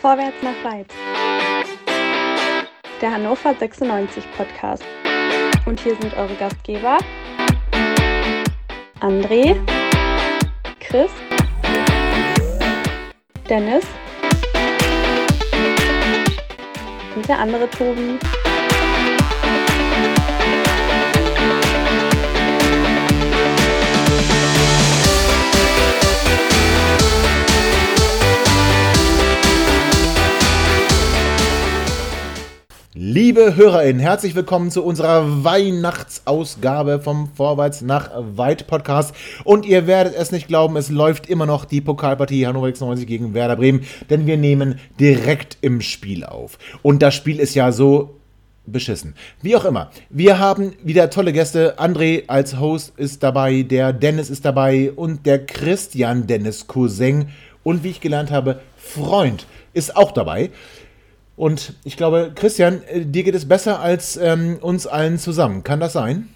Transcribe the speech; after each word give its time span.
Vorwärts 0.00 0.36
nach 0.42 0.64
weit. 0.64 0.86
Der 3.00 3.12
Hannover 3.12 3.52
96 3.52 4.24
Podcast. 4.36 4.84
Und 5.66 5.80
hier 5.80 5.96
sind 6.00 6.16
eure 6.16 6.34
Gastgeber 6.34 6.98
André, 9.00 9.56
Chris, 10.78 11.10
Dennis 13.48 13.84
und 17.16 17.28
der 17.28 17.38
andere 17.40 17.68
Tobi. 17.68 18.18
Liebe 33.10 33.56
HörerInnen, 33.56 34.02
herzlich 34.02 34.34
willkommen 34.34 34.70
zu 34.70 34.84
unserer 34.84 35.42
Weihnachtsausgabe 35.42 37.00
vom 37.00 37.30
Vorwärts 37.34 37.80
nach 37.80 38.10
Weit 38.14 38.66
Podcast. 38.66 39.14
Und 39.44 39.64
ihr 39.64 39.86
werdet 39.86 40.14
es 40.14 40.30
nicht 40.30 40.46
glauben, 40.46 40.76
es 40.76 40.90
läuft 40.90 41.26
immer 41.26 41.46
noch 41.46 41.64
die 41.64 41.80
Pokalpartie 41.80 42.46
Hannover 42.46 42.66
96 42.66 43.06
gegen 43.06 43.32
Werder 43.32 43.56
Bremen, 43.56 43.86
denn 44.10 44.26
wir 44.26 44.36
nehmen 44.36 44.78
direkt 45.00 45.56
im 45.62 45.80
Spiel 45.80 46.22
auf. 46.22 46.58
Und 46.82 47.00
das 47.00 47.14
Spiel 47.14 47.40
ist 47.40 47.54
ja 47.54 47.72
so 47.72 48.18
beschissen. 48.66 49.14
Wie 49.40 49.56
auch 49.56 49.64
immer. 49.64 49.90
Wir 50.10 50.38
haben 50.38 50.74
wieder 50.82 51.08
tolle 51.08 51.32
Gäste. 51.32 51.78
André 51.78 52.24
als 52.26 52.60
Host 52.60 52.92
ist 52.98 53.22
dabei, 53.22 53.62
der 53.62 53.94
Dennis 53.94 54.28
ist 54.28 54.44
dabei 54.44 54.92
und 54.94 55.24
der 55.24 55.46
Christian 55.46 56.26
Dennis 56.26 56.66
Cousin 56.66 57.30
und 57.64 57.84
wie 57.84 57.88
ich 57.88 58.02
gelernt 58.02 58.30
habe, 58.30 58.60
Freund 58.76 59.46
ist 59.72 59.96
auch 59.96 60.12
dabei. 60.12 60.50
Und 61.38 61.74
ich 61.84 61.96
glaube, 61.96 62.32
Christian, 62.34 62.82
äh, 62.88 63.06
dir 63.06 63.22
geht 63.22 63.36
es 63.36 63.46
besser 63.46 63.78
als 63.78 64.16
ähm, 64.16 64.58
uns 64.60 64.88
allen 64.88 65.18
zusammen. 65.18 65.62
Kann 65.62 65.78
das 65.78 65.92
sein? 65.92 66.28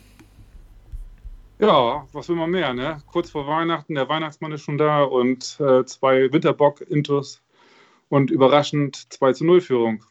Ja, 1.59 2.07
was 2.13 2.29
will 2.29 2.37
man 2.37 2.51
mehr, 2.51 2.73
ne? 2.73 2.99
Kurz 3.11 3.31
vor 3.31 3.49
Weihnachten, 3.49 3.97
der 3.97 4.09
Weihnachtsmann 4.09 4.53
ist 4.53 4.63
schon 4.63 4.79
da 4.79 5.03
und 5.03 5.59
äh, 5.61 5.85
zwei 5.85 6.33
Winterbock-Intus 6.33 7.41
und 8.11 8.31
überraschend 8.31 9.13
2 9.13 9.33
zu 9.33 9.45
0 9.45 9.61
Führung. 9.61 10.05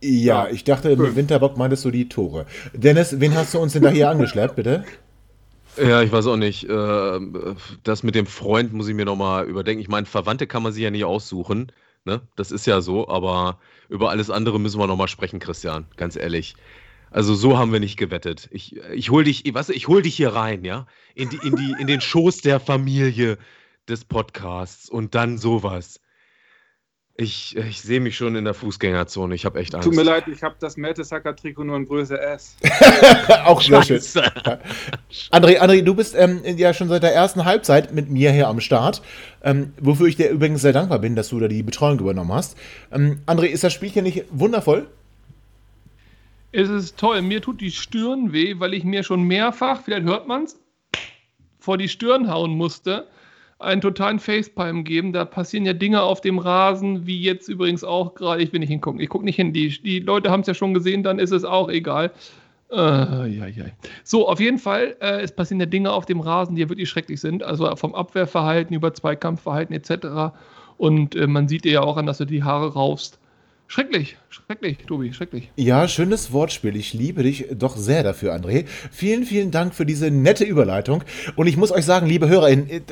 Ja, 0.00 0.48
ich 0.48 0.64
dachte, 0.64 0.96
mit 0.96 1.14
Winterbock 1.14 1.58
meintest 1.58 1.84
du 1.84 1.90
die 1.90 2.08
Tore. 2.08 2.46
Dennis, 2.72 3.20
wen 3.20 3.34
hast 3.34 3.52
du 3.52 3.58
uns 3.58 3.74
denn 3.74 3.82
da 3.82 3.90
hier 3.90 4.08
angeschleppt, 4.08 4.56
bitte? 4.56 4.84
Ja, 5.76 6.00
ich 6.00 6.10
weiß 6.10 6.26
auch 6.28 6.36
nicht. 6.36 6.64
Äh, 6.68 7.20
das 7.84 8.02
mit 8.02 8.14
dem 8.14 8.26
Freund 8.26 8.72
muss 8.72 8.88
ich 8.88 8.94
mir 8.94 9.04
nochmal 9.04 9.44
überdenken. 9.44 9.82
Ich 9.82 9.88
meine, 9.88 10.06
Verwandte 10.06 10.46
kann 10.46 10.62
man 10.62 10.72
sich 10.72 10.82
ja 10.82 10.90
nicht 10.90 11.04
aussuchen. 11.04 11.72
Ne? 12.04 12.20
Das 12.36 12.50
ist 12.50 12.66
ja 12.66 12.80
so, 12.80 13.08
aber 13.08 13.58
über 13.92 14.08
alles 14.08 14.30
andere 14.30 14.58
müssen 14.58 14.80
wir 14.80 14.86
nochmal 14.86 15.08
sprechen, 15.08 15.38
Christian, 15.38 15.86
ganz 15.96 16.16
ehrlich. 16.16 16.56
Also 17.10 17.34
so 17.34 17.58
haben 17.58 17.72
wir 17.72 17.80
nicht 17.80 17.98
gewettet. 17.98 18.48
Ich, 18.50 18.76
ich 18.76 19.10
hol 19.10 19.22
dich, 19.22 19.44
was, 19.52 19.68
ich 19.68 19.86
hol 19.86 20.00
dich 20.00 20.16
hier 20.16 20.32
rein, 20.34 20.64
ja, 20.64 20.86
in, 21.14 21.28
die, 21.28 21.36
in, 21.36 21.56
die, 21.56 21.76
in 21.78 21.86
den 21.86 22.00
Schoß 22.00 22.40
der 22.40 22.58
Familie 22.58 23.36
des 23.86 24.06
Podcasts 24.06 24.88
und 24.88 25.14
dann 25.14 25.36
sowas. 25.36 26.00
Ich, 27.16 27.54
ich 27.56 27.82
sehe 27.82 28.00
mich 28.00 28.16
schon 28.16 28.36
in 28.36 28.44
der 28.46 28.54
Fußgängerzone. 28.54 29.34
Ich 29.34 29.44
habe 29.44 29.60
echt 29.60 29.74
Angst. 29.74 29.86
Tut 29.86 29.94
mir 29.94 30.02
leid, 30.02 30.28
ich 30.28 30.42
habe 30.42 30.56
das 30.58 30.78
Mertesacker-Trikot 30.78 31.62
nur 31.62 31.76
in 31.76 31.86
Größe 31.86 32.18
S. 32.18 32.56
Auch 33.44 33.60
sehr 33.60 33.82
schön. 33.82 33.98
André, 35.30 35.60
André, 35.60 35.82
du 35.82 35.94
bist 35.94 36.14
ähm, 36.16 36.40
ja 36.56 36.72
schon 36.72 36.88
seit 36.88 37.02
der 37.02 37.14
ersten 37.14 37.44
Halbzeit 37.44 37.92
mit 37.92 38.08
mir 38.08 38.32
hier 38.32 38.48
am 38.48 38.60
Start, 38.60 39.02
ähm, 39.42 39.74
wofür 39.78 40.06
ich 40.06 40.16
dir 40.16 40.30
übrigens 40.30 40.62
sehr 40.62 40.72
dankbar 40.72 41.00
bin, 41.00 41.14
dass 41.14 41.28
du 41.28 41.38
da 41.38 41.48
die 41.48 41.62
Betreuung 41.62 41.98
übernommen 41.98 42.32
hast. 42.32 42.56
Ähm, 42.90 43.20
André, 43.26 43.46
ist 43.46 43.62
das 43.62 43.74
Spielchen 43.74 44.04
nicht 44.04 44.24
wundervoll? 44.30 44.86
Es 46.50 46.70
ist 46.70 46.96
toll. 46.96 47.20
Mir 47.20 47.42
tut 47.42 47.60
die 47.60 47.72
Stirn 47.72 48.32
weh, 48.32 48.54
weil 48.58 48.72
ich 48.72 48.84
mir 48.84 49.02
schon 49.02 49.22
mehrfach, 49.22 49.82
vielleicht 49.82 50.04
hört 50.04 50.28
man 50.28 50.44
es, 50.44 50.58
vor 51.58 51.76
die 51.76 51.90
Stirn 51.90 52.30
hauen 52.30 52.52
musste 52.52 53.06
einen 53.62 53.80
totalen 53.80 54.18
Facepalm 54.18 54.84
geben. 54.84 55.12
Da 55.12 55.24
passieren 55.24 55.64
ja 55.64 55.72
Dinge 55.72 56.02
auf 56.02 56.20
dem 56.20 56.38
Rasen, 56.38 57.06
wie 57.06 57.20
jetzt 57.20 57.48
übrigens 57.48 57.84
auch 57.84 58.14
gerade. 58.14 58.42
Ich 58.42 58.52
will 58.52 58.60
nicht 58.60 58.68
hingucken. 58.68 59.00
Ich 59.00 59.08
gucke 59.08 59.24
nicht 59.24 59.36
hin. 59.36 59.52
Die, 59.52 59.68
die 59.82 60.00
Leute 60.00 60.30
haben 60.30 60.40
es 60.40 60.46
ja 60.46 60.54
schon 60.54 60.74
gesehen, 60.74 61.02
dann 61.02 61.18
ist 61.18 61.30
es 61.30 61.44
auch 61.44 61.68
egal. 61.68 62.10
Äh, 62.70 62.76
ja, 62.76 63.46
ja. 63.46 63.64
So, 64.02 64.28
auf 64.28 64.40
jeden 64.40 64.58
Fall, 64.58 64.96
äh, 65.00 65.20
es 65.20 65.32
passieren 65.32 65.60
ja 65.60 65.66
Dinge 65.66 65.92
auf 65.92 66.06
dem 66.06 66.20
Rasen, 66.20 66.56
die 66.56 66.62
ja 66.62 66.68
wirklich 66.68 66.88
schrecklich 66.88 67.20
sind. 67.20 67.42
Also 67.42 67.74
vom 67.76 67.94
Abwehrverhalten 67.94 68.74
über 68.74 68.94
Zweikampfverhalten 68.94 69.74
etc. 69.74 70.34
Und 70.78 71.14
äh, 71.14 71.26
man 71.26 71.48
sieht 71.48 71.64
dir 71.64 71.72
ja 71.72 71.80
auch 71.82 71.96
an, 71.96 72.06
dass 72.06 72.18
du 72.18 72.24
die 72.24 72.42
Haare 72.42 72.72
raufst. 72.72 73.18
Schrecklich, 73.72 74.18
schrecklich, 74.28 74.76
Tobi, 74.86 75.14
schrecklich. 75.14 75.50
Ja, 75.56 75.88
schönes 75.88 76.30
Wortspiel. 76.30 76.76
Ich 76.76 76.92
liebe 76.92 77.22
dich 77.22 77.46
doch 77.54 77.74
sehr 77.74 78.02
dafür, 78.02 78.34
André. 78.34 78.66
Vielen, 78.90 79.24
vielen 79.24 79.50
Dank 79.50 79.74
für 79.74 79.86
diese 79.86 80.10
nette 80.10 80.44
Überleitung. 80.44 81.02
Und 81.36 81.46
ich 81.46 81.56
muss 81.56 81.72
euch 81.72 81.86
sagen, 81.86 82.06
liebe 82.06 82.28
HörerInnen, 82.28 82.68
äh, 82.68 82.82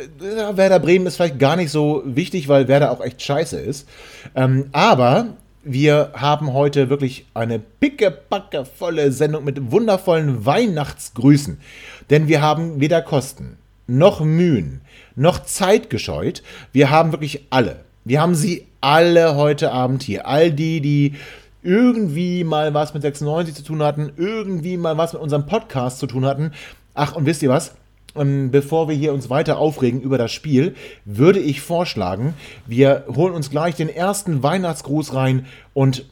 Werder 0.57 0.79
Bremen 0.79 1.05
ist 1.05 1.17
vielleicht 1.17 1.39
gar 1.39 1.57
nicht 1.57 1.71
so 1.71 2.03
wichtig, 2.07 2.49
weil 2.49 2.67
Werder 2.67 2.93
auch 2.93 3.03
echt 3.03 3.21
scheiße 3.21 3.61
ist. 3.61 3.87
Ähm, 4.35 4.71
aber 4.73 5.37
wir 5.65 6.13
haben 6.15 6.55
heute 6.55 6.89
wirklich 6.89 7.27
eine 7.35 7.59
pickepackevolle 7.59 9.13
Sendung 9.13 9.45
mit 9.45 9.71
wundervollen 9.71 10.47
Weihnachtsgrüßen. 10.47 11.59
Denn 12.09 12.27
wir 12.27 12.41
haben 12.41 12.81
weder 12.81 13.03
Kosten, 13.03 13.59
noch 13.87 14.23
Mühen, 14.23 14.81
noch 15.15 15.45
Zeit 15.45 15.91
gescheut. 15.91 16.43
Wir 16.73 16.89
haben 16.89 17.13
wirklich 17.13 17.49
alle 17.51 17.85
wir 18.05 18.21
haben 18.21 18.35
sie 18.35 18.67
alle 18.81 19.37
heute 19.37 19.73
Abend 19.73 20.03
hier. 20.03 20.27
All 20.27 20.51
die, 20.53 20.81
die 20.81 21.15
irgendwie 21.63 22.45
mal 22.45 22.73
was 22.73 22.95
mit 22.95 23.03
96 23.03 23.55
zu 23.55 23.63
tun 23.63 23.83
hatten, 23.83 24.13
irgendwie 24.17 24.77
mal 24.77 24.97
was 24.97 25.13
mit 25.13 25.23
unserem 25.23 25.47
Podcast 25.47 25.99
zu 25.99 26.07
tun 26.07 26.25
hatten. 26.25 26.53
Ach, 26.95 27.15
und 27.15 27.27
wisst 27.27 27.43
ihr 27.43 27.51
was? 27.51 27.75
Ähm, 28.17 28.51
bevor 28.51 28.89
wir 28.89 28.97
hier 28.97 29.13
uns 29.13 29.31
weiter 29.31 29.59
aufregen 29.59 30.01
über 30.01 30.19
das 30.19 30.33
Spiel, 30.33 30.75
würde 31.05 31.39
ich 31.39 31.61
vorschlagen, 31.61 32.35
wir 32.67 33.05
holen 33.15 33.35
uns 33.35 33.51
gleich 33.51 33.77
den 33.77 33.89
ersten 33.89 34.43
Weihnachtsgruß 34.43 35.15
rein 35.15 35.47
und 35.75 36.05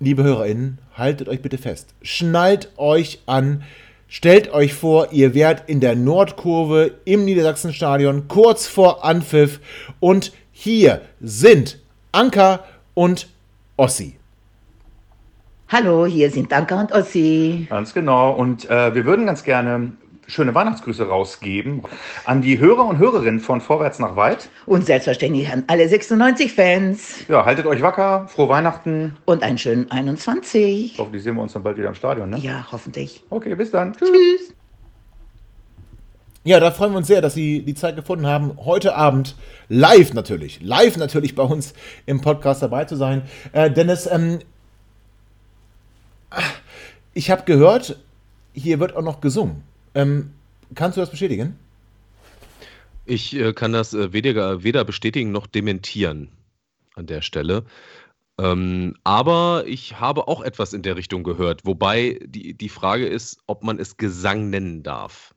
liebe 0.00 0.22
HörerInnen, 0.22 0.78
haltet 0.96 1.28
euch 1.28 1.40
bitte 1.40 1.56
fest. 1.56 1.88
Schnallt 2.02 2.70
euch 2.76 3.20
an. 3.26 3.62
Stellt 4.06 4.52
euch 4.52 4.74
vor, 4.74 5.12
ihr 5.12 5.34
wärt 5.34 5.68
in 5.68 5.80
der 5.80 5.96
Nordkurve 5.96 6.92
im 7.04 7.24
Niedersachsenstadion 7.24 8.28
kurz 8.28 8.66
vor 8.66 9.04
Anpfiff 9.04 9.60
und 9.98 10.32
hier 10.54 11.02
sind 11.20 11.80
Anka 12.12 12.60
und 12.94 13.28
Ossi. 13.76 14.16
Hallo, 15.68 16.06
hier 16.06 16.30
sind 16.30 16.52
Anka 16.52 16.80
und 16.80 16.92
Ossi. 16.92 17.66
Ganz 17.68 17.92
genau. 17.92 18.32
Und 18.32 18.70
äh, 18.70 18.94
wir 18.94 19.04
würden 19.04 19.26
ganz 19.26 19.42
gerne 19.42 19.92
schöne 20.28 20.54
Weihnachtsgrüße 20.54 21.08
rausgeben 21.08 21.82
an 22.24 22.40
die 22.40 22.60
Hörer 22.60 22.86
und 22.86 22.98
Hörerinnen 22.98 23.40
von 23.40 23.60
Vorwärts 23.60 23.98
nach 23.98 24.14
Weit. 24.14 24.48
Und 24.64 24.86
selbstverständlich 24.86 25.50
an 25.52 25.64
alle 25.66 25.86
96-Fans. 25.86 27.26
Ja, 27.28 27.44
haltet 27.44 27.66
euch 27.66 27.82
wacker, 27.82 28.28
frohe 28.28 28.48
Weihnachten. 28.48 29.16
Und 29.24 29.42
einen 29.42 29.58
schönen 29.58 29.90
21. 29.90 30.94
Hoffentlich 30.98 31.24
sehen 31.24 31.34
wir 31.34 31.42
uns 31.42 31.52
dann 31.52 31.64
bald 31.64 31.76
wieder 31.76 31.88
im 31.88 31.94
Stadion, 31.96 32.30
ne? 32.30 32.38
Ja, 32.38 32.64
hoffentlich. 32.70 33.24
Okay, 33.28 33.56
bis 33.56 33.72
dann. 33.72 33.92
Tschüss. 33.92 34.08
Tschüss. 34.08 34.54
Ja, 36.46 36.60
da 36.60 36.70
freuen 36.70 36.92
wir 36.92 36.98
uns 36.98 37.06
sehr, 37.06 37.22
dass 37.22 37.32
Sie 37.32 37.62
die 37.62 37.74
Zeit 37.74 37.96
gefunden 37.96 38.26
haben, 38.26 38.58
heute 38.58 38.94
Abend 38.94 39.34
live 39.70 40.12
natürlich, 40.12 40.60
live 40.60 40.98
natürlich 40.98 41.34
bei 41.34 41.42
uns 41.42 41.72
im 42.04 42.20
Podcast 42.20 42.62
dabei 42.62 42.84
zu 42.84 42.96
sein. 42.96 43.22
Äh, 43.52 43.70
Dennis, 43.70 44.06
ähm, 44.06 44.40
ich 47.14 47.30
habe 47.30 47.44
gehört, 47.44 47.98
hier 48.52 48.78
wird 48.78 48.94
auch 48.94 49.02
noch 49.02 49.22
gesungen. 49.22 49.62
Ähm, 49.94 50.32
kannst 50.74 50.98
du 50.98 51.00
das 51.00 51.08
bestätigen? 51.08 51.58
Ich 53.06 53.34
äh, 53.34 53.54
kann 53.54 53.72
das 53.72 53.94
äh, 53.94 54.12
weder, 54.12 54.62
weder 54.62 54.84
bestätigen 54.84 55.32
noch 55.32 55.46
dementieren 55.46 56.28
an 56.94 57.06
der 57.06 57.22
Stelle. 57.22 57.64
Ähm, 58.38 58.96
aber 59.02 59.64
ich 59.66 59.98
habe 59.98 60.28
auch 60.28 60.42
etwas 60.42 60.74
in 60.74 60.82
der 60.82 60.96
Richtung 60.96 61.22
gehört, 61.22 61.64
wobei 61.64 62.18
die, 62.26 62.52
die 62.52 62.68
Frage 62.68 63.06
ist, 63.06 63.38
ob 63.46 63.64
man 63.64 63.78
es 63.78 63.96
Gesang 63.96 64.50
nennen 64.50 64.82
darf. 64.82 65.33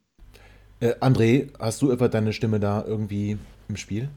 Äh, 0.79 0.93
André, 0.99 1.47
hast 1.59 1.81
du 1.81 1.91
etwa 1.91 2.07
deine 2.07 2.33
Stimme 2.33 2.59
da 2.59 2.83
irgendwie 2.85 3.37
im 3.67 3.77
Spiel? 3.77 4.09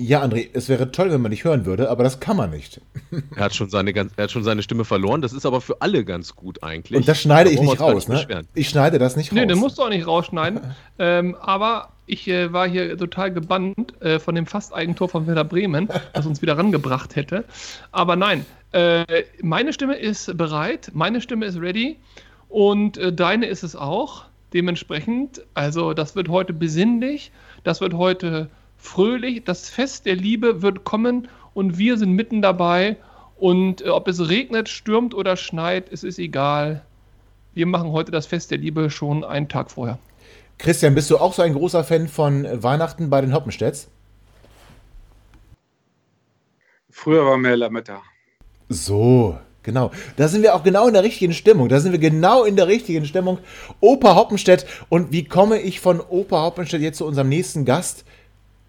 Ja, 0.00 0.22
André, 0.22 0.48
es 0.54 0.70
wäre 0.70 0.90
toll, 0.92 1.10
wenn 1.10 1.20
man 1.20 1.30
dich 1.30 1.44
hören 1.44 1.66
würde, 1.66 1.90
aber 1.90 2.02
das 2.02 2.20
kann 2.20 2.36
man 2.36 2.50
nicht. 2.50 2.80
Er 3.36 3.44
hat 3.44 3.54
schon 3.54 3.68
seine, 3.68 3.94
er 3.94 4.06
hat 4.18 4.30
schon 4.30 4.44
seine 4.44 4.62
Stimme 4.62 4.84
verloren, 4.84 5.20
das 5.20 5.32
ist 5.32 5.44
aber 5.44 5.60
für 5.60 5.80
alle 5.82 6.04
ganz 6.04 6.36
gut 6.36 6.62
eigentlich. 6.62 6.96
Und 6.96 7.08
das 7.08 7.20
schneide 7.20 7.50
da 7.50 7.54
ich 7.54 7.60
nicht 7.60 7.80
raus, 7.80 8.08
nicht 8.08 8.28
ne? 8.28 8.42
Ich 8.54 8.68
schneide 8.68 8.98
das 8.98 9.16
nicht 9.16 9.30
raus. 9.30 9.38
Nee, 9.38 9.46
den 9.46 9.58
musst 9.58 9.78
du 9.78 9.82
auch 9.82 9.88
nicht 9.88 10.06
rausschneiden. 10.06 10.60
ähm, 10.98 11.36
aber 11.40 11.90
ich 12.06 12.28
äh, 12.28 12.52
war 12.52 12.68
hier 12.68 12.96
total 12.96 13.32
gebannt 13.32 14.00
äh, 14.00 14.18
von 14.18 14.34
dem 14.34 14.46
Fasteigentor 14.46 15.08
von 15.08 15.26
Werder 15.26 15.44
Bremen, 15.44 15.88
das 16.12 16.26
uns 16.26 16.40
wieder 16.40 16.56
rangebracht 16.56 17.16
hätte. 17.16 17.44
Aber 17.92 18.16
nein, 18.16 18.46
äh, 18.72 19.04
meine 19.42 19.72
Stimme 19.72 19.96
ist 19.96 20.36
bereit, 20.36 20.90
meine 20.94 21.20
Stimme 21.20 21.46
ist 21.46 21.60
ready 21.60 21.98
und 22.48 22.96
äh, 22.96 23.12
deine 23.12 23.46
ist 23.46 23.62
es 23.62 23.76
auch. 23.76 24.24
Dementsprechend, 24.52 25.42
also 25.54 25.94
das 25.94 26.16
wird 26.16 26.28
heute 26.28 26.52
besinnlich, 26.52 27.30
das 27.64 27.80
wird 27.80 27.94
heute 27.94 28.50
fröhlich, 28.80 29.44
das 29.44 29.68
Fest 29.68 30.06
der 30.06 30.16
Liebe 30.16 30.62
wird 30.62 30.84
kommen 30.84 31.28
und 31.54 31.78
wir 31.78 31.98
sind 31.98 32.12
mitten 32.12 32.42
dabei. 32.42 32.96
Und 33.36 33.82
äh, 33.82 33.88
ob 33.88 34.08
es 34.08 34.28
regnet, 34.28 34.68
stürmt 34.68 35.14
oder 35.14 35.36
schneit, 35.36 35.90
es 35.92 36.04
ist 36.04 36.18
egal. 36.18 36.82
Wir 37.54 37.66
machen 37.66 37.90
heute 37.92 38.12
das 38.12 38.26
Fest 38.26 38.50
der 38.50 38.58
Liebe 38.58 38.90
schon 38.90 39.24
einen 39.24 39.48
Tag 39.48 39.70
vorher. 39.70 39.98
Christian, 40.58 40.94
bist 40.94 41.10
du 41.10 41.16
auch 41.16 41.32
so 41.32 41.42
ein 41.42 41.54
großer 41.54 41.84
Fan 41.84 42.06
von 42.06 42.46
Weihnachten 42.62 43.08
bei 43.08 43.20
den 43.22 43.34
Hoppenstedts? 43.34 43.88
Früher 46.90 47.24
war 47.24 47.38
mehr 47.38 47.56
Lametta. 47.56 48.02
So, 48.68 49.38
genau. 49.62 49.90
Da 50.16 50.28
sind 50.28 50.42
wir 50.42 50.54
auch 50.54 50.62
genau 50.62 50.86
in 50.86 50.92
der 50.92 51.02
richtigen 51.02 51.32
Stimmung. 51.32 51.70
Da 51.70 51.80
sind 51.80 51.92
wir 51.92 51.98
genau 51.98 52.44
in 52.44 52.56
der 52.56 52.68
richtigen 52.68 53.06
Stimmung. 53.06 53.38
Opa 53.80 54.14
Hoppenstedt. 54.14 54.66
Und 54.90 55.12
wie 55.12 55.24
komme 55.24 55.58
ich 55.58 55.80
von 55.80 55.98
Opa 55.98 56.42
Hoppenstedt 56.42 56.82
jetzt 56.82 56.98
zu 56.98 57.06
unserem 57.06 57.30
nächsten 57.30 57.64
Gast? 57.64 58.04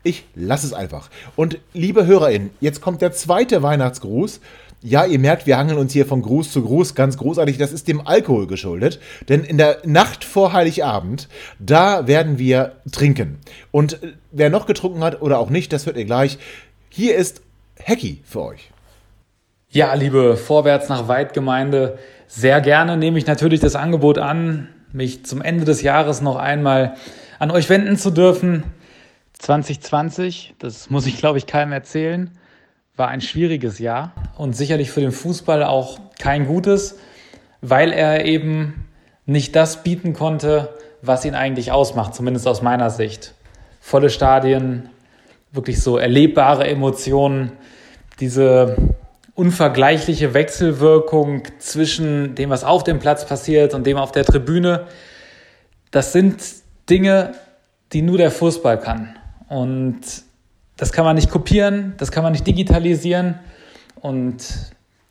Ich 0.04 0.26
lasse 0.36 0.66
es 0.66 0.74
einfach. 0.74 1.10
Und 1.36 1.60
liebe 1.74 2.06
HörerInnen, 2.06 2.50
jetzt 2.60 2.82
kommt 2.82 3.02
der 3.02 3.12
zweite 3.12 3.62
Weihnachtsgruß. 3.62 4.42
Ja, 4.84 5.06
ihr 5.06 5.20
merkt, 5.20 5.46
wir 5.46 5.58
hangeln 5.58 5.78
uns 5.78 5.94
hier 5.94 6.08
von 6.08 6.24
Gruß 6.24 6.52
zu 6.52 6.64
Gruß 6.64 6.96
ganz 6.96 7.18
großartig. 7.18 7.60
Das 7.60 7.72
ist 7.72 7.88
dem 7.88 8.06
Alkohol 8.06 8.48
geschuldet. 8.48 9.00
Denn 9.30 9.44
in 9.44 9.60
der 9.60 9.78
Nacht 9.86 10.24
vor 10.24 10.54
Heiligabend, 10.54 11.28
da 11.60 12.08
werden 12.08 12.40
wir 12.40 12.78
trinken. 12.92 13.38
Und 13.70 14.02
äh, 14.02 14.14
wer 14.32 14.50
noch 14.50 14.66
getrunken 14.66 15.04
hat 15.04 15.22
oder 15.22 15.38
auch 15.38 15.52
nicht, 15.52 15.72
das 15.72 15.86
hört 15.86 15.98
ihr 15.98 16.06
gleich. 16.06 16.40
Hier 16.90 17.16
ist 17.16 17.44
Hecki 17.76 18.22
für 18.26 18.42
euch. 18.42 18.72
Ja, 19.70 19.94
liebe 19.94 20.36
Vorwärts 20.36 20.90
nach 20.90 21.08
Weitgemeinde, 21.08 21.98
sehr 22.28 22.60
gerne 22.60 22.98
nehme 22.98 23.18
ich 23.20 23.28
natürlich 23.28 23.60
das 23.60 23.76
Angebot 23.76 24.18
an, 24.18 24.68
mich 24.92 25.26
zum 25.26 25.42
Ende 25.42 25.64
des 25.64 25.82
Jahres 25.82 26.22
noch 26.22 26.36
einmal 26.36 26.96
an 27.40 27.52
euch 27.52 27.70
wenden 27.70 27.98
zu 27.98 28.10
dürfen. 28.10 28.64
2020, 29.42 30.54
das 30.60 30.92
muss 30.92 31.08
ich 31.08 31.18
glaube 31.18 31.40
ich 31.40 31.48
keinem 31.48 31.72
erzählen, 31.72 32.30
war 32.96 33.08
ein 33.08 33.22
schwieriges 33.22 33.80
Jahr 33.80 34.14
und 34.38 34.56
sicherlich 34.56 34.92
für 34.92 35.02
den 35.02 35.12
Fußball 35.12 35.64
auch 35.64 36.00
kein 36.20 36.46
gutes, 36.46 37.00
weil 37.62 37.92
er 37.92 38.26
eben 38.26 38.86
nicht 39.26 39.56
das 39.56 39.82
bieten 39.82 40.14
konnte, 40.14 40.70
was 41.02 41.26
ihn 41.26 41.34
eigentlich 41.34 41.72
ausmacht, 41.72 42.14
zumindest 42.14 42.48
aus 42.48 42.62
meiner 42.62 42.92
Sicht. 42.92 43.34
Volle 43.80 44.12
Stadien, 44.12 44.90
wirklich 45.52 45.82
so 45.82 45.98
erlebbare 45.98 46.68
Emotionen, 46.68 47.54
diese 48.20 48.76
unvergleichliche 49.34 50.36
Wechselwirkung 50.36 51.44
zwischen 51.58 52.36
dem, 52.36 52.52
was 52.52 52.64
auf 52.64 52.84
dem 52.84 53.00
Platz 53.00 53.26
passiert 53.26 53.74
und 53.74 53.88
dem 53.88 53.98
auf 53.98 54.12
der 54.12 54.24
Tribüne. 54.26 54.86
Das 55.90 56.14
sind 56.14 56.44
Dinge, 56.92 57.34
die 57.92 58.04
nur 58.04 58.20
der 58.20 58.30
Fußball 58.30 58.80
kann. 58.80 59.16
Und 59.52 60.00
das 60.78 60.94
kann 60.94 61.04
man 61.04 61.18
nicht 61.18 61.30
kopieren, 61.30 61.94
das 61.98 62.10
kann 62.14 62.24
man 62.24 62.32
nicht 62.32 62.48
digitalisieren. 62.48 63.38
Und 64.00 64.46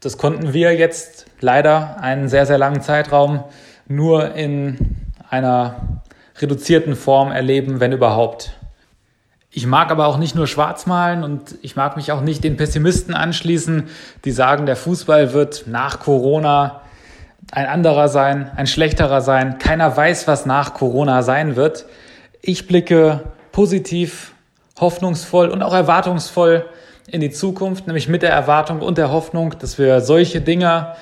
das 0.01 0.17
konnten 0.17 0.55
wir 0.55 0.75
jetzt 0.75 1.27
leider 1.41 2.01
einen 2.01 2.31
sehr, 2.31 2.47
sehr 2.47 2.57
langen 2.57 2.81
Zeitraum 2.81 3.45
nur 3.87 4.35
in 4.35 4.97
einer 5.29 6.01
reduzierten 6.39 6.97
Form 6.97 7.33
erleben, 7.33 7.81
wenn 7.81 7.93
überhaupt. 7.93 8.57
Ich 9.51 9.67
mag 9.67 9.91
aber 9.91 10.07
auch 10.07 10.17
nicht 10.17 10.35
nur 10.35 10.47
schwarz 10.47 10.87
malen 10.87 11.23
und 11.23 11.57
ich 11.61 11.77
mag 11.77 11.97
mich 11.97 12.11
auch 12.11 12.23
nicht 12.23 12.43
den 12.43 12.57
Pessimisten 12.57 13.13
anschließen, 13.13 13.89
die 14.25 14.31
sagen, 14.31 14.65
der 14.65 14.77
Fußball 14.77 15.35
wird 15.35 15.65
nach 15.67 16.01
Corona 16.01 16.81
ein 17.53 17.67
anderer 17.67 18.09
sein, 18.09 18.51
ein 18.57 18.67
schlechterer 18.67 19.21
sein. 19.21 19.59
Keiner 19.59 19.95
weiß, 19.95 20.27
was 20.27 20.47
nach 20.47 20.73
Corona 20.73 21.23
sein 21.23 21.57
wird. 21.57 21.85
Ich 22.41 22.67
blicke 22.67 23.21
positiv 23.61 24.33
hoffnungsvoll 24.81 25.51
und 25.51 25.63
auch 25.63 25.75
erwartungsvoll 25.75 26.65
in 27.07 27.21
die 27.21 27.31
Zukunft, 27.31 27.87
nämlich 27.87 28.09
mit 28.09 28.23
der 28.23 28.31
Erwartung 28.31 28.81
und 28.81 28.97
der 28.97 29.13
Hoffnung, 29.13 29.55
dass 29.59 29.77
wir 29.77 30.01
solche 30.01 30.41
Dinge 30.41 30.95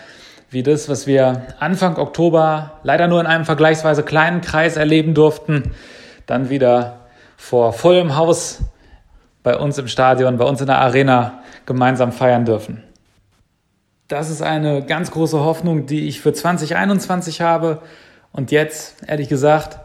wie 0.51 0.65
das, 0.65 0.89
was 0.89 1.07
wir 1.07 1.47
Anfang 1.61 1.99
Oktober 1.99 2.73
leider 2.83 3.07
nur 3.07 3.21
in 3.21 3.29
einem 3.29 3.45
vergleichsweise 3.45 4.03
kleinen 4.03 4.41
Kreis 4.41 4.77
erleben 4.77 5.15
durften, 5.15 5.71
dann 6.27 6.51
wieder 6.51 7.07
vor 7.37 7.73
vollem 7.73 8.17
Haus 8.17 8.59
bei 9.45 9.57
uns 9.57 9.79
im 9.79 9.87
Stadion, 9.87 10.37
bei 10.37 10.45
uns 10.45 10.61
in 10.61 10.67
der 10.67 10.81
Arena 10.81 11.45
gemeinsam 11.65 12.11
feiern 12.11 12.45
dürfen. 12.45 12.83
Das 14.09 14.31
ist 14.31 14.43
eine 14.43 14.85
ganz 14.85 15.13
große 15.13 15.39
Hoffnung, 15.39 15.87
die 15.87 16.09
ich 16.09 16.21
für 16.21 16.33
2021 16.33 17.41
habe. 17.41 17.83
Und 18.33 18.51
jetzt, 18.51 18.97
ehrlich 19.07 19.29
gesagt, 19.29 19.79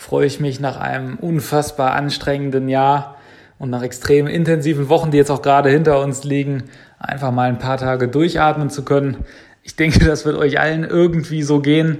freue 0.00 0.24
ich 0.24 0.40
mich 0.40 0.60
nach 0.60 0.78
einem 0.78 1.16
unfassbar 1.16 1.92
anstrengenden 1.92 2.70
Jahr 2.70 3.18
und 3.58 3.68
nach 3.68 3.82
extrem 3.82 4.26
intensiven 4.26 4.88
Wochen, 4.88 5.10
die 5.10 5.18
jetzt 5.18 5.30
auch 5.30 5.42
gerade 5.42 5.68
hinter 5.68 6.00
uns 6.00 6.24
liegen, 6.24 6.64
einfach 6.98 7.30
mal 7.32 7.50
ein 7.50 7.58
paar 7.58 7.76
Tage 7.76 8.08
durchatmen 8.08 8.70
zu 8.70 8.82
können. 8.82 9.18
Ich 9.62 9.76
denke, 9.76 9.98
das 10.06 10.24
wird 10.24 10.38
euch 10.38 10.58
allen 10.58 10.84
irgendwie 10.84 11.42
so 11.42 11.60
gehen. 11.60 11.98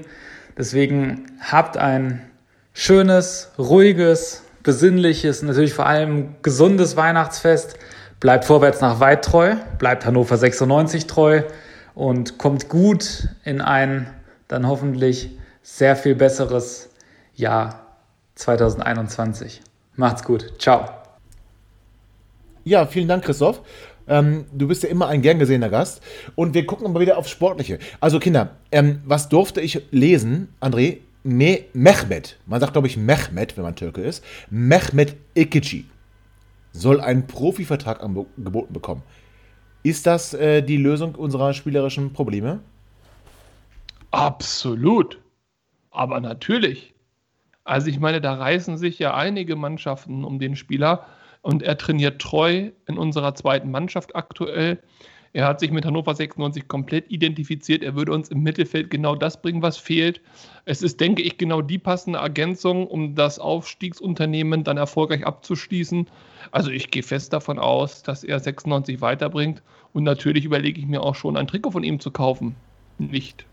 Deswegen 0.56 1.26
habt 1.41 1.76
ein 1.76 2.23
schönes, 2.73 3.52
ruhiges, 3.58 4.44
besinnliches, 4.62 5.43
natürlich 5.43 5.75
vor 5.75 5.87
allem 5.87 6.37
gesundes 6.41 6.97
Weihnachtsfest. 6.97 7.76
Bleibt 8.19 8.47
vorwärts 8.47 8.81
nach 8.81 8.99
weit 8.99 9.26
treu, 9.26 9.56
bleibt 9.79 10.06
Hannover 10.06 10.38
96 10.38 11.06
treu 11.06 11.43
und 11.94 12.38
kommt 12.38 12.70
gut 12.70 13.29
in 13.44 13.61
ein 13.61 14.08
dann 14.49 14.67
hoffentlich 14.67 15.37
sehr 15.62 15.97
viel 15.97 16.14
besseres 16.14 16.88
Jahr 17.35 17.90
2021. 18.41 19.61
Macht's 19.97 20.25
gut. 20.25 20.53
Ciao. 20.59 20.89
Ja, 22.65 22.87
vielen 22.87 23.09
Dank, 23.09 23.25
Christoph. 23.25 23.61
Ähm, 24.09 24.47
du 24.53 24.67
bist 24.69 24.83
ja 24.83 24.89
immer 24.89 25.09
ein 25.09 25.23
gern 25.23 25.39
gesehener 25.39 25.69
Gast. 25.69 26.03
Und 26.35 26.55
wir 26.55 26.67
gucken 26.67 26.87
aber 26.87 27.01
wieder 27.01 27.19
aufs 27.19 27.31
Sportliche. 27.31 27.79
Also, 28.01 28.19
Kinder, 28.19 28.57
ähm, 28.73 29.03
was 29.05 29.29
durfte 29.29 29.61
ich 29.61 29.83
lesen, 29.91 30.49
André? 30.61 30.99
Me 31.23 31.65
Mehmet, 31.75 32.39
man 32.47 32.61
sagt 32.61 32.73
glaube 32.73 32.89
ich 32.89 32.97
Mehmet, 32.97 33.59
wenn 33.59 33.65
man 33.65 33.77
Türke 33.77 34.01
ist, 34.01 34.25
Mehmet 34.49 35.17
Ikici 35.35 35.85
soll 36.73 36.99
einen 36.99 37.27
Profivertrag 37.27 38.03
angeboten 38.03 38.73
bekommen. 38.73 39.03
Ist 39.83 40.07
das 40.07 40.33
äh, 40.33 40.63
die 40.63 40.79
Lösung 40.79 41.15
unserer 41.15 41.53
spielerischen 41.53 42.15
Probleme? 42.15 42.61
Absolut. 44.11 45.19
Aber 45.91 46.21
natürlich. 46.21 46.95
Also 47.71 47.89
ich 47.89 48.01
meine, 48.01 48.21
da 48.21 48.35
reißen 48.35 48.79
sich 48.79 48.99
ja 48.99 49.15
einige 49.15 49.55
Mannschaften 49.55 50.25
um 50.25 50.41
den 50.41 50.57
Spieler 50.57 51.07
und 51.41 51.62
er 51.62 51.79
trainiert 51.79 52.21
treu 52.21 52.71
in 52.89 52.99
unserer 52.99 53.37
zweiten 53.37 53.71
Mannschaft 53.71 54.17
aktuell. 54.17 54.81
Er 55.35 55.47
hat 55.47 55.61
sich 55.61 55.71
mit 55.71 55.87
Hannover 55.87 56.12
96 56.12 56.67
komplett 56.67 57.09
identifiziert. 57.12 57.85
Er 57.85 57.95
würde 57.95 58.12
uns 58.12 58.29
im 58.29 58.43
Mittelfeld 58.43 58.91
genau 58.91 59.15
das 59.15 59.41
bringen, 59.41 59.62
was 59.62 59.77
fehlt. 59.77 60.21
Es 60.65 60.83
ist, 60.83 61.00
denke 61.00 61.23
ich, 61.23 61.39
genau 61.39 61.62
die 61.62 61.79
passende 61.79 62.19
Ergänzung, 62.19 62.89
um 62.89 63.15
das 63.15 63.39
Aufstiegsunternehmen 63.39 64.65
dann 64.65 64.77
erfolgreich 64.77 65.25
abzuschließen. 65.25 66.09
Also 66.50 66.73
ich 66.73 66.91
gehe 66.91 67.05
fest 67.05 67.33
davon 67.33 67.61
aus, 67.61 68.03
dass 68.03 68.25
er 68.25 68.41
96 68.41 69.00
weiterbringt. 69.00 69.62
Und 69.93 70.03
natürlich 70.03 70.45
überlege 70.45 70.81
ich 70.81 70.89
mir 70.89 71.05
auch 71.05 71.15
schon, 71.15 71.37
ein 71.37 71.47
Trikot 71.47 71.71
von 71.71 71.85
ihm 71.85 72.00
zu 72.00 72.11
kaufen. 72.11 72.57
Nicht. 72.99 73.47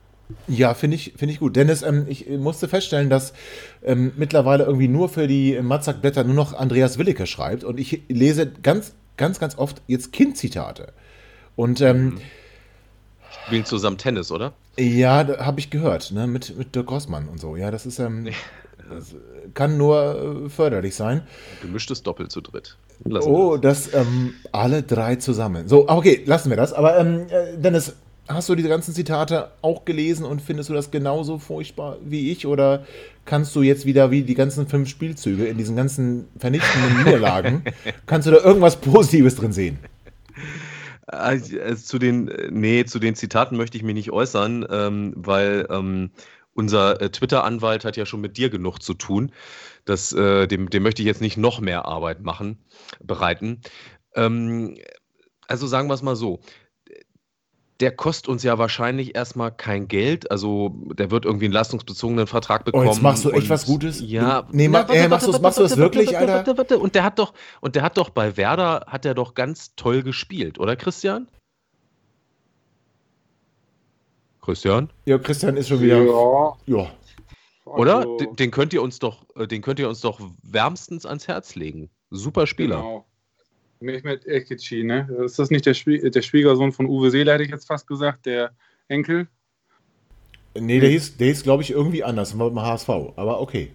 Ja, 0.48 0.74
finde 0.74 0.96
ich, 0.96 1.14
find 1.16 1.32
ich 1.32 1.40
gut. 1.40 1.56
Dennis, 1.56 1.82
ähm, 1.82 2.06
ich 2.08 2.28
musste 2.30 2.68
feststellen, 2.68 3.10
dass 3.10 3.34
ähm, 3.84 4.12
mittlerweile 4.18 4.66
irgendwie 4.66 4.88
nur 4.88 5.10
für 5.10 5.28
die 5.28 5.60
Matzak-Blätter 5.62 6.24
nur 6.24 6.36
noch 6.36 6.54
Andreas 6.54 6.98
Willicke 6.98 7.28
schreibt 7.28 7.64
und 7.64 7.80
ich 7.80 8.04
lese 8.10 8.48
ganz, 8.48 8.94
ganz, 9.16 9.40
ganz 9.40 9.58
oft 9.58 9.82
jetzt 9.88 10.12
Kind-Zitate. 10.12 10.94
Und 11.56 11.82
ähm, 11.82 12.06
mhm. 12.06 12.22
Spielen 13.46 13.66
zusammen 13.66 13.98
Tennis, 13.98 14.32
oder? 14.32 14.54
Ja, 14.78 15.26
habe 15.40 15.60
ich 15.60 15.70
gehört, 15.70 16.12
ne? 16.12 16.28
mit, 16.28 16.58
mit 16.58 16.76
Dirk 16.76 16.92
Rossmann 16.92 17.30
und 17.30 17.40
so. 17.40 17.56
Ja, 17.56 17.72
das 17.72 17.86
ist, 17.86 18.00
ähm, 18.00 18.28
das 18.90 19.16
kann 19.54 19.78
nur 19.78 20.46
äh, 20.46 20.50
förderlich 20.50 20.96
sein. 20.96 21.24
Gemischtes 21.62 22.04
Doppel 22.04 22.28
zu 22.28 22.42
dritt. 22.42 22.78
Lassen 23.04 23.30
oh, 23.30 23.58
das 23.58 23.94
ähm, 23.94 24.34
alle 24.52 24.84
drei 24.84 25.16
zusammen. 25.16 25.68
So, 25.68 25.88
okay, 25.88 26.24
lassen 26.26 26.50
wir 26.50 26.58
das. 26.58 26.74
Aber 26.74 26.98
ähm, 26.98 27.28
äh, 27.30 27.58
Dennis, 27.58 27.96
Hast 28.28 28.50
du 28.50 28.56
diese 28.56 28.68
ganzen 28.68 28.94
Zitate 28.94 29.52
auch 29.62 29.86
gelesen 29.86 30.26
und 30.26 30.42
findest 30.42 30.70
du 30.70 30.74
das 30.74 30.92
genauso 30.92 31.40
furchtbar 31.40 31.98
wie 32.04 32.32
ich? 32.32 32.46
Oder 32.46 32.86
kannst 33.26 33.56
du 33.56 33.62
jetzt 33.62 33.86
wieder 33.86 34.12
wie 34.12 34.24
die 34.24 34.34
ganzen 34.34 34.68
fünf 34.68 34.90
Spielzüge 34.90 35.46
in 35.46 35.58
diesen 35.58 35.76
ganzen 35.76 36.28
vernichtenden 36.38 36.98
Niederlagen, 37.04 37.64
kannst 38.06 38.28
du 38.28 38.32
da 38.32 38.38
irgendwas 38.38 38.76
Positives 38.76 39.36
drin 39.36 39.54
sehen? 39.54 39.80
Also, 41.06 41.58
zu 41.76 42.00
den, 42.00 42.30
nee, 42.50 42.84
zu 42.84 43.00
den 43.00 43.16
Zitaten 43.16 43.56
möchte 43.56 43.78
ich 43.78 43.84
mich 43.84 43.96
nicht 43.96 44.12
äußern, 44.12 44.68
ähm, 44.70 45.14
weil 45.16 45.66
ähm, 45.70 46.12
unser 46.54 47.00
äh, 47.00 47.10
Twitter-Anwalt 47.10 47.86
hat 47.86 47.96
ja 47.96 48.06
schon 48.06 48.20
mit 48.20 48.36
dir 48.36 48.50
genug 48.50 48.82
zu 48.82 48.94
tun. 48.94 49.32
Das, 49.86 50.12
äh, 50.12 50.48
dem, 50.48 50.70
dem 50.70 50.84
möchte 50.84 51.02
ich 51.02 51.06
jetzt 51.06 51.22
nicht 51.22 51.38
noch 51.38 51.62
mehr 51.62 51.86
Arbeit 51.86 52.22
machen, 52.22 52.58
bereiten. 53.02 53.62
Ähm, 54.16 54.76
also 55.48 55.66
sagen 55.66 55.88
wir 55.88 55.94
es 55.94 56.02
mal 56.02 56.18
so 56.18 56.42
der 57.80 57.92
kostet 57.96 58.28
uns 58.28 58.42
ja 58.44 58.58
wahrscheinlich 58.58 59.16
erstmal 59.16 59.52
kein 59.52 59.88
Geld. 59.88 60.32
Also 60.32 60.70
der 60.94 61.12
wird 61.12 61.26
irgendwie 61.26 61.46
einen 61.46 61.54
leistungsbezogenen 61.54 62.26
Vertrag 62.28 62.62
Oh, 62.62 62.66
bekommen. 62.66 62.88
jetzt 62.88 63.02
machst 63.02 63.24
du 63.26 63.32
echt 63.32 63.50
was 63.50 63.66
Gutes? 63.66 64.02
Ja. 64.02 64.48
Nee, 64.52 64.68
ma- 64.68 64.82
äh, 64.90 65.08
machst 65.08 65.28
du's- 65.28 65.40
machst 65.40 65.60
du 65.60 65.64
das 65.64 65.78
wirklich, 65.78 66.08
warte, 66.14 66.20
Alter? 66.34 66.36
Warte, 66.48 66.58
warte. 66.58 66.80
Und 66.80 66.96
der 66.96 67.04
hat 67.04 67.20
doch, 67.20 67.34
und 67.62 67.76
der 67.76 67.84
hat 67.84 67.98
doch 67.98 68.10
bei 68.10 68.36
Werder 68.38 68.86
hat 68.88 69.06
er 69.06 69.14
doch 69.14 69.34
ganz 69.36 69.76
toll 69.76 70.02
gespielt, 70.04 70.60
oder 70.60 70.76
Christian? 70.76 71.28
Christian? 74.42 74.90
Ja, 75.06 75.18
Christian 75.18 75.58
ist 75.58 75.68
schon 75.68 75.82
wieder. 75.82 76.02
Ja. 76.04 76.58
Ja. 76.66 76.92
Oder? 77.66 77.98
Also, 77.98 78.18
Den, 78.18 78.36
den 78.38 78.52
könnt 78.52 78.74
ihr 78.74 78.82
uns 78.82 79.00
doch, 79.00 79.26
äh, 79.36 79.46
den 79.46 79.62
könnt 79.62 79.80
ihr 79.80 79.90
uns 79.90 80.00
doch 80.02 80.20
wärmstens 80.42 81.06
ans 81.06 81.28
Herz 81.28 81.56
legen. 81.56 81.90
Super 82.10 82.48
Spieler. 82.48 82.78
Genau. 82.78 83.06
Mehmet 83.80 84.26
Ekici, 84.26 84.84
ne? 84.84 85.08
Ist 85.26 85.40
das 85.40 85.50
nicht 85.50 85.66
der, 85.66 85.74
Schwie 85.74 86.10
der 86.10 86.22
Schwiegersohn 86.22 86.72
von 86.72 86.86
Uwe 86.88 87.12
Seeler, 87.12 87.34
hätte 87.34 87.44
ich 87.44 87.52
jetzt 87.52 87.68
fast 87.68 87.88
gesagt, 87.88 88.26
der 88.26 88.52
Enkel? 88.88 89.28
Nee, 90.60 90.80
der 90.80 90.90
hieß, 90.90 91.18
der 91.18 91.28
hieß 91.28 91.44
glaube 91.44 91.64
ich, 91.64 91.72
irgendwie 91.72 92.04
anders. 92.04 92.38
War 92.38 92.50
beim 92.50 92.66
HSV. 92.66 92.90
Aber 93.16 93.42
okay. 93.42 93.72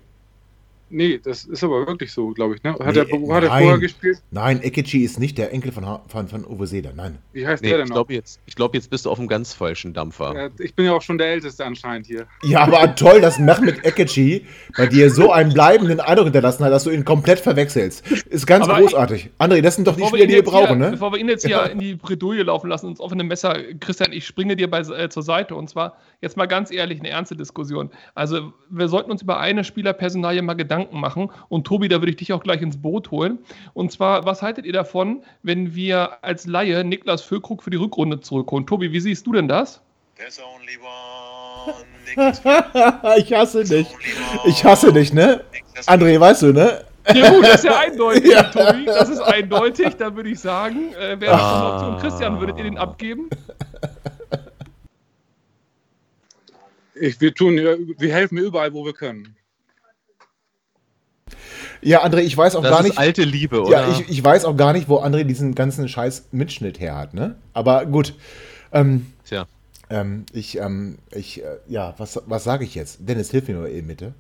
Nee, 0.95 1.19
das 1.25 1.45
ist 1.45 1.65
aber 1.65 1.87
wirklich 1.87 2.13
so, 2.13 2.29
glaube 2.29 2.55
ich, 2.55 2.63
ne? 2.63 2.73
Hat, 2.75 2.81
Nee, 2.95 3.01
er, 3.01 3.35
hat 3.35 3.43
er 3.45 3.49
vorher 3.49 3.79
gespielt? 3.79 4.19
Nein, 4.31 4.63
Ekici 4.63 4.99
ist 5.05 5.19
nicht 5.19 5.39
der 5.39 5.51
Enkel 5.53 5.73
von, 5.73 5.87
Ha- 5.87 6.03
von, 6.07 6.29
von 6.29 6.45
Uwe 6.45 6.67
Seeler. 6.67 6.93
Nein. 6.95 7.17
Wie 7.33 7.47
heißt 7.47 7.63
Nee, 7.63 7.71
der 7.71 7.79
ich 7.79 7.83
denn 7.85 7.89
noch? 7.89 7.95
glaube 7.97 8.13
jetzt, 8.15 8.41
ich 8.45 8.55
glaub, 8.55 8.75
jetzt 8.75 8.91
bist 8.91 9.07
du 9.07 9.11
auf 9.11 9.19
einem 9.19 9.27
ganz 9.27 9.55
falschen 9.55 9.95
Dampfer. 9.95 10.35
Ja, 10.37 10.49
ich 10.59 10.75
bin 10.75 10.85
ja 10.85 10.93
auch 10.93 11.01
schon 11.01 11.17
der 11.17 11.29
Älteste 11.29 11.65
anscheinend 11.65 12.07
hier. 12.07 12.27
Ja, 12.43 12.61
aber 12.61 12.95
toll, 12.95 13.23
dass 13.23 13.39
Mehmet 13.39 13.87
Ekici 13.87 14.45
bei 14.77 14.87
dir 14.87 15.09
so 15.11 15.33
einen 15.33 15.55
bleibenden 15.55 15.99
Eindruck 16.01 16.27
hinterlassen 16.27 16.63
hat, 16.65 16.73
dass 16.73 16.85
du 16.85 16.91
ihn 16.91 17.05
komplett 17.07 17.41
verwechselst. 17.41 18.07
Ist 18.29 18.47
ganz 18.47 18.69
Aber 18.69 18.79
großartig. 18.81 19.31
André, 19.39 19.63
das 19.63 19.77
sind 19.77 19.89
doch 19.89 19.97
die 19.97 20.05
Spieler, 20.05 20.27
die 20.27 20.35
wir 20.35 20.45
brauchen, 20.45 20.77
hier, 20.77 20.77
ne? 20.77 20.91
Bevor 20.91 21.13
wir 21.13 21.19
ihn 21.19 21.29
jetzt 21.29 21.47
hier 21.47 21.71
in 21.71 21.79
die 21.79 21.95
Bredouille 21.95 22.43
laufen 22.43 22.69
lassen, 22.69 22.89
ins 22.89 23.01
offene 23.01 23.25
Messer, 23.25 23.57
Christian, 23.81 24.13
ich 24.13 24.27
springe 24.27 24.57
dir 24.57 24.69
bei, 24.69 24.81
äh, 24.81 25.09
zur 25.09 25.23
Seite. 25.23 25.55
Und 25.55 25.71
zwar 25.71 25.97
jetzt 26.21 26.37
mal 26.37 26.47
ganz 26.47 26.71
ehrlich, 26.71 27.01
eine 27.01 27.09
ernste 27.09 27.35
Diskussion. 27.35 27.89
Also 28.15 28.53
wir 28.69 28.89
sollten 28.89 29.11
uns 29.11 29.23
über 29.23 29.39
eine 29.41 29.65
Spielerpersonalie 29.65 30.43
mal 30.43 30.53
Gedanken 30.55 30.82
machen. 30.91 31.31
Und 31.49 31.67
Tobi, 31.67 31.89
da 31.89 32.01
würde 32.01 32.11
ich 32.11 32.17
dich 32.17 32.33
auch 32.33 32.43
gleich 32.43 32.63
ins 32.63 32.77
Boot 32.77 33.11
holen. 33.11 33.39
Und 33.75 33.93
zwar, 33.93 34.25
was 34.25 34.43
haltet 34.43 34.67
ihr 34.67 34.73
davon, 34.73 35.23
wenn 35.43 35.75
wir 35.75 36.25
als 36.25 36.47
Laie 36.47 36.83
Niklas 36.85 37.23
Füllkrug 37.23 37.63
für 37.63 37.71
die 37.71 37.77
Rückrunde 37.77 38.21
zurückholen? 38.21 38.67
Tobi, 38.67 38.93
wie 38.93 39.01
siehst 39.01 39.27
du 39.27 39.33
denn 39.33 39.49
das? 39.49 39.81
There's 40.17 40.41
only 40.41 40.79
one 40.79 41.53
ich 43.17 43.33
hasse 43.33 43.65
dich. 43.65 43.87
Ich 44.45 44.65
hasse 44.65 44.93
dich, 44.93 45.13
ne? 45.13 45.43
André, 45.87 46.19
weißt 46.19 46.43
du, 46.43 46.53
ne? 46.53 46.85
Ja 47.15 47.31
gut, 47.31 47.45
das 47.45 47.57
ist 47.57 47.65
ja 47.65 47.79
eindeutig, 47.81 48.31
Ja. 48.31 48.43
Tobi. 48.45 48.85
Das 48.85 49.09
ist 49.09 49.21
eindeutig. 49.21 49.95
Da 49.97 50.15
würde 50.15 50.31
ich 50.31 50.41
sagen, 50.41 50.93
äh, 50.95 51.21
wäre 51.21 51.33
das 51.33 51.41
schon 51.41 51.51
eine 51.51 51.75
Option. 51.75 51.99
Christian, 51.99 52.41
würdet 52.41 52.59
ihr 52.59 52.65
den 52.65 52.79
abgeben? 52.79 53.29
Ich, 56.95 57.21
wir, 57.21 57.35
tun, 57.35 57.57
wir 57.57 58.13
helfen 58.15 58.39
überall, 58.39 58.73
wo 58.75 58.85
wir 58.85 58.93
können. 58.93 59.35
Ja, 61.81 62.05
André, 62.05 62.21
ich 62.21 62.37
weiß 62.37 62.57
auch 62.57 62.63
Das 62.63 62.71
gar 62.71 62.81
ist 62.81 62.87
nicht. 62.87 62.99
alte 62.99 63.23
Liebe, 63.25 63.63
oder? 63.63 63.71
Ja, 63.89 63.91
ich, 63.91 64.09
ich 64.09 64.23
weiß 64.25 64.45
auch 64.45 64.57
gar 64.57 64.73
nicht, 64.73 64.89
wo 64.89 64.99
André 65.01 65.25
diesen 65.25 65.55
ganzen 65.55 65.89
scheiß 65.89 66.27
Mitschnitt 66.33 66.79
her 66.81 66.97
hat, 66.97 67.15
ne? 67.15 67.37
Aber 67.53 67.87
gut. 67.87 68.15
Ähm, 68.73 69.13
Tja. 69.25 69.47
ähm, 69.91 70.25
ich, 70.33 70.59
ähm, 70.59 70.99
ich, 71.11 71.43
äh, 71.43 71.47
ja, 71.69 71.95
was, 71.99 72.21
was 72.27 72.45
sage 72.45 72.65
ich 72.65 72.75
jetzt? 72.75 72.99
Dennis, 73.01 73.31
hilf 73.31 73.49
mir 73.49 73.55
mal 73.57 73.71
eben 73.71 73.89
bitte. 73.89 74.15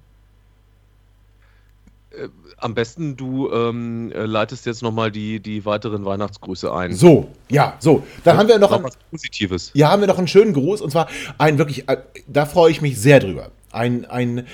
Am 2.58 2.74
besten 2.74 3.16
du 3.16 3.50
ähm, 3.50 4.12
äh, 4.14 4.24
leitest 4.26 4.66
jetzt 4.66 4.82
nochmal 4.82 5.10
die, 5.10 5.40
die 5.40 5.64
weiteren 5.64 6.04
Weihnachtsgrüße 6.04 6.70
ein. 6.70 6.92
So, 6.94 7.28
ja, 7.48 7.74
so. 7.78 8.02
Dann 8.22 8.36
haben 8.36 8.48
wir 8.48 8.58
noch, 8.58 8.70
ein, 8.70 8.82
was 8.84 8.98
Positives. 9.10 9.70
ja, 9.72 9.90
haben 9.90 10.00
wir 10.02 10.08
noch 10.08 10.18
einen 10.18 10.28
schönen 10.28 10.52
Gruß 10.52 10.82
und 10.82 10.90
zwar 10.90 11.08
ein 11.38 11.56
wirklich, 11.56 11.88
äh, 11.88 11.96
da 12.26 12.44
freue 12.44 12.70
ich 12.70 12.82
mich 12.82 13.00
sehr 13.00 13.18
drüber. 13.18 13.48
Ein, 13.70 14.04
ein 14.04 14.46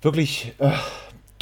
wirklich 0.00 0.54
äh, 0.60 0.70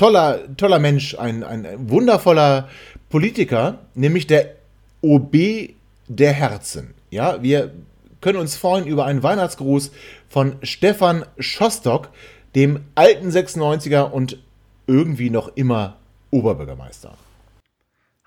toller, 0.00 0.56
toller 0.56 0.78
Mensch, 0.78 1.14
ein, 1.14 1.44
ein 1.44 1.90
wundervoller 1.90 2.70
Politiker, 3.10 3.80
nämlich 3.94 4.26
der 4.26 4.54
OB 5.02 5.74
der 6.08 6.32
Herzen. 6.32 6.94
Ja, 7.10 7.42
wir 7.42 7.70
können 8.22 8.38
uns 8.38 8.56
freuen 8.56 8.86
über 8.86 9.04
einen 9.04 9.22
Weihnachtsgruß 9.22 9.92
von 10.30 10.56
Stefan 10.62 11.26
Schostock, 11.38 12.08
dem 12.54 12.80
alten 12.94 13.28
96er 13.28 14.10
und 14.10 14.38
irgendwie 14.86 15.28
noch 15.28 15.54
immer 15.54 15.98
Oberbürgermeister. 16.30 17.12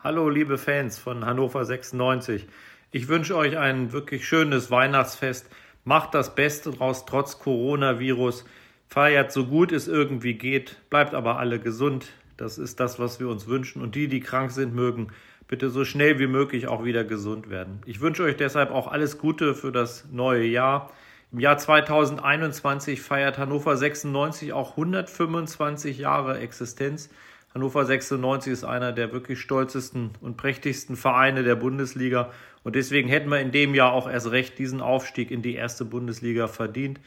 Hallo, 0.03 0.29
liebe 0.29 0.59
Fans 0.59 0.99
von 0.99 1.25
Hannover 1.25 1.65
96. 1.65 2.45
Ich 2.91 3.07
wünsche 3.07 3.35
euch 3.35 3.57
ein 3.57 3.91
wirklich 3.91 4.27
schönes 4.27 4.69
Weihnachtsfest. 4.69 5.47
Macht 5.85 6.13
das 6.13 6.35
Beste 6.35 6.69
draus 6.69 7.05
trotz 7.07 7.39
Coronavirus. 7.39 8.45
Feiert 8.93 9.31
so 9.31 9.47
gut 9.47 9.71
es 9.71 9.87
irgendwie 9.87 10.35
geht. 10.35 10.77
Bleibt 10.91 11.15
aber 11.15 11.39
alle 11.39 11.59
gesund. 11.59 12.09
Das 12.37 12.59
ist 12.59 12.79
das, 12.79 12.99
was 12.99 13.19
wir 13.19 13.27
uns 13.27 13.47
wünschen. 13.47 13.81
Und 13.81 13.95
die, 13.95 14.07
die 14.07 14.19
krank 14.19 14.51
sind, 14.51 14.75
mögen 14.75 15.07
bitte 15.47 15.71
so 15.71 15.83
schnell 15.83 16.19
wie 16.19 16.27
möglich 16.27 16.67
auch 16.67 16.85
wieder 16.85 17.03
gesund 17.03 17.49
werden. 17.49 17.81
Ich 17.87 18.01
wünsche 18.01 18.21
euch 18.21 18.37
deshalb 18.37 18.69
auch 18.69 18.85
alles 18.85 19.17
Gute 19.17 19.55
für 19.55 19.71
das 19.71 20.05
neue 20.11 20.45
Jahr. 20.45 20.91
Im 21.31 21.39
Jahr 21.39 21.57
2021 21.57 23.01
feiert 23.01 23.39
Hannover 23.39 23.75
96 23.75 24.53
auch 24.53 24.77
125 24.77 25.97
Jahre 25.97 26.37
Existenz. 26.37 27.09
Hannover 27.55 27.85
96 27.85 28.53
ist 28.53 28.63
einer 28.63 28.91
der 28.91 29.11
wirklich 29.11 29.39
stolzesten 29.39 30.11
und 30.21 30.37
prächtigsten 30.37 30.95
Vereine 30.95 31.41
der 31.41 31.55
Bundesliga. 31.55 32.29
Und 32.63 32.75
deswegen 32.75 33.09
hätten 33.09 33.29
wir 33.29 33.39
in 33.39 33.51
dem 33.51 33.73
Jahr 33.73 33.91
auch 33.91 34.07
erst 34.07 34.29
recht 34.29 34.59
diesen 34.59 34.81
Aufstieg 34.81 35.31
in 35.31 35.41
die 35.41 35.55
erste 35.55 35.83
Bundesliga 35.83 36.47
verdient. 36.47 36.99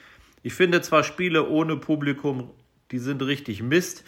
Ich 0.47 0.55
finde 0.55 0.81
zwar 0.81 1.03
Spiele 1.03 1.49
ohne 1.49 1.76
Publikum, 1.76 2.50
die 2.93 3.00
sind 3.00 3.21
richtig 3.21 3.65
Mist, 3.65 4.05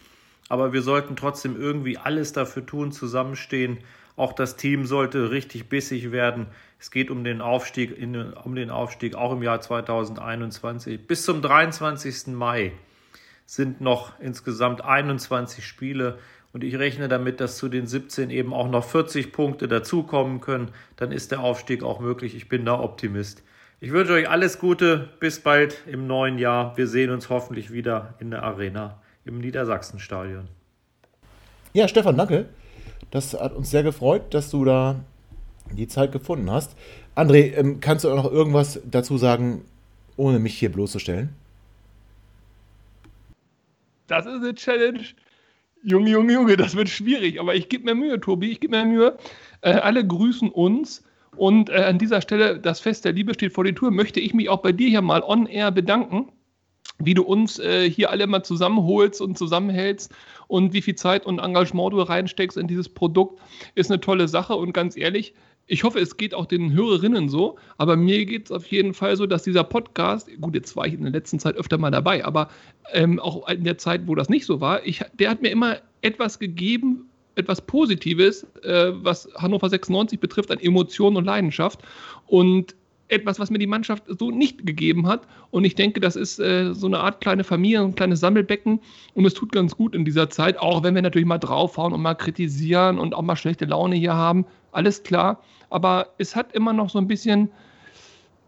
aber 0.49 0.73
wir 0.73 0.83
sollten 0.83 1.17
trotzdem 1.17 1.61
irgendwie 1.61 1.99
alles 1.99 2.33
dafür 2.33 2.65
tun, 2.65 2.93
zusammenstehen. 2.93 3.79
Auch 4.15 4.33
das 4.33 4.55
Team 4.55 4.87
sollte 4.87 5.33
richtig 5.33 5.69
bissig 5.69 6.13
werden. 6.13 6.47
Es 6.79 6.93
geht 6.93 7.11
um 7.11 7.25
den 7.25 7.41
Aufstieg, 7.41 7.99
in, 7.99 8.15
um 8.35 8.55
den 8.55 8.71
Aufstieg 8.71 9.17
auch 9.17 9.33
im 9.33 9.43
Jahr 9.43 9.61
2021. 9.61 11.09
Bis 11.09 11.25
zum 11.25 11.43
23. 11.43 12.29
Mai 12.29 12.71
sind 13.45 13.81
noch 13.81 14.13
insgesamt 14.21 14.85
21 14.85 15.67
Spiele 15.67 16.21
und 16.53 16.63
ich 16.63 16.79
rechne 16.79 17.09
damit, 17.09 17.41
dass 17.41 17.57
zu 17.57 17.69
den 17.69 17.89
17 17.89 18.31
eben 18.31 18.55
auch 18.55 18.71
noch 18.71 18.85
40 18.85 19.33
Punkte 19.33 19.67
dazukommen 19.67 20.41
können. 20.41 20.71
Dann 20.95 21.11
ist 21.11 21.33
der 21.33 21.41
Aufstieg 21.41 21.83
auch 21.83 21.99
möglich. 21.99 22.37
Ich 22.37 22.49
bin 22.49 22.65
da 22.65 22.79
Optimist. 22.79 23.43
Ich 23.81 23.93
wünsche 23.93 24.13
euch 24.13 24.29
alles 24.29 24.59
Gute. 24.59 25.09
Bis 25.21 25.39
bald 25.39 25.85
im 25.87 26.09
neuen 26.09 26.39
Jahr. 26.39 26.77
Wir 26.77 26.89
sehen 26.89 27.11
uns 27.11 27.31
hoffentlich 27.31 27.73
wieder 27.73 28.15
in 28.19 28.33
der 28.33 28.43
Arena 28.43 29.01
im 29.25 29.39
Niedersachsenstadion. 29.39 30.49
Ja, 31.75 31.87
Stefan, 31.87 32.17
danke. 32.17 32.49
Das 33.13 33.35
hat 33.35 33.55
uns 33.55 33.71
sehr 33.71 33.85
gefreut, 33.85 34.35
dass 34.35 34.51
du 34.51 34.65
da 34.65 34.97
die 35.71 35.87
Zeit 35.87 36.11
gefunden 36.11 36.51
hast. 36.51 36.77
André, 37.15 37.55
ähm, 37.55 37.79
kannst 37.79 38.05
du 38.05 38.11
auch 38.11 38.17
noch 38.17 38.33
irgendwas 38.33 38.81
dazu 38.85 39.17
sagen, 39.17 39.65
ohne 40.17 40.41
mich 40.41 40.59
hier 40.59 40.73
bloßzustellen? 40.73 41.29
Das 44.09 44.27
ist 44.27 44.43
eine 44.43 44.57
Challenge. 44.57 45.05
Junge, 45.85 46.11
Junge, 46.11 46.33
Junge, 46.33 46.57
das 46.57 46.75
wird 46.75 46.89
schwierig. 46.89 47.39
Aber 47.39 47.55
ich 47.55 47.69
gebe 47.69 47.85
mir 47.85 47.95
Mühe, 47.95 48.19
Tobi. 48.19 48.51
Ich 48.51 48.59
gebe 48.59 48.77
mir 48.77 48.85
Mühe. 48.85 49.19
Äh, 49.61 49.75
alle 49.75 50.05
grüßen 50.05 50.51
uns. 50.51 51.05
Und 51.37 51.71
äh, 51.71 51.75
an 51.75 51.99
dieser 51.99 52.21
Stelle, 52.21 52.59
das 52.59 52.81
Fest 52.81 53.05
der 53.05 53.13
Liebe 53.13 53.35
steht 53.35 53.53
vor 53.53 53.65
der 53.65 53.75
Tür, 53.75 53.91
möchte 53.91 54.21
ich 54.21 54.35
mich 54.35 54.49
auch 54.49 54.63
bei 54.63 54.73
dir 54.73 54.89
hier 54.89 55.03
mal 55.03 55.23
on 55.23 55.47
air 55.47 55.71
bedanken, 55.71 56.33
wie 56.99 57.15
du 57.15 57.23
uns 57.23 57.59
äh, 57.59 57.89
hier 57.89 58.11
alle 58.11 58.27
mal 58.27 58.43
zusammenholst 58.43 59.21
und 59.21 59.39
zusammenhältst 59.39 60.13
und 60.49 60.73
wie 60.73 60.83
viel 60.83 60.97
Zeit 60.97 61.27
und 61.27 61.39
Engagement 61.39 61.93
du 61.93 62.01
reinsteckst 62.01 62.57
in 62.57 62.67
dieses 62.67 62.89
Produkt, 62.89 63.41
ist 63.75 63.91
eine 63.91 64.01
tolle 64.01 64.27
Sache. 64.27 64.55
Und 64.55 64.73
ganz 64.73 64.97
ehrlich, 64.97 65.35
ich 65.67 65.85
hoffe, 65.85 66.01
es 66.01 66.17
geht 66.17 66.35
auch 66.35 66.47
den 66.47 66.73
Hörerinnen 66.73 67.29
so, 67.29 67.59
aber 67.77 67.95
mir 67.95 68.25
geht 68.25 68.47
es 68.47 68.53
auf 68.53 68.67
jeden 68.67 68.95
Fall 68.95 69.17
so, 69.17 69.27
dass 69.27 69.43
dieser 69.43 69.65
Podcast, 69.65 70.29
gut, 70.41 70.55
jetzt 70.55 70.75
war 70.77 70.87
ich 70.87 70.95
in 70.95 71.03
der 71.03 71.13
letzten 71.13 71.39
Zeit 71.39 71.57
öfter 71.57 71.77
mal 71.77 71.91
dabei, 71.91 72.25
aber 72.25 72.49
ähm, 72.93 73.21
auch 73.21 73.47
in 73.49 73.65
der 73.65 73.79
Zeit, 73.79 74.07
wo 74.07 74.15
das 74.15 74.31
nicht 74.31 74.47
so 74.47 74.61
war, 74.61 74.85
ich, 74.87 75.05
der 75.13 75.31
hat 75.31 75.43
mir 75.43 75.51
immer 75.51 75.77
etwas 76.01 76.39
gegeben, 76.39 77.08
etwas 77.39 77.61
Positives, 77.61 78.47
äh, 78.63 78.93
was 78.93 79.29
Hannover 79.37 79.69
96 79.69 80.21
betrifft, 80.21 80.51
an 80.51 80.59
Emotionen 80.59 81.17
und 81.17 81.25
Leidenschaft 81.25 81.81
und 82.27 82.75
etwas, 83.09 83.41
was 83.41 83.51
mir 83.51 83.59
die 83.59 83.67
Mannschaft 83.67 84.05
so 84.07 84.31
nicht 84.31 84.67
gegeben 84.67 85.07
hat. 85.07 85.27
Und 85.51 85.65
ich 85.65 85.75
denke, 85.75 86.01
das 86.01 86.17
ist 86.17 86.39
äh, 86.39 86.75
so 86.75 86.87
eine 86.87 87.01
Art 87.01 87.21
kleine 87.21 87.43
Familie, 87.45 87.81
ein 87.81 87.95
kleines 87.95 88.21
Sammelbecken. 88.21 88.81
Und 89.15 89.25
es 89.25 89.35
tut 89.35 89.53
ganz 89.53 89.77
gut 89.77 89.95
in 89.95 90.05
dieser 90.05 90.31
Zeit, 90.31 90.59
auch 90.59 90.83
wenn 90.83 90.95
wir 90.95 91.03
natürlich 91.03 91.27
mal 91.27 91.39
draufhauen 91.39 91.93
und 91.93 92.03
mal 92.03 92.15
kritisieren 92.15 92.99
und 92.99 93.15
auch 93.15 93.23
mal 93.23 93.37
schlechte 93.37 93.65
Laune 93.65 93.97
hier 93.97 94.15
haben. 94.15 94.45
Alles 94.73 95.03
klar. 95.03 95.43
Aber 95.71 96.09
es 96.19 96.37
hat 96.37 96.53
immer 96.53 96.73
noch 96.73 96.91
so 96.91 96.99
ein 96.99 97.09
bisschen 97.09 97.51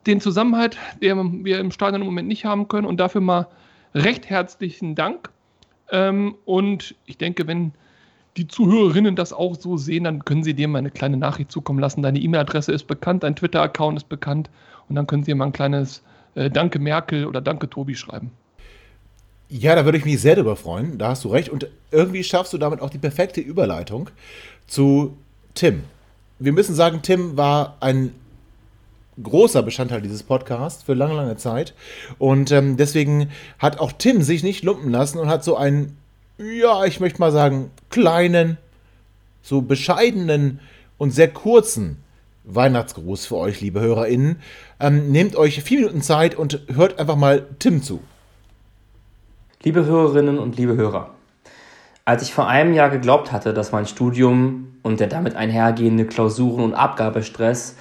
den 0.06 0.20
Zusammenhalt, 0.20 0.76
den 1.02 1.44
wir 1.44 1.58
im 1.58 1.70
Stadion 1.70 2.02
im 2.02 2.06
Moment 2.06 2.28
nicht 2.28 2.44
haben 2.44 2.68
können. 2.68 2.86
Und 2.86 3.00
dafür 3.00 3.20
mal 3.20 3.46
recht 3.94 4.28
herzlichen 4.28 4.94
Dank. 4.94 5.30
Ähm, 5.90 6.36
und 6.44 6.94
ich 7.06 7.18
denke, 7.18 7.46
wenn 7.46 7.72
die 8.36 8.46
Zuhörerinnen 8.46 9.16
das 9.16 9.32
auch 9.32 9.56
so 9.56 9.76
sehen, 9.76 10.04
dann 10.04 10.24
können 10.24 10.42
sie 10.44 10.54
dir 10.54 10.68
mal 10.68 10.78
eine 10.78 10.90
kleine 10.90 11.16
Nachricht 11.16 11.50
zukommen 11.50 11.78
lassen. 11.78 12.02
Deine 12.02 12.20
E-Mail-Adresse 12.20 12.72
ist 12.72 12.86
bekannt, 12.86 13.22
dein 13.22 13.36
Twitter-Account 13.36 13.98
ist 13.98 14.08
bekannt 14.08 14.50
und 14.88 14.96
dann 14.96 15.06
können 15.06 15.24
sie 15.24 15.34
mal 15.34 15.46
ein 15.46 15.52
kleines 15.52 16.02
äh, 16.34 16.50
Danke 16.50 16.78
Merkel 16.78 17.26
oder 17.26 17.40
Danke 17.40 17.68
Tobi 17.68 17.94
schreiben. 17.94 18.30
Ja, 19.48 19.74
da 19.74 19.84
würde 19.84 19.98
ich 19.98 20.04
mich 20.04 20.20
sehr 20.20 20.36
drüber 20.36 20.54
freuen, 20.54 20.96
da 20.96 21.08
hast 21.08 21.24
du 21.24 21.28
recht. 21.28 21.48
Und 21.48 21.66
irgendwie 21.90 22.22
schaffst 22.22 22.52
du 22.52 22.58
damit 22.58 22.80
auch 22.80 22.90
die 22.90 22.98
perfekte 22.98 23.40
Überleitung 23.40 24.10
zu 24.68 25.16
Tim. 25.54 25.82
Wir 26.38 26.52
müssen 26.52 26.74
sagen, 26.76 27.00
Tim 27.02 27.36
war 27.36 27.76
ein 27.80 28.14
großer 29.20 29.62
Bestandteil 29.62 30.02
dieses 30.02 30.22
Podcasts 30.22 30.84
für 30.84 30.94
lange, 30.94 31.14
lange 31.14 31.36
Zeit. 31.36 31.74
Und 32.18 32.52
ähm, 32.52 32.76
deswegen 32.76 33.30
hat 33.58 33.80
auch 33.80 33.92
Tim 33.92 34.22
sich 34.22 34.42
nicht 34.42 34.62
lumpen 34.62 34.90
lassen 34.90 35.18
und 35.18 35.28
hat 35.28 35.44
so 35.44 35.56
einen, 35.56 35.98
ja, 36.40 36.84
ich 36.84 37.00
möchte 37.00 37.20
mal 37.20 37.32
sagen, 37.32 37.70
kleinen, 37.90 38.56
so 39.42 39.60
bescheidenen 39.60 40.60
und 40.98 41.12
sehr 41.12 41.28
kurzen 41.28 42.02
Weihnachtsgruß 42.44 43.26
für 43.26 43.36
euch, 43.36 43.60
liebe 43.60 43.80
HörerInnen. 43.80 44.40
Ähm, 44.80 45.10
nehmt 45.10 45.36
euch 45.36 45.62
vier 45.62 45.80
Minuten 45.80 46.02
Zeit 46.02 46.34
und 46.34 46.60
hört 46.74 46.98
einfach 46.98 47.16
mal 47.16 47.46
Tim 47.58 47.82
zu. 47.82 48.00
Liebe 49.62 49.84
Hörerinnen 49.84 50.38
und 50.38 50.56
liebe 50.56 50.74
Hörer, 50.74 51.10
als 52.06 52.22
ich 52.22 52.32
vor 52.32 52.48
einem 52.48 52.72
Jahr 52.72 52.88
geglaubt 52.88 53.30
hatte, 53.30 53.52
dass 53.52 53.72
mein 53.72 53.86
Studium 53.86 54.78
und 54.82 55.00
der 55.00 55.08
damit 55.08 55.36
einhergehende 55.36 56.06
Klausuren- 56.06 56.64
und 56.64 56.74
Abgabestress 56.74 57.76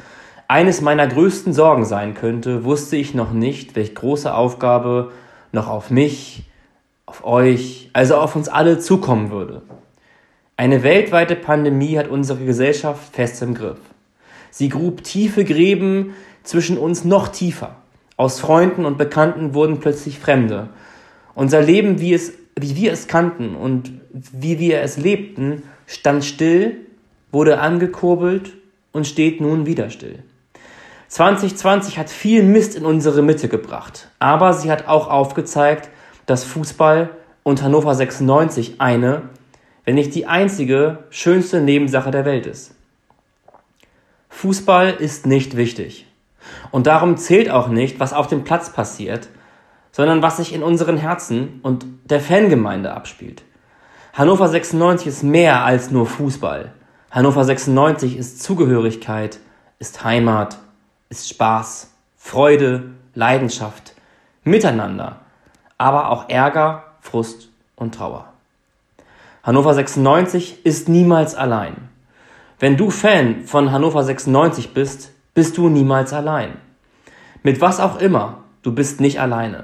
eines 0.50 0.82
meiner 0.82 1.08
größten 1.08 1.54
Sorgen 1.54 1.86
sein 1.86 2.16
könnte, 2.16 2.66
wusste 2.66 2.98
ich 2.98 3.14
noch 3.14 3.32
nicht, 3.32 3.78
welche 3.78 3.94
große 3.94 4.34
Aufgabe 4.34 5.12
noch 5.54 5.70
auf 5.70 5.90
mich, 5.90 6.49
auf 7.10 7.26
euch, 7.26 7.90
also 7.92 8.18
auf 8.18 8.36
uns 8.36 8.50
alle 8.50 8.78
zukommen 8.78 9.32
würde. 9.32 9.64
Eine 10.58 10.84
weltweite 10.84 11.36
Pandemie 11.36 11.98
hat 11.98 12.08
unsere 12.08 12.46
Gesellschaft 12.46 13.16
fest 13.16 13.42
im 13.42 13.56
Griff. 13.56 13.80
Sie 14.52 14.70
grub 14.70 15.04
tiefe 15.04 15.44
Gräben 15.44 16.14
zwischen 16.44 16.78
uns 16.78 17.06
noch 17.06 17.30
tiefer. 17.30 17.78
Aus 18.16 18.40
Freunden 18.40 18.86
und 18.86 19.00
Bekannten 19.00 19.56
wurden 19.56 19.80
plötzlich 19.80 20.20
Fremde. 20.20 20.70
Unser 21.34 21.62
Leben, 21.64 22.00
wie, 22.00 22.14
es, 22.14 22.34
wie 22.60 22.76
wir 22.76 22.94
es 22.94 23.08
kannten 23.08 23.56
und 23.56 23.92
wie 24.12 24.60
wir 24.60 24.82
es 24.82 24.98
lebten, 24.98 25.64
stand 25.88 26.24
still, 26.24 26.78
wurde 27.32 27.60
angekurbelt 27.60 28.54
und 28.92 29.08
steht 29.08 29.42
nun 29.42 29.66
wieder 29.66 29.90
still. 29.90 30.20
2020 31.08 31.98
hat 31.98 32.12
viel 32.12 32.44
Mist 32.44 32.76
in 32.76 32.86
unsere 32.86 33.24
Mitte 33.24 33.48
gebracht, 33.48 34.10
aber 34.20 34.54
sie 34.54 34.70
hat 34.70 34.88
auch 34.88 35.10
aufgezeigt, 35.10 35.90
dass 36.30 36.44
Fußball 36.44 37.10
und 37.44 37.64
Hannover 37.64 37.96
96 37.96 38.80
eine, 38.80 39.24
wenn 39.86 39.96
nicht 39.96 40.14
die 40.14 40.28
einzige, 40.28 41.06
schönste 41.10 41.62
Nebensache 41.62 42.12
der 42.12 42.26
Welt 42.26 42.46
ist. 42.46 42.76
Fußball 44.30 44.92
ist 44.92 45.26
nicht 45.26 45.58
wichtig. 45.58 46.06
Und 46.72 46.88
darum 46.88 47.18
zählt 47.18 47.50
auch 47.50 47.68
nicht, 47.68 48.00
was 48.00 48.14
auf 48.14 48.28
dem 48.28 48.44
Platz 48.44 48.72
passiert, 48.72 49.28
sondern 49.92 50.22
was 50.22 50.38
sich 50.38 50.54
in 50.54 50.64
unseren 50.64 50.98
Herzen 50.98 51.60
und 51.64 51.86
der 52.06 52.20
Fangemeinde 52.20 52.94
abspielt. 52.94 53.44
Hannover 54.14 54.48
96 54.48 55.08
ist 55.08 55.24
mehr 55.24 55.64
als 55.64 55.92
nur 55.92 56.06
Fußball. 56.06 56.74
Hannover 57.12 57.44
96 57.44 58.18
ist 58.18 58.44
Zugehörigkeit, 58.44 59.40
ist 59.80 60.04
Heimat, 60.04 60.60
ist 61.10 61.28
Spaß, 61.30 61.92
Freude, 62.18 62.92
Leidenschaft, 63.16 63.94
Miteinander, 64.44 65.22
aber 65.80 66.12
auch 66.12 66.30
Ärger, 66.30 66.84
Frust 67.02 67.50
und 67.76 67.96
Trauer. 67.96 68.26
Hannover 69.42 69.74
96 69.74 70.64
ist 70.66 70.88
niemals 70.90 71.34
allein. 71.34 71.90
Wenn 72.60 72.78
du 72.78 72.92
Fan 72.92 73.46
von 73.46 73.72
Hannover 73.72 74.04
96 74.04 74.74
bist, 74.74 75.12
bist 75.34 75.58
du 75.58 75.70
niemals 75.70 76.14
allein. 76.14 76.58
Mit 77.42 77.62
was 77.62 77.80
auch 77.80 78.00
immer, 78.00 78.44
du 78.62 78.76
bist 78.76 79.00
nicht 79.00 79.22
alleine. 79.22 79.64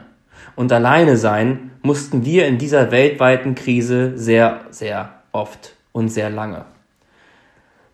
Und 0.56 0.72
alleine 0.72 1.18
sein 1.18 1.72
mussten 1.82 2.24
wir 2.24 2.48
in 2.48 2.58
dieser 2.58 2.90
weltweiten 2.92 3.54
Krise 3.54 4.18
sehr, 4.18 4.62
sehr 4.70 5.10
oft 5.34 5.76
und 5.92 6.08
sehr 6.08 6.30
lange. 6.30 6.64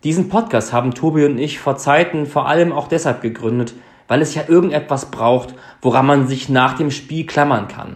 Diesen 0.04 0.30
Podcast 0.30 0.74
haben 0.74 0.94
Tobi 0.94 1.26
und 1.26 1.40
ich 1.40 1.60
vor 1.60 1.78
Zeiten 1.78 2.28
vor 2.28 2.48
allem 2.48 2.72
auch 2.72 2.88
deshalb 2.88 3.22
gegründet, 3.22 3.74
weil 4.08 4.22
es 4.22 4.36
ja 4.36 4.44
irgendetwas 4.48 5.10
braucht, 5.10 5.56
woran 5.82 6.06
man 6.06 6.28
sich 6.28 6.50
nach 6.50 6.74
dem 6.74 6.92
Spiel 6.92 7.26
klammern 7.26 7.68
kann. 7.68 7.96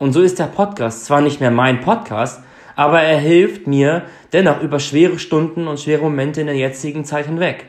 Und 0.00 0.14
so 0.14 0.22
ist 0.22 0.38
der 0.38 0.44
Podcast 0.44 1.04
zwar 1.04 1.20
nicht 1.20 1.40
mehr 1.40 1.50
mein 1.50 1.82
Podcast, 1.82 2.42
aber 2.74 3.02
er 3.02 3.18
hilft 3.18 3.66
mir 3.66 4.04
dennoch 4.32 4.62
über 4.62 4.80
schwere 4.80 5.18
Stunden 5.18 5.68
und 5.68 5.78
schwere 5.78 6.00
Momente 6.00 6.40
in 6.40 6.46
der 6.46 6.56
jetzigen 6.56 7.04
Zeit 7.04 7.26
hinweg, 7.26 7.66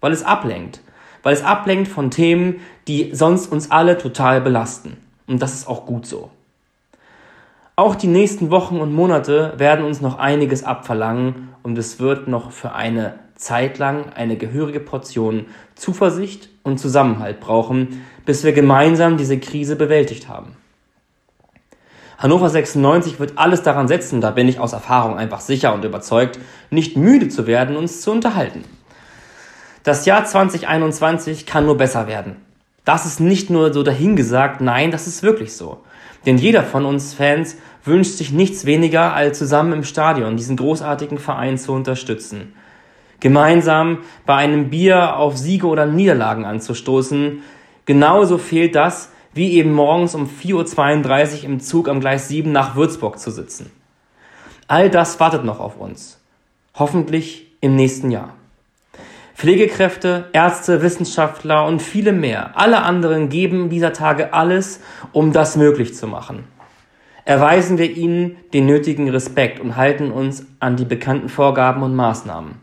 weil 0.00 0.10
es 0.10 0.24
ablenkt, 0.24 0.80
weil 1.22 1.34
es 1.34 1.44
ablenkt 1.44 1.86
von 1.86 2.10
Themen, 2.10 2.56
die 2.88 3.10
sonst 3.14 3.52
uns 3.52 3.70
alle 3.70 3.96
total 3.96 4.40
belasten. 4.40 4.96
Und 5.28 5.40
das 5.40 5.54
ist 5.54 5.68
auch 5.68 5.86
gut 5.86 6.04
so. 6.04 6.30
Auch 7.76 7.94
die 7.94 8.08
nächsten 8.08 8.50
Wochen 8.50 8.80
und 8.80 8.92
Monate 8.92 9.52
werden 9.56 9.84
uns 9.84 10.00
noch 10.00 10.18
einiges 10.18 10.64
abverlangen 10.64 11.50
und 11.62 11.78
es 11.78 12.00
wird 12.00 12.26
noch 12.26 12.50
für 12.50 12.72
eine 12.72 13.20
Zeit 13.36 13.78
lang 13.78 14.12
eine 14.16 14.36
gehörige 14.36 14.80
Portion 14.80 15.46
Zuversicht 15.76 16.48
und 16.64 16.78
Zusammenhalt 16.78 17.38
brauchen, 17.38 18.04
bis 18.26 18.42
wir 18.42 18.52
gemeinsam 18.52 19.16
diese 19.16 19.38
Krise 19.38 19.76
bewältigt 19.76 20.28
haben. 20.28 20.57
Hannover 22.18 22.50
96 22.50 23.20
wird 23.20 23.34
alles 23.36 23.62
daran 23.62 23.86
setzen, 23.86 24.20
da 24.20 24.32
bin 24.32 24.48
ich 24.48 24.58
aus 24.58 24.72
Erfahrung 24.72 25.16
einfach 25.16 25.38
sicher 25.38 25.72
und 25.72 25.84
überzeugt, 25.84 26.40
nicht 26.68 26.96
müde 26.96 27.28
zu 27.28 27.46
werden, 27.46 27.76
uns 27.76 28.00
zu 28.00 28.10
unterhalten. 28.10 28.64
Das 29.84 30.04
Jahr 30.04 30.24
2021 30.24 31.46
kann 31.46 31.64
nur 31.64 31.76
besser 31.76 32.08
werden. 32.08 32.36
Das 32.84 33.06
ist 33.06 33.20
nicht 33.20 33.50
nur 33.50 33.72
so 33.72 33.84
dahingesagt, 33.84 34.60
nein, 34.60 34.90
das 34.90 35.06
ist 35.06 35.22
wirklich 35.22 35.52
so. 35.52 35.78
Denn 36.26 36.38
jeder 36.38 36.64
von 36.64 36.84
uns 36.86 37.14
Fans 37.14 37.56
wünscht 37.84 38.16
sich 38.16 38.32
nichts 38.32 38.66
weniger, 38.66 39.14
als 39.14 39.38
zusammen 39.38 39.72
im 39.72 39.84
Stadion 39.84 40.36
diesen 40.36 40.56
großartigen 40.56 41.18
Verein 41.18 41.56
zu 41.56 41.72
unterstützen. 41.72 42.52
Gemeinsam 43.20 43.98
bei 44.26 44.34
einem 44.34 44.70
Bier 44.70 45.16
auf 45.16 45.36
Siege 45.38 45.68
oder 45.68 45.86
Niederlagen 45.86 46.44
anzustoßen. 46.44 47.42
Genauso 47.84 48.38
fehlt 48.38 48.74
das, 48.74 49.10
wie 49.34 49.52
eben 49.54 49.72
morgens 49.72 50.14
um 50.14 50.28
4.32 50.28 51.38
Uhr 51.38 51.44
im 51.44 51.60
Zug 51.60 51.88
am 51.88 52.00
Gleis 52.00 52.28
7 52.28 52.50
nach 52.50 52.76
Würzburg 52.76 53.18
zu 53.18 53.30
sitzen. 53.30 53.70
All 54.66 54.90
das 54.90 55.18
wartet 55.20 55.44
noch 55.44 55.60
auf 55.60 55.78
uns. 55.78 56.20
Hoffentlich 56.74 57.46
im 57.60 57.74
nächsten 57.74 58.10
Jahr. 58.10 58.34
Pflegekräfte, 59.34 60.28
Ärzte, 60.32 60.82
Wissenschaftler 60.82 61.64
und 61.64 61.80
viele 61.80 62.12
mehr, 62.12 62.58
alle 62.58 62.82
anderen 62.82 63.28
geben 63.28 63.70
dieser 63.70 63.92
Tage 63.92 64.32
alles, 64.32 64.80
um 65.12 65.32
das 65.32 65.56
möglich 65.56 65.94
zu 65.94 66.08
machen. 66.08 66.44
Erweisen 67.24 67.78
wir 67.78 67.88
ihnen 67.88 68.36
den 68.52 68.66
nötigen 68.66 69.08
Respekt 69.10 69.60
und 69.60 69.76
halten 69.76 70.10
uns 70.10 70.44
an 70.58 70.76
die 70.76 70.84
bekannten 70.84 71.28
Vorgaben 71.28 71.82
und 71.82 71.94
Maßnahmen. 71.94 72.56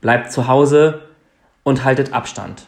Bleibt 0.00 0.32
zu 0.32 0.46
Hause 0.46 1.02
und 1.64 1.84
haltet 1.84 2.14
Abstand. 2.14 2.66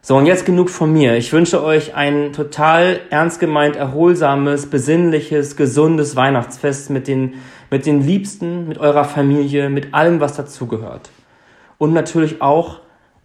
So, 0.00 0.16
und 0.16 0.26
jetzt 0.26 0.46
genug 0.46 0.70
von 0.70 0.92
mir. 0.92 1.16
Ich 1.16 1.32
wünsche 1.32 1.62
euch 1.62 1.94
ein 1.94 2.32
total 2.32 3.00
ernst 3.10 3.40
gemeint 3.40 3.76
erholsames, 3.76 4.70
besinnliches, 4.70 5.56
gesundes 5.56 6.14
Weihnachtsfest 6.14 6.90
mit 6.90 7.08
den, 7.08 7.34
mit 7.70 7.84
den 7.84 8.00
Liebsten, 8.00 8.68
mit 8.68 8.78
eurer 8.78 9.04
Familie, 9.04 9.68
mit 9.70 9.94
allem, 9.94 10.20
was 10.20 10.36
dazugehört. 10.36 11.10
Und 11.78 11.92
natürlich 11.92 12.40
auch 12.40 12.80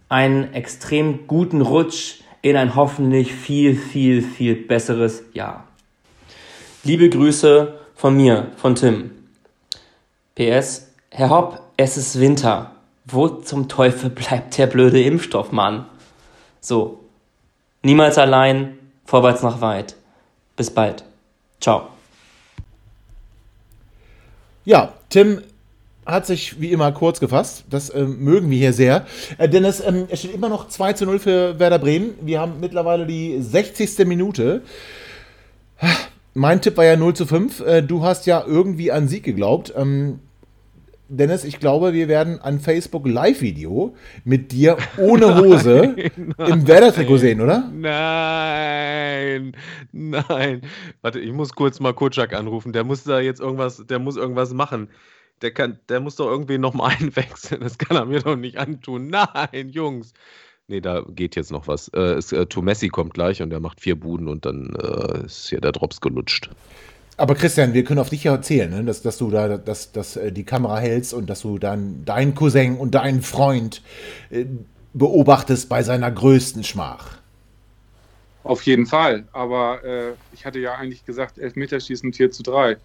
einen 0.08 0.52
extrem 0.52 1.26
guten 1.26 1.60
Rutsch 1.60 2.20
in 2.42 2.56
ein 2.56 2.74
hoffentlich 2.74 3.32
viel, 3.32 3.76
viel, 3.76 4.20
viel 4.22 4.54
besseres 4.54 5.24
Jahr. 5.32 5.64
Liebe 6.82 7.08
Grüße 7.08 7.78
von 7.94 8.16
mir, 8.16 8.48
von 8.56 8.74
Tim. 8.74 9.12
PS, 10.34 10.90
Herr 11.10 11.30
Hopp, 11.30 11.60
es 11.76 11.96
ist 11.96 12.20
Winter. 12.20 12.72
Wo 13.06 13.28
zum 13.28 13.68
Teufel 13.68 14.10
bleibt 14.10 14.58
der 14.58 14.66
blöde 14.66 15.00
Impfstoff, 15.02 15.52
Mann? 15.52 15.86
So, 16.64 17.00
niemals 17.82 18.16
allein, 18.16 18.78
vorwärts 19.04 19.42
nach 19.42 19.60
weit. 19.60 19.96
Bis 20.56 20.70
bald. 20.70 21.04
Ciao. 21.60 21.88
Ja, 24.64 24.94
Tim 25.10 25.42
hat 26.06 26.24
sich 26.24 26.62
wie 26.62 26.72
immer 26.72 26.90
kurz 26.92 27.20
gefasst. 27.20 27.64
Das 27.68 27.90
äh, 27.90 28.04
mögen 28.04 28.48
wir 28.48 28.56
hier 28.56 28.72
sehr. 28.72 29.04
Äh, 29.36 29.46
denn 29.50 29.66
es, 29.66 29.86
ähm, 29.86 30.06
es, 30.08 30.20
steht 30.20 30.32
immer 30.32 30.48
noch 30.48 30.68
2 30.68 30.94
zu 30.94 31.04
0 31.04 31.18
für 31.18 31.58
Werder 31.58 31.78
Bremen. 31.78 32.14
Wir 32.22 32.40
haben 32.40 32.60
mittlerweile 32.60 33.04
die 33.04 33.42
60. 33.42 33.98
Minute. 34.06 34.62
Mein 36.32 36.62
Tipp 36.62 36.78
war 36.78 36.86
ja 36.86 36.96
0 36.96 37.12
zu 37.12 37.26
5. 37.26 37.60
Äh, 37.60 37.82
du 37.82 38.02
hast 38.02 38.24
ja 38.24 38.42
irgendwie 38.42 38.90
an 38.90 39.06
Sieg 39.06 39.22
geglaubt. 39.22 39.74
Ähm, 39.76 40.20
Dennis, 41.16 41.44
ich 41.44 41.58
glaube, 41.60 41.92
wir 41.92 42.08
werden 42.08 42.40
ein 42.40 42.60
Facebook 42.60 43.06
Live-Video 43.06 43.94
mit 44.24 44.52
dir 44.52 44.76
ohne 44.98 45.36
Hose 45.38 45.94
im 46.38 46.66
Werder-Trikot 46.66 47.18
sehen, 47.18 47.40
oder? 47.40 47.70
Nein, 47.72 49.56
nein. 49.92 50.62
Warte, 51.02 51.20
ich 51.20 51.32
muss 51.32 51.54
kurz 51.54 51.80
mal 51.80 51.94
Kotschak 51.94 52.34
anrufen. 52.34 52.72
Der 52.72 52.84
muss 52.84 53.04
da 53.04 53.20
jetzt 53.20 53.40
irgendwas, 53.40 53.84
der 53.86 53.98
muss 53.98 54.16
irgendwas 54.16 54.52
machen. 54.52 54.88
Der, 55.42 55.52
kann, 55.52 55.78
der 55.88 56.00
muss 56.00 56.16
doch 56.16 56.28
irgendwie 56.28 56.58
nochmal 56.58 56.96
einwechseln. 57.00 57.60
Das 57.60 57.78
kann 57.78 57.96
er 57.96 58.06
mir 58.06 58.20
doch 58.20 58.36
nicht 58.36 58.58
antun. 58.58 59.08
Nein, 59.08 59.68
Jungs. 59.68 60.12
Nee, 60.66 60.80
da 60.80 61.02
geht 61.08 61.36
jetzt 61.36 61.52
noch 61.52 61.68
was. 61.68 61.88
Äh, 61.88 62.14
es, 62.14 62.32
äh, 62.32 62.46
Messi 62.62 62.88
kommt 62.88 63.14
gleich 63.14 63.42
und 63.42 63.50
der 63.50 63.60
macht 63.60 63.80
vier 63.80 64.00
Buden 64.00 64.28
und 64.28 64.46
dann 64.46 64.74
äh, 64.76 65.26
ist 65.26 65.50
hier 65.50 65.60
der 65.60 65.72
Drops 65.72 66.00
gelutscht. 66.00 66.50
Aber 67.16 67.34
Christian, 67.36 67.74
wir 67.74 67.84
können 67.84 68.00
auf 68.00 68.10
dich 68.10 68.24
ja 68.24 68.32
erzählen, 68.32 68.70
ne? 68.70 68.84
dass, 68.84 69.02
dass 69.02 69.18
du 69.18 69.30
da 69.30 69.56
dass, 69.56 69.92
dass, 69.92 70.16
äh, 70.16 70.32
die 70.32 70.44
Kamera 70.44 70.78
hältst 70.78 71.14
und 71.14 71.30
dass 71.30 71.42
du 71.42 71.58
dann 71.58 72.04
deinen 72.04 72.34
Cousin 72.34 72.76
und 72.76 72.94
deinen 72.94 73.22
Freund 73.22 73.82
äh, 74.30 74.46
beobachtest 74.92 75.68
bei 75.68 75.82
seiner 75.82 76.10
größten 76.10 76.64
Schmach. 76.64 77.18
Auf 78.42 78.62
jeden 78.62 78.86
Fall. 78.86 79.26
Aber 79.32 79.82
äh, 79.84 80.12
ich 80.32 80.44
hatte 80.44 80.58
ja 80.58 80.74
eigentlich 80.74 81.04
gesagt, 81.04 81.38
Elfmeterschießen 81.38 82.12
4 82.12 82.30
zu 82.30 82.42
3. 82.42 82.76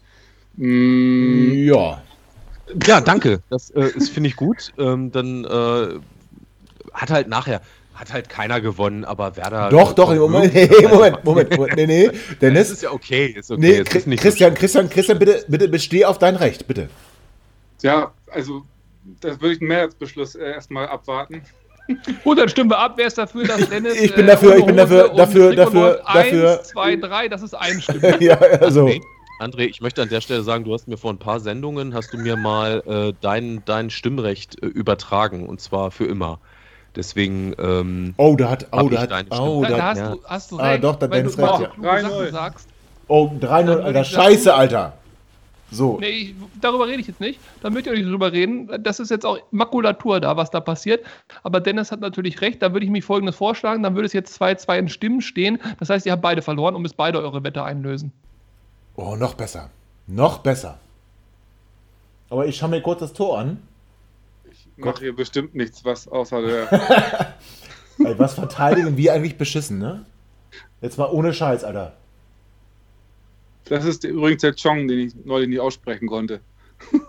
Mm, 0.55 1.53
Ja. 1.65 2.01
Ja, 2.85 3.01
danke. 3.01 3.41
Das 3.49 3.69
äh, 3.71 3.89
ist- 3.95 4.09
finde 4.11 4.29
ich 4.29 4.35
gut. 4.35 4.73
Ähm, 4.77 5.11
dann 5.11 5.43
äh, 5.45 5.99
hat 6.93 7.09
halt 7.11 7.27
nachher, 7.27 7.61
hat 7.99 8.13
halt 8.13 8.29
keiner 8.29 8.61
gewonnen, 8.61 9.03
aber 9.03 9.35
Werder. 9.35 9.69
Doch, 9.69 9.93
doch, 9.93 10.11
äh, 10.11 10.15
Moment, 10.15 10.53
hey, 10.53 10.69
Moment, 10.89 11.23
Moment, 11.23 11.51
Moment, 11.51 11.75
nee, 11.75 11.85
nee, 11.85 12.09
Dennis. 12.41 12.69
Das 12.69 12.77
ist 12.77 12.83
ja 12.83 12.91
okay, 12.91 13.35
ist 13.37 13.51
okay. 13.51 13.59
nee, 13.61 13.71
es 13.73 13.93
ist 13.93 14.21
Christian, 14.21 14.53
Christian, 14.53 14.89
Christian, 14.89 15.19
bitte, 15.19 15.45
bitte 15.47 15.67
besteh 15.67 16.05
auf 16.05 16.17
dein 16.17 16.35
Recht, 16.35 16.67
bitte. 16.67 16.89
ja, 17.81 18.11
also 18.31 18.63
das 19.21 19.41
würde 19.41 19.55
ich 19.55 19.61
einen 19.61 19.67
Mehrheitsbeschluss 19.67 20.35
äh, 20.35 20.51
erstmal 20.51 20.87
abwarten. 20.87 21.41
Gut, 22.23 22.37
dann 22.37 22.47
stimmen 22.47 22.69
wir 22.69 22.77
ab. 22.77 22.93
Wer 22.97 23.07
ist 23.07 23.17
dafür, 23.17 23.45
dass 23.45 23.67
Dennis. 23.67 23.99
Ich 23.99 24.13
bin 24.13 24.25
äh, 24.25 24.27
dafür, 24.27 24.51
ohne 24.51 24.59
ich 24.59 24.65
bin 24.65 24.77
dafür, 24.77 25.09
dafür, 25.09 25.55
dafür, 25.55 26.03
dafür. 26.05 26.59
Eins, 26.59 26.67
zwei, 26.67 26.95
drei, 26.95 27.27
das 27.27 27.41
ist 27.41 27.53
einstimmen. 27.55 28.15
ja, 28.21 28.37
also. 28.37 28.85
André, 28.85 29.01
André, 29.39 29.69
ich 29.69 29.81
möchte 29.81 30.01
an 30.01 30.09
der 30.09 30.21
Stelle 30.21 30.43
sagen, 30.43 30.65
du 30.65 30.73
hast 30.73 30.87
mir 30.87 30.97
vor 30.97 31.11
ein 31.11 31.17
paar 31.17 31.39
Sendungen, 31.39 31.93
hast 31.93 32.13
du 32.13 32.17
mir 32.17 32.35
mal 32.35 32.83
äh, 32.85 33.13
dein, 33.21 33.63
dein 33.65 33.89
Stimmrecht 33.89 34.61
äh, 34.61 34.67
übertragen 34.67 35.47
und 35.47 35.61
zwar 35.61 35.91
für 35.91 36.05
immer. 36.05 36.39
Deswegen. 36.95 37.53
Ähm, 37.59 38.13
Oh, 38.17 38.35
da 38.35 38.49
hat, 38.49 38.67
oh, 38.71 38.89
da 38.89 39.01
hat, 39.01 39.25
oh, 39.31 39.63
Da, 39.63 39.69
da 39.77 39.83
hast, 39.89 39.97
ja. 39.97 40.11
du, 40.15 40.23
hast 40.25 40.51
du 40.51 40.59
Ah, 40.59 40.69
recht. 40.71 40.83
doch, 40.83 40.95
da 40.95 41.07
Dennis 41.07 41.37
recht, 41.37 41.59
ja. 41.59 41.67
kluge 41.67 41.87
3-0. 41.89 42.01
Sachen 42.01 42.31
sagst. 42.31 42.67
oh, 43.07 43.31
3-0, 43.39 43.65
würde 43.67 43.83
Alter, 43.83 44.03
scheiße, 44.03 44.53
Alter. 44.53 44.93
So. 45.71 45.99
Nee, 45.99 46.07
ich, 46.09 46.35
darüber 46.59 46.87
rede 46.87 46.99
ich 46.99 47.07
jetzt 47.07 47.19
nicht. 47.21 47.39
Da 47.61 47.69
möchte 47.69 47.89
ich 47.91 47.95
auch 47.95 47.99
nicht 47.99 48.11
drüber 48.11 48.31
reden. 48.33 48.71
Das 48.83 48.99
ist 48.99 49.11
jetzt 49.11 49.23
auch 49.23 49.37
Makulatur 49.51 50.19
da, 50.19 50.35
was 50.35 50.49
da 50.49 50.59
passiert. 50.61 51.05
Aber 51.43 51.59
Dennis 51.59 51.91
hat 51.91 51.99
natürlich 51.99 52.41
recht. 52.41 52.59
Da 52.63 52.73
würde 52.73 52.85
ich 52.87 52.91
mich 52.91 53.05
folgendes 53.05 53.35
vorschlagen. 53.35 53.83
Dann 53.83 53.93
würde 53.93 54.07
es 54.07 54.13
jetzt 54.13 54.41
2-2 54.41 54.79
in 54.79 54.89
Stimmen 54.89 55.21
stehen. 55.21 55.59
Das 55.79 55.89
heißt, 55.91 56.07
ihr 56.07 56.11
habt 56.13 56.23
beide 56.23 56.41
verloren 56.41 56.73
und 56.73 56.81
müsst 56.81 56.97
beide 56.97 57.19
eure 57.21 57.43
Wette 57.43 57.63
einlösen. 57.63 58.11
Oh, 58.95 59.15
noch 59.15 59.35
besser. 59.35 59.69
Noch 60.07 60.39
besser. 60.39 60.79
Aber 62.31 62.47
ich 62.47 62.57
schaue 62.57 62.69
mir 62.69 62.81
kurz 62.81 63.01
das 63.01 63.13
Tor 63.13 63.37
an. 63.37 63.59
Ich 64.79 64.85
mache 64.85 64.99
hier 64.99 65.13
bestimmt 65.13 65.55
nichts, 65.55 65.83
was 65.83 66.07
außer 66.07 66.41
der. 66.41 66.71
Ey, 67.99 68.17
was 68.17 68.35
verteidigen 68.35 68.95
wir 68.95 69.13
eigentlich 69.13 69.37
beschissen, 69.37 69.77
ne? 69.77 70.05
Jetzt 70.79 70.97
mal 70.97 71.09
ohne 71.11 71.33
Scheiß, 71.33 71.65
Alter. 71.65 71.97
Das 73.65 73.83
ist 73.83 74.05
übrigens 74.05 74.41
der 74.41 74.55
Chong, 74.55 74.87
den 74.87 74.99
ich 74.99 75.13
neulich 75.25 75.49
nicht 75.49 75.59
aussprechen 75.59 76.07
konnte. 76.07 76.39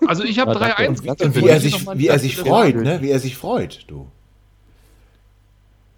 Also 0.05 0.25
ich 0.25 0.41
habe 0.41 0.53
Ja, 0.55 0.59
danke. 0.59 0.83
3-1 0.83 1.23
Und 1.23 1.37
wie 1.37 1.47
er 1.47 1.57
ich 1.59 1.63
sich, 1.63 1.87
wie 1.95 2.09
er 2.09 2.19
sich 2.19 2.37
freut, 2.37 2.75
ne? 2.75 3.01
Wie 3.03 3.11
er 3.11 3.21
sich 3.21 3.37
freut, 3.37 3.85
du. 3.87 4.09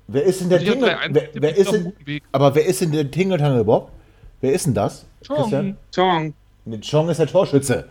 Wer 0.08 0.24
ist 0.24 0.42
denn 0.42 0.50
der 0.50 0.58
Also 0.58 0.72
Tingle? 0.72 0.90
3-1 0.90 1.08
Wer, 1.14 1.28
wer 1.32 1.56
ist 1.56 1.72
denn, 1.72 1.92
aber 2.32 2.54
wer 2.54 2.66
ist 2.66 2.82
denn 2.82 2.92
der 2.92 3.10
Tingle 3.10 3.64
Bob? 3.64 3.90
Wer 4.42 4.52
ist 4.52 4.66
denn 4.66 4.74
das? 4.74 5.06
Chong. 5.26 5.36
Christian? 5.38 5.76
Chong. 5.94 6.34
Nee, 6.66 6.80
Chong 6.80 7.08
ist 7.08 7.16
der 7.16 7.28
Torschütze. 7.28 7.88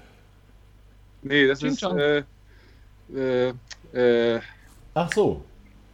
Nee, 1.24 1.48
das 1.48 1.60
Ching 1.60 1.72
ist. 1.72 1.82
Chong. 1.82 1.98
Äh, 1.98 2.24
äh, 3.16 3.50
äh, 3.94 4.40
Ach 4.94 5.12
so. 5.14 5.42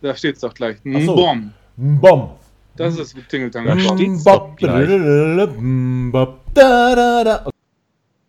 da 0.01 0.15
steht's 0.15 0.41
doch 0.41 0.53
gleich. 0.53 0.77
Ach 0.93 1.01
so. 1.01 1.15
Bom. 1.15 1.53
Bom. 1.75 2.32
Das 2.75 2.97
ist 2.97 3.15
Tingeltanger. 3.30 3.75
Da 3.75 3.80
steht's 3.80 4.23
doch 4.23 4.56
gleich. 4.56 4.89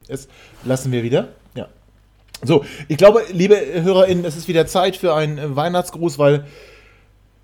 Jetzt 0.09 0.31
lassen 0.64 0.92
wir 0.92 1.03
wieder. 1.03 1.29
Ja. 1.55 1.68
So, 2.42 2.64
ich 2.88 2.96
glaube, 2.96 3.24
liebe 3.31 3.57
HörerInnen, 3.83 4.24
es 4.24 4.37
ist 4.37 4.48
wieder 4.48 4.66
Zeit 4.66 4.96
für 4.96 5.14
einen 5.14 5.55
Weihnachtsgruß, 5.57 6.18
weil 6.18 6.46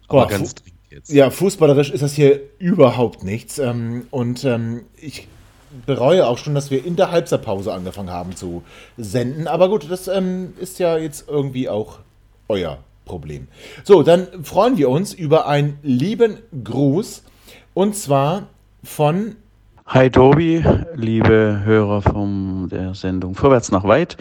aber 0.09 0.23
Boah, 0.23 0.29
ganz 0.29 0.55
dringend 0.55 0.75
jetzt. 0.91 1.11
ja, 1.11 1.31
fußballerisch 1.31 1.91
ist 1.91 2.03
das 2.03 2.15
hier 2.15 2.41
überhaupt 2.59 3.25
nichts. 3.25 3.59
Ähm, 3.59 4.07
und 4.11 4.45
ähm, 4.45 4.85
ich 4.97 5.29
bereue 5.87 6.27
auch 6.27 6.39
schon, 6.39 6.55
dass 6.55 6.71
wir 6.71 6.85
in 6.85 6.97
der 6.97 7.11
Halbzeitpause 7.11 7.73
angefangen 7.73 8.11
haben 8.11 8.37
zu 8.37 8.63
senden. 8.97 9.47
Aber 9.49 9.69
gut, 9.69 9.91
das 9.91 10.09
ähm, 10.09 10.55
ist 10.61 10.79
ja 10.79 10.97
jetzt 10.97 11.29
irgendwie 11.29 11.69
auch 11.69 11.99
euer 12.49 12.79
Problem. 13.05 13.49
So, 13.85 14.03
dann 14.03 14.45
freuen 14.45 14.77
wir 14.79 14.89
uns 14.89 15.13
über 15.13 15.47
einen 15.47 15.79
lieben 15.83 16.39
Gruß. 16.63 17.23
Und 17.75 17.97
zwar 17.97 18.49
von 18.83 19.37
Hi 19.87 20.09
Tobi, 20.09 20.65
liebe 20.95 21.61
Hörer 21.65 22.01
von 22.01 22.69
der 22.71 22.95
Sendung 22.95 23.35
Vorwärts 23.35 23.71
nach 23.71 23.85
Weit. 23.85 24.17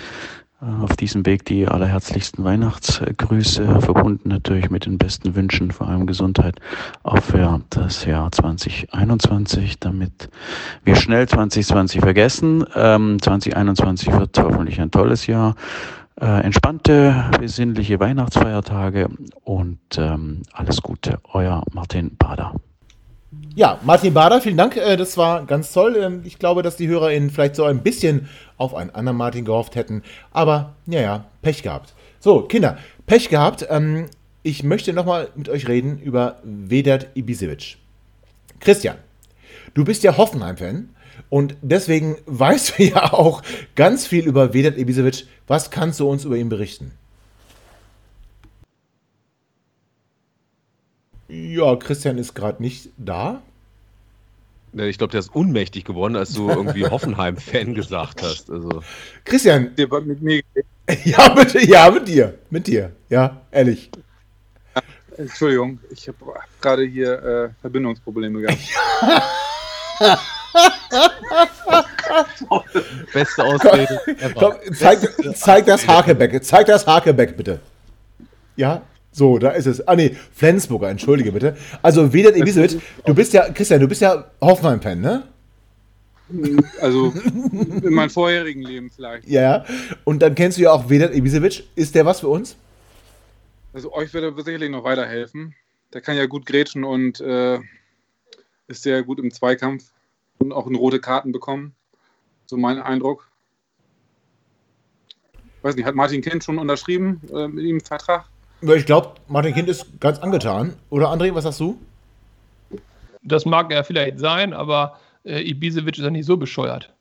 Auf 0.82 0.96
diesem 0.96 1.26
Weg 1.26 1.44
die 1.46 1.68
allerherzlichsten 1.68 2.44
Weihnachtsgrüße, 2.46 3.82
verbunden 3.82 4.30
natürlich 4.30 4.70
mit 4.70 4.86
den 4.86 4.98
besten 4.98 5.36
Wünschen, 5.36 5.72
vor 5.72 5.90
allem 5.90 6.08
Gesundheit, 6.08 6.60
auch 7.04 7.22
für 7.22 7.62
das 7.70 8.06
Jahr 8.06 8.32
2021, 8.32 9.80
damit 9.80 10.30
wir 10.86 10.96
schnell 10.96 11.28
2020 11.28 12.00
vergessen. 12.00 12.66
Ähm, 12.76 13.22
2021 13.22 14.12
wird 14.14 14.38
hoffentlich 14.40 14.80
ein 14.80 14.92
tolles 14.92 15.28
Jahr. 15.28 15.56
Äh, 16.22 16.44
entspannte, 16.44 17.32
besinnliche 17.40 18.00
Weihnachtsfeiertage 18.00 19.10
und 19.44 19.80
ähm, 19.98 20.44
alles 20.54 20.82
Gute. 20.82 21.20
Euer 21.34 21.64
Martin 21.74 22.16
Bader. 22.16 22.54
Ja, 23.56 23.80
Martin 23.84 24.14
Bader, 24.14 24.42
vielen 24.42 24.58
Dank. 24.58 24.78
äh, 24.78 24.98
Das 24.98 25.18
war 25.18 25.46
ganz 25.46 25.72
toll. 25.72 25.96
Ähm, 25.98 26.22
Ich 26.24 26.40
glaube, 26.40 26.64
dass 26.64 26.76
die 26.78 26.88
HörerInnen 26.88 27.30
vielleicht 27.30 27.56
so 27.56 27.66
ein 27.66 27.84
bisschen 27.84 28.28
auf 28.58 28.74
einen 28.74 28.90
anderen 28.92 29.18
Martin 29.18 29.46
gehofft 29.46 29.76
hätten. 29.76 30.02
Aber, 30.32 30.76
naja, 30.86 31.26
Pech 31.42 31.62
gehabt. 31.64 31.94
So, 32.20 32.42
Kinder, 32.42 32.78
Pech 33.06 33.30
gehabt. 33.30 33.66
Ähm, 33.70 34.08
Ich 34.46 34.62
möchte 34.64 34.92
nochmal 34.92 35.30
mit 35.36 35.48
euch 35.48 35.68
reden 35.70 36.00
über 36.00 36.40
Vedat 36.44 37.08
Ibisevic. 37.16 37.78
Christian, 38.60 38.98
du 39.74 39.86
bist 39.86 40.04
ja 40.04 40.18
Hoffenheim-Fan 40.18 40.90
und 41.30 41.56
deswegen 41.62 42.18
weißt 42.26 42.78
du 42.78 42.84
ja 42.84 43.14
auch 43.14 43.42
ganz 43.76 44.06
viel 44.08 44.26
über 44.26 44.54
Vedat 44.54 44.78
Ibisevic. 44.78 45.26
Was 45.48 45.70
kannst 45.72 46.00
du 46.02 46.10
uns 46.10 46.26
über 46.26 46.36
ihn 46.38 46.50
berichten? 46.50 46.92
Ja, 51.34 51.76
Christian 51.78 52.20
ist 52.20 52.36
gerade 52.36 52.62
nicht 52.62 52.90
da. 52.98 53.42
Ich 54.74 55.00
glaube, 55.00 55.12
der 55.12 55.20
ist 55.20 55.34
unmächtig 55.34 55.84
geworden, 55.84 56.16
als 56.16 56.34
du 56.34 56.50
irgendwie 56.50 56.86
Hoffenheim-Fan 56.90 57.74
gesagt 57.74 58.22
hast. 58.22 58.52
Also, 58.52 58.84
Christian, 59.26 59.72
mit 59.76 60.22
mir. 60.22 60.44
ja, 61.06 61.30
bitte, 61.30 61.66
ja, 61.66 61.90
mit 61.90 62.08
dir, 62.08 62.38
mit 62.52 62.68
dir, 62.68 62.92
ja, 63.10 63.42
ehrlich. 63.52 63.90
Entschuldigung, 65.18 65.80
ich 65.90 66.08
habe 66.08 66.18
gerade 66.62 66.84
hier 66.84 67.24
äh, 67.24 67.50
Verbindungsprobleme 67.62 68.42
gehabt. 68.42 68.60
beste 73.14 73.44
Ausrede. 73.44 74.02
Komm, 74.36 74.54
zeig, 74.74 75.00
zeig 75.36 75.66
das 75.66 75.88
Hakebeck, 75.88 76.44
zeig 76.44 76.68
das 76.68 76.86
Hakebeck 76.86 77.38
bitte. 77.38 77.60
Ja, 78.56 78.84
so, 79.14 79.38
da 79.38 79.52
ist 79.52 79.68
es. 79.68 79.88
Ah 79.88 79.96
nee, 79.96 80.18
Flensburger, 80.34 80.90
entschuldige 80.90 81.32
bitte. 81.32 81.56
Also 81.82 82.12
Vedat 82.12 82.36
Ibisevic, 82.36 82.82
du 83.06 83.14
bist 83.14 83.32
ja, 83.32 83.50
Christian, 83.52 83.80
du 83.80 83.88
bist 83.88 84.02
ja 84.02 84.26
Hoffenheim-Fan, 84.42 85.00
ne? 85.00 85.24
Also 86.82 87.14
in 87.84 87.94
meinem 87.94 88.10
vorherigen 88.10 88.64
Leben 88.64 88.90
vielleicht. 88.90 89.28
Ja, 89.28 89.66
und 90.04 90.22
dann 90.22 90.34
kennst 90.34 90.58
du 90.58 90.64
ja 90.64 90.72
auch 90.72 90.90
Vedat 90.90 91.14
Ibisevic. 91.14 91.64
Ist 91.76 91.94
der 91.94 92.06
was 92.06 92.22
für 92.22 92.28
uns? 92.28 92.56
Also 93.72 93.94
euch 93.94 94.12
wird 94.14 94.24
er 94.24 94.44
sicherlich 94.44 94.72
noch 94.72 94.84
weiterhelfen. 94.84 95.54
Der 95.94 96.02
kann 96.02 96.18
ja 96.18 96.26
gut 96.26 96.48
grätschen 96.48 96.84
und 96.84 97.22
äh, 97.22 97.60
ist 98.68 98.82
sehr 98.82 99.04
gut 99.04 99.20
im 99.20 99.32
Zweikampf 99.32 99.92
und 100.40 100.52
auch 100.54 100.66
in 100.66 100.76
rote 100.76 101.00
Karten 101.00 101.32
bekommen. 101.32 101.76
So 102.48 102.58
mein 102.58 102.82
Eindruck. 102.82 103.30
Weiß 105.62 105.76
nicht, 105.76 105.86
hat 105.86 105.96
Martin 105.96 106.22
Kind 106.22 106.44
schon 106.44 106.58
unterschrieben 106.58 107.22
äh, 107.32 107.48
mit 107.48 107.64
ihm 107.64 107.76
einen 107.76 107.82
Vertrag? 107.82 108.26
Ich 108.66 108.86
glaube, 108.86 109.12
Martin 109.28 109.54
Kind 109.54 109.68
ist 109.68 110.00
ganz 110.00 110.20
angetan. 110.20 110.74
Oder 110.90 111.10
André, 111.10 111.34
was 111.36 111.44
sagst 111.44 111.60
du? 111.60 111.78
Das 113.22 113.46
mag 113.46 113.72
er 113.72 113.84
vielleicht 113.84 114.20
sein, 114.20 114.54
aber 114.54 114.98
äh, 115.26 115.42
Ibisevic 115.42 115.98
ist 115.98 116.04
ja 116.04 116.10
nicht 116.10 116.26
so 116.26 116.38
bescheuert. 116.38 116.94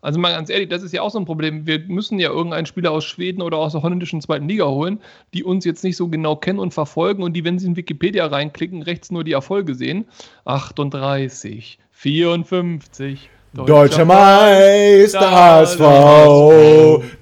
Also 0.00 0.18
mal 0.20 0.32
ganz 0.32 0.50
ehrlich, 0.50 0.68
das 0.68 0.82
ist 0.82 0.92
ja 0.92 1.00
auch 1.02 1.10
so 1.10 1.18
ein 1.18 1.24
Problem. 1.24 1.66
Wir 1.66 1.78
müssen 1.78 2.18
ja 2.18 2.28
irgendeinen 2.28 2.66
Spieler 2.66 2.90
aus 2.90 3.04
Schweden 3.04 3.40
oder 3.40 3.56
aus 3.56 3.72
der 3.72 3.82
holländischen 3.82 4.20
zweiten 4.20 4.48
Liga 4.48 4.66
holen, 4.66 5.00
die 5.32 5.44
uns 5.44 5.64
jetzt 5.64 5.82
nicht 5.82 5.96
so 5.96 6.08
genau 6.08 6.36
kennen 6.36 6.58
und 6.58 6.74
verfolgen 6.74 7.22
und 7.22 7.32
die, 7.32 7.44
wenn 7.44 7.58
sie 7.58 7.68
in 7.68 7.76
Wikipedia 7.76 8.26
reinklicken, 8.26 8.82
rechts 8.82 9.10
nur 9.10 9.24
die 9.24 9.32
Erfolge 9.32 9.74
sehen. 9.74 10.04
38, 10.44 11.78
54. 11.92 13.30
Deutscher 13.54 14.04
Meister 14.04 15.30
HSV 15.30 15.80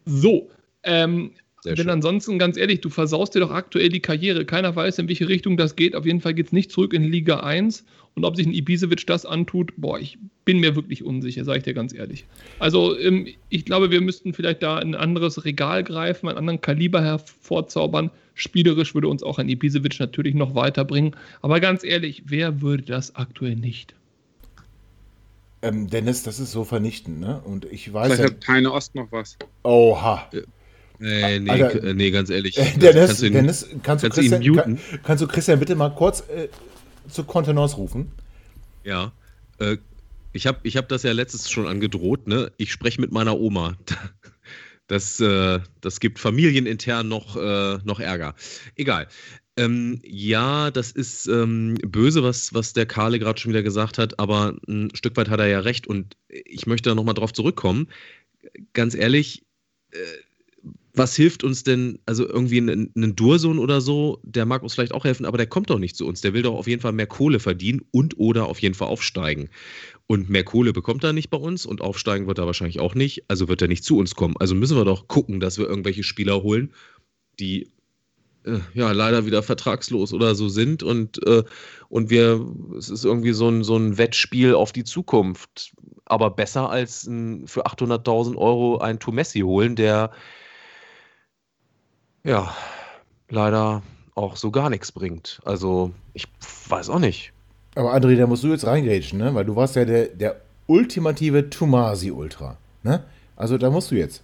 So, 0.05 0.49
ähm, 0.83 1.31
Sehr 1.61 1.75
denn 1.75 1.83
schön. 1.83 1.91
ansonsten, 1.91 2.39
ganz 2.39 2.57
ehrlich, 2.57 2.81
du 2.81 2.89
versaust 2.89 3.35
dir 3.35 3.41
doch 3.41 3.51
aktuell 3.51 3.89
die 3.89 3.99
Karriere. 3.99 4.45
Keiner 4.45 4.75
weiß, 4.75 4.97
in 4.97 5.07
welche 5.07 5.29
Richtung 5.29 5.57
das 5.57 5.75
geht. 5.75 5.95
Auf 5.95 6.07
jeden 6.07 6.21
Fall 6.21 6.33
geht 6.33 6.47
es 6.47 6.51
nicht 6.51 6.71
zurück 6.71 6.95
in 6.95 7.03
Liga 7.03 7.41
1. 7.41 7.85
Und 8.15 8.25
ob 8.25 8.35
sich 8.35 8.47
ein 8.47 8.53
Ibisevic 8.53 9.05
das 9.05 9.27
antut, 9.27 9.73
boah, 9.77 9.99
ich 9.99 10.17
bin 10.43 10.59
mir 10.59 10.75
wirklich 10.75 11.03
unsicher, 11.03 11.45
sage 11.45 11.59
ich 11.59 11.65
dir 11.65 11.75
ganz 11.75 11.93
ehrlich. 11.93 12.25
Also, 12.57 12.97
ähm, 12.97 13.27
ich 13.49 13.65
glaube, 13.65 13.91
wir 13.91 14.01
müssten 14.01 14.33
vielleicht 14.33 14.63
da 14.63 14.77
ein 14.77 14.95
anderes 14.95 15.45
Regal 15.45 15.83
greifen, 15.83 16.27
einen 16.27 16.39
anderen 16.39 16.61
Kaliber 16.61 17.03
hervorzaubern. 17.03 18.09
Spielerisch 18.39 18.93
würde 18.93 19.07
uns 19.09 19.21
auch 19.21 19.37
ein 19.37 19.49
Ibisevic 19.49 19.99
natürlich 19.99 20.33
noch 20.33 20.55
weiterbringen. 20.55 21.15
Aber 21.41 21.59
ganz 21.59 21.83
ehrlich, 21.83 22.23
wer 22.27 22.61
würde 22.61 22.83
das 22.83 23.15
aktuell 23.15 23.55
nicht? 23.55 23.93
Ähm, 25.61 25.89
Dennis, 25.89 26.23
das 26.23 26.39
ist 26.39 26.51
so 26.51 26.63
vernichtend, 26.63 27.19
ne? 27.19 27.41
Und 27.43 27.65
ich 27.65 27.91
weiß 27.91 28.13
Vielleicht 28.13 28.21
ja. 28.23 28.35
hat 28.35 28.41
keine 28.41 28.71
Ost 28.71 28.95
noch 28.95 29.11
was. 29.11 29.37
Oha. 29.63 30.29
Nee, 30.99 31.39
nee, 31.39 31.49
Alter. 31.49 31.79
k- 31.79 31.87
äh, 31.87 31.93
nee, 31.93 32.11
ganz 32.11 32.29
ehrlich. 32.29 32.57
Also 32.59 32.79
Dennis, 32.79 33.07
kannst 33.07 33.21
du 33.21 33.25
ihn, 33.27 33.33
Dennis, 33.33 33.67
kannst, 33.83 34.03
kannst 34.03 34.03
du 34.17 34.21
du 34.21 34.25
ihn 34.25 34.31
Christian, 34.31 34.55
muten? 34.55 34.79
kann, 34.89 34.99
kannst 35.03 35.23
du 35.23 35.27
Christian 35.27 35.59
bitte 35.59 35.75
mal 35.75 35.89
kurz 35.89 36.21
äh, 36.29 36.47
zur 37.09 37.27
Kontenance 37.27 37.75
rufen? 37.75 38.11
Ja. 38.85 39.11
Äh, 39.59 39.77
ich 40.31 40.47
habe 40.47 40.59
ich 40.63 40.77
hab 40.77 40.87
das 40.87 41.03
ja 41.03 41.11
letztes 41.11 41.49
schon 41.49 41.67
angedroht, 41.67 42.27
ne? 42.27 42.51
Ich 42.57 42.71
spreche 42.71 43.01
mit 43.01 43.11
meiner 43.11 43.37
Oma. 43.37 43.75
Das, 44.89 45.19
äh, 45.19 45.59
das 45.81 45.99
gibt 45.99 46.17
familienintern 46.17 47.07
noch, 47.07 47.37
äh, 47.37 47.77
noch 47.83 47.99
Ärger. 47.99 48.33
Egal. 48.75 49.07
Ähm, 49.55 49.99
ja, 50.03 50.71
das 50.71 50.91
ist 50.91 51.27
ähm, 51.27 51.75
böse, 51.85 52.23
was, 52.23 52.53
was 52.55 52.73
der 52.73 52.87
Karle 52.87 53.19
gerade 53.19 53.39
schon 53.39 53.51
wieder 53.51 53.61
gesagt 53.61 53.99
hat, 53.99 54.19
aber 54.19 54.57
ein 54.67 54.89
Stück 54.95 55.15
weit 55.15 55.29
hat 55.29 55.39
er 55.39 55.47
ja 55.47 55.59
recht 55.59 55.85
und 55.85 56.17
ich 56.27 56.65
möchte 56.65 56.89
da 56.89 56.95
nochmal 56.95 57.13
drauf 57.13 57.33
zurückkommen. 57.33 57.87
Ganz 58.73 58.95
ehrlich, 58.95 59.45
äh, 59.91 59.97
was 60.93 61.15
hilft 61.15 61.43
uns 61.43 61.63
denn, 61.63 61.99
also 62.07 62.27
irgendwie 62.27 62.57
ein, 62.59 62.91
ein 62.95 63.15
Durson 63.15 63.59
oder 63.59 63.81
so, 63.81 64.19
der 64.23 64.45
mag 64.47 64.63
uns 64.63 64.73
vielleicht 64.73 64.93
auch 64.93 65.05
helfen, 65.05 65.25
aber 65.25 65.37
der 65.37 65.47
kommt 65.47 65.69
doch 65.69 65.77
nicht 65.79 65.95
zu 65.95 66.07
uns. 66.07 66.21
Der 66.21 66.33
will 66.33 66.41
doch 66.41 66.55
auf 66.55 66.67
jeden 66.67 66.81
Fall 66.81 66.93
mehr 66.93 67.07
Kohle 67.07 67.39
verdienen 67.39 67.81
und 67.91 68.17
oder 68.17 68.47
auf 68.47 68.59
jeden 68.59 68.75
Fall 68.75 68.87
aufsteigen. 68.87 69.49
Und 70.11 70.27
mehr 70.27 70.43
Kohle 70.43 70.73
bekommt 70.73 71.03
er 71.03 71.13
nicht 71.13 71.29
bei 71.29 71.37
uns 71.37 71.67
und 71.67 71.81
aufsteigen 71.81 72.25
wird 72.25 72.39
er 72.39 72.47
wahrscheinlich 72.47 72.79
auch 72.79 72.95
nicht, 72.95 73.25
also 73.27 73.47
wird 73.47 73.61
er 73.61 73.67
nicht 73.67 73.83
zu 73.83 73.99
uns 73.99 74.15
kommen. 74.15 74.35
Also 74.39 74.55
müssen 74.55 74.75
wir 74.75 74.83
doch 74.83 75.07
gucken, 75.07 75.39
dass 75.39 75.59
wir 75.59 75.67
irgendwelche 75.67 76.01
Spieler 76.01 76.41
holen, 76.41 76.73
die 77.39 77.69
äh, 78.43 78.57
ja 78.73 78.91
leider 78.91 79.27
wieder 79.27 79.43
vertragslos 79.43 80.11
oder 80.11 80.33
so 80.33 80.49
sind 80.49 80.81
und, 80.81 81.23
äh, 81.27 81.43
und 81.89 82.09
wir, 82.09 82.43
es 82.75 82.89
ist 82.89 83.05
irgendwie 83.05 83.33
so 83.33 83.49
ein, 83.49 83.63
so 83.63 83.77
ein 83.77 83.99
Wettspiel 83.99 84.55
auf 84.55 84.71
die 84.71 84.83
Zukunft. 84.83 85.73
Aber 86.05 86.31
besser 86.31 86.71
als 86.71 87.05
ein, 87.05 87.45
für 87.45 87.67
800.000 87.67 88.35
Euro 88.35 88.79
ein 88.79 88.97
Tumessi 88.99 89.41
holen, 89.41 89.75
der 89.75 90.09
ja 92.23 92.51
leider 93.29 93.83
auch 94.15 94.37
so 94.37 94.49
gar 94.49 94.71
nichts 94.71 94.91
bringt. 94.91 95.39
Also 95.45 95.93
ich 96.13 96.25
weiß 96.67 96.89
auch 96.89 96.97
nicht. 96.97 97.31
Aber 97.79 97.93
André, 97.93 98.17
da 98.17 98.27
musst 98.27 98.43
du 98.43 98.49
jetzt 98.49 98.67
reingrätschen, 98.67 99.19
ne? 99.19 99.33
Weil 99.33 99.45
du 99.45 99.55
warst 99.55 99.77
ja 99.77 99.85
der, 99.85 100.07
der 100.07 100.41
ultimative 100.67 101.49
Tumasi-Ultra. 101.49 102.57
Ne? 102.83 103.05
Also 103.37 103.57
da 103.57 103.69
musst 103.69 103.89
du 103.91 103.95
jetzt. 103.95 104.21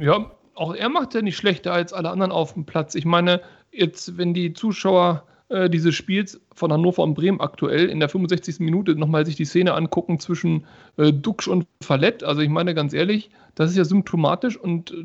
Ja, 0.00 0.30
auch 0.54 0.74
er 0.74 0.88
macht 0.88 1.12
ja 1.12 1.20
nicht 1.20 1.36
schlechter 1.36 1.74
als 1.74 1.92
alle 1.92 2.08
anderen 2.08 2.32
auf 2.32 2.54
dem 2.54 2.64
Platz. 2.64 2.94
Ich 2.94 3.04
meine, 3.04 3.42
jetzt, 3.70 4.16
wenn 4.16 4.32
die 4.32 4.54
Zuschauer 4.54 5.24
äh, 5.50 5.68
dieses 5.68 5.94
Spiels 5.94 6.40
von 6.54 6.72
Hannover 6.72 7.02
und 7.02 7.14
Bremen 7.14 7.40
aktuell 7.40 7.88
in 7.88 8.00
der 8.00 8.08
65. 8.08 8.60
Minute 8.60 8.94
nochmal 8.94 9.26
sich 9.26 9.36
die 9.36 9.44
Szene 9.44 9.74
angucken 9.74 10.18
zwischen 10.18 10.64
äh, 10.96 11.12
Duxch 11.12 11.48
und 11.48 11.66
Fallett, 11.82 12.24
also 12.24 12.40
ich 12.40 12.48
meine 12.48 12.74
ganz 12.74 12.92
ehrlich, 12.92 13.30
das 13.54 13.70
ist 13.70 13.76
ja 13.76 13.84
symptomatisch 13.84 14.56
und 14.56 14.92
äh, 14.92 15.04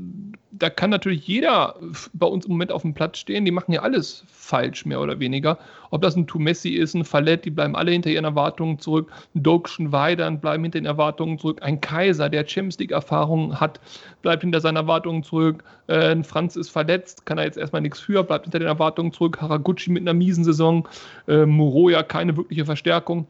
da 0.52 0.70
kann 0.70 0.90
natürlich 0.90 1.28
jeder 1.28 1.76
bei 2.14 2.26
uns 2.26 2.46
im 2.46 2.54
Moment 2.54 2.72
auf 2.72 2.82
dem 2.82 2.94
Platz 2.94 3.20
stehen, 3.20 3.46
die 3.46 3.52
machen 3.52 3.74
ja 3.74 3.82
alles 3.82 4.24
falsch, 4.28 4.86
mehr 4.86 5.02
oder 5.02 5.20
weniger. 5.20 5.60
Ob 5.92 6.02
das 6.02 6.16
ein 6.16 6.28
Tumessi 6.28 6.70
ist, 6.70 6.96
ein 6.96 7.06
Fallett, 7.06 7.46
die 7.46 7.50
bleiben 7.50 7.76
alle 7.76 7.92
hinter 7.92 8.10
ihren 8.10 8.26
Erwartungen 8.26 8.80
zurück. 8.80 9.12
Ein 9.36 9.44
Duxch, 9.44 9.80
ein 9.80 9.92
Weidern 9.92 10.40
bleiben 10.40 10.64
hinter 10.64 10.80
den 10.80 10.86
Erwartungen 10.86 11.38
zurück. 11.38 11.60
Ein 11.62 11.80
Kaiser, 11.82 12.30
der 12.30 12.48
Champions 12.48 12.80
League-Erfahrung 12.80 13.60
hat, 13.60 13.80
bleibt 14.22 14.42
hinter 14.42 14.62
seinen 14.62 14.78
Erwartungen 14.78 15.24
zurück. 15.24 15.64
Äh, 15.88 16.12
ein 16.12 16.24
Franz 16.24 16.56
ist 16.56 16.70
verletzt, 16.70 17.26
kann 17.26 17.38
er 17.38 17.46
jetzt 17.46 17.58
erstmal 17.58 17.82
nichts 17.82 18.00
für, 18.00 18.24
bleibt 18.24 18.46
hinter 18.46 18.60
den 18.60 18.68
Erwartungen 18.68 19.12
zurück. 19.12 19.40
Haraguchi 19.42 19.92
mit 19.92 20.02
einer 20.02 20.14
miesen 20.14 20.44
Saison. 20.44 20.88
Äh, 21.28 21.37
Moroja 21.46 22.04
keine 22.04 22.36
wirkliche 22.36 22.66
Verstärkung. 22.66 23.28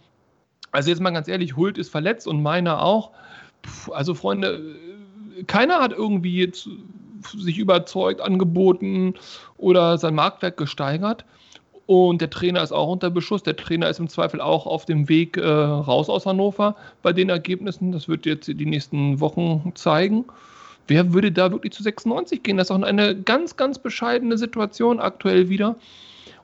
Also 0.71 0.89
jetzt 0.89 0.99
mal 0.99 1.11
ganz 1.11 1.27
ehrlich, 1.27 1.55
Hult 1.55 1.77
ist 1.77 1.89
verletzt 1.89 2.27
und 2.27 2.41
meiner 2.41 2.81
auch. 2.81 3.11
Puh, 3.61 3.93
also 3.93 4.13
Freunde, 4.13 4.75
äh, 5.37 5.43
keiner 5.43 5.79
hat 5.79 5.91
irgendwie 5.91 6.37
jetzt 6.37 6.69
sich 7.35 7.57
überzeugt, 7.57 8.21
angeboten 8.21 9.15
oder 9.57 9.97
sein 9.97 10.15
Marktwert 10.15 10.57
gesteigert. 10.57 11.25
Und 11.87 12.19
der 12.19 12.29
Trainer 12.29 12.61
ist 12.61 12.73
auch 12.73 12.91
unter 12.91 13.09
Beschuss. 13.09 13.43
Der 13.43 13.55
Trainer 13.55 13.89
ist 13.89 13.99
im 13.99 14.09
Zweifel 14.09 14.41
auch 14.41 14.65
auf 14.65 14.85
dem 14.85 15.07
Weg 15.07 15.37
äh, 15.37 15.47
raus 15.47 16.09
aus 16.09 16.25
Hannover 16.25 16.75
bei 17.01 17.13
den 17.13 17.29
Ergebnissen. 17.29 17.93
Das 17.93 18.09
wird 18.09 18.25
jetzt 18.25 18.47
die 18.47 18.65
nächsten 18.65 19.21
Wochen 19.21 19.71
zeigen. 19.73 20.25
Wer 20.87 21.13
würde 21.13 21.31
da 21.31 21.51
wirklich 21.51 21.73
zu 21.73 21.83
96 21.83 22.43
gehen? 22.43 22.57
Das 22.57 22.67
ist 22.67 22.71
auch 22.71 22.81
eine 22.81 23.15
ganz, 23.15 23.55
ganz 23.55 23.79
bescheidene 23.79 24.37
Situation 24.37 24.99
aktuell 24.99 25.47
wieder. 25.47 25.77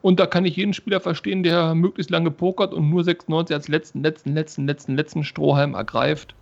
Und 0.03 0.19
da 0.19 0.25
kann 0.25 0.43
ich 0.43 0.57
jeden 0.57 0.73
Spieler 0.73 0.99
verstehen, 0.99 1.43
der 1.43 1.75
möglichst 1.75 2.11
lange 2.11 2.29
pokert 2.29 2.73
und 2.73 2.89
nur 2.89 3.05
96 3.05 3.55
als 3.55 3.69
letzten, 3.69 4.03
letzten, 4.03 4.33
letzten, 4.33 4.67
letzten, 4.67 4.95
letzten 4.97 5.23
Strohhalm 5.23 5.75
ergreift. 5.75 6.35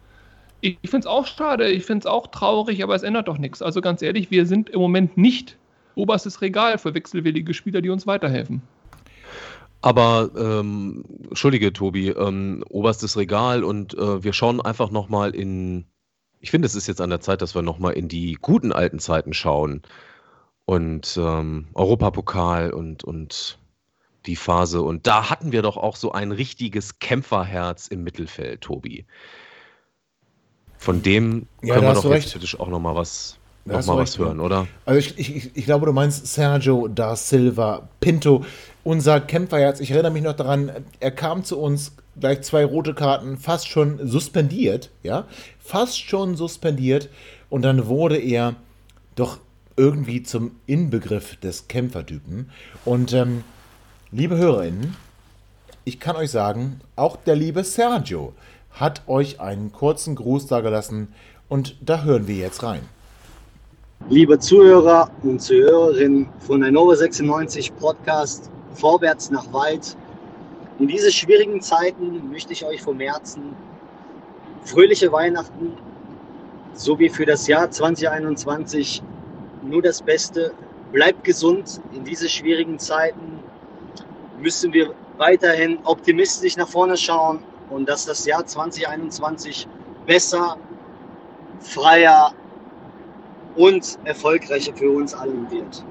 Ich, 0.62 0.80
ich 0.82 0.90
finde 0.90 1.02
es 1.02 1.06
auch 1.06 1.28
schade, 1.28 1.70
ich 1.70 1.86
finde 1.86 2.00
es 2.00 2.06
auch 2.08 2.26
traurig, 2.26 2.84
aber 2.84 2.96
es 2.96 3.04
ändert 3.04 3.28
doch 3.28 3.38
nichts. 3.38 3.62
Also 3.62 3.80
ganz 3.80 4.02
ehrlich, 4.02 4.32
wir 4.32 4.48
sind 4.48 4.72
im 4.72 4.80
Moment 4.80 5.16
nicht 5.16 5.60
oberstes 5.94 6.42
Regal 6.42 6.80
für 6.80 6.96
wechselwillige 6.96 7.54
Spieler, 7.54 7.84
die 7.84 7.92
uns 7.92 8.08
weiterhelfen. 8.08 8.64
Aber, 9.84 10.32
ähm, 10.36 11.06
entschuldige, 11.30 11.72
Tobi, 11.72 12.10
ähm, 12.10 12.64
oberstes 12.68 13.16
Regal 13.16 13.64
und 13.64 13.94
äh, 13.94 14.24
wir 14.24 14.34
schauen 14.34 14.60
einfach 14.60 14.90
nochmal 14.90 15.36
in, 15.36 15.86
ich 16.40 16.50
finde, 16.50 16.66
es 16.66 16.74
ist 16.74 16.88
jetzt 16.88 17.00
an 17.00 17.12
der 17.12 17.22
Zeit, 17.22 17.44
dass 17.44 17.54
wir 17.54 17.62
nochmal 17.62 17.94
in 17.94 18.08
die 18.08 18.40
guten 18.42 18.72
alten 18.72 18.98
Zeiten 18.98 19.34
schauen. 19.34 19.84
Und 20.66 21.18
ähm, 21.22 21.68
Europapokal 21.74 22.72
und, 22.72 23.04
und 23.04 23.58
die 24.26 24.36
Phase. 24.36 24.82
Und 24.82 25.08
da 25.08 25.30
hatten 25.30 25.52
wir 25.52 25.62
doch 25.62 25.78
auch 25.78 25.96
so 25.96 26.12
ein 26.12 26.32
richtiges 26.32 27.00
Kämpferherz 27.00 27.88
im 27.88 28.04
Mittelfeld, 28.04 28.62
Tobi. 28.62 29.06
Von 30.78 31.02
dem 31.04 31.48
Ja, 31.62 31.76
können 31.76 31.88
wir 31.88 31.94
doch 31.94 32.06
recht. 32.10 32.30
theoretisch 32.30 32.60
auch 32.60 32.68
nochmal 32.68 32.96
was, 32.96 33.38
Da 33.66 33.78
noch 33.78 33.86
mal 33.86 33.98
was 33.98 34.12
recht, 34.12 34.20
hören, 34.20 34.40
oder? 34.40 34.68
Also 34.86 35.00
ich, 35.00 35.18
ich, 35.20 35.56
ich 35.56 35.66
glaube, 35.66 35.86
du 35.86 35.94
meinst 35.94 36.26
Sergio 36.28 36.88
da 36.88 37.16
Silva 37.16 37.90
Pinto, 38.00 38.46
unser 38.84 39.20
Kämpferherz. 39.22 39.80
Ich 39.80 39.92
erinnere 39.92 40.12
mich 40.12 40.24
noch 40.24 40.34
daran, 40.34 40.72
er 41.00 41.12
kam 41.12 41.44
zu 41.44 41.60
uns, 41.60 41.96
gleich 42.20 42.42
zwei 42.42 42.66
rote 42.66 42.94
Karten, 42.94 43.38
fast 43.38 43.68
schon 43.68 44.08
suspendiert, 44.08 44.90
ja, 45.04 45.26
fast 45.60 46.00
schon 46.00 46.36
suspendiert. 46.36 47.10
Und 47.50 47.64
dann 47.64 47.88
wurde 47.88 48.18
er 48.18 48.56
doch 49.16 49.40
irgendwie 49.76 50.24
zum 50.24 50.52
Inbegriff 50.68 51.38
des 51.38 51.68
Kämpfertypen. 51.68 52.50
Und 52.86 53.14
ähm, 53.14 53.44
liebe 54.12 54.38
HörerInnen, 54.38 54.96
ich 55.84 56.00
kann 56.00 56.16
euch 56.16 56.32
sagen, 56.32 56.82
auch 56.96 57.16
der 57.16 57.36
liebe 57.36 57.64
Sergio 57.64 58.34
hat 58.72 59.08
euch 59.08 59.40
einen 59.40 59.72
kurzen 59.72 60.16
Gruß 60.16 60.48
dagelassen 60.48 61.10
und 61.50 61.76
da 61.82 62.04
hören 62.04 62.28
wir 62.28 62.36
jetzt 62.36 62.64
rein. 62.64 62.82
Liebe 64.10 64.40
Zuhörer 64.40 65.12
und 65.22 65.42
Zuhörerinnen 65.42 66.28
von 66.40 66.64
Hannover 66.64 66.96
96 66.96 67.76
Podcast 67.76 68.50
Vorwärts 68.74 69.30
nach 69.30 69.52
Weit. 69.54 69.96
In 70.80 70.88
diese 70.88 71.12
schwierigen 71.12 71.62
Zeiten 71.62 72.32
möchte 72.32 72.54
ich 72.54 72.66
euch 72.66 72.82
vom 72.82 73.00
Herzen 73.00 73.54
fröhliche 74.64 75.12
Weihnachten 75.12 75.74
sowie 76.74 77.10
für 77.10 77.26
das 77.26 77.48
Jahr 77.48 77.70
2021 77.70 79.04
nur 79.64 79.82
das 79.82 80.02
Beste. 80.02 80.54
Bleibt 80.92 81.24
gesund 81.24 81.82
in 81.94 82.04
diese 82.04 82.28
schwierigen 82.28 82.78
Zeiten. 82.78 83.40
Müssen 84.40 84.74
wir 84.74 84.94
weiterhin 85.18 85.80
optimistisch 85.84 86.58
nach 86.58 86.68
vorne 86.68 86.98
schauen 86.98 87.44
und 87.70 87.88
dass 87.88 88.06
das 88.06 88.26
Jahr 88.26 88.46
2021 88.46 89.68
besser, 90.06 90.58
freier 91.60 92.34
und 93.56 94.00
erfolgreicher 94.04 94.74
für 94.76 94.92
uns 94.92 95.14
allen 95.14 95.50
wird. 95.52 95.84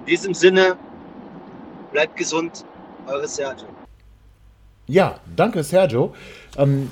In 0.00 0.04
diesem 0.06 0.34
Sinne 0.34 0.76
Bleibt 1.92 2.16
gesund, 2.16 2.64
eure 3.06 3.26
Sergio. 3.26 3.66
Ja, 4.86 5.18
danke 5.36 5.62
Sergio. 5.62 6.14
Ähm, 6.56 6.90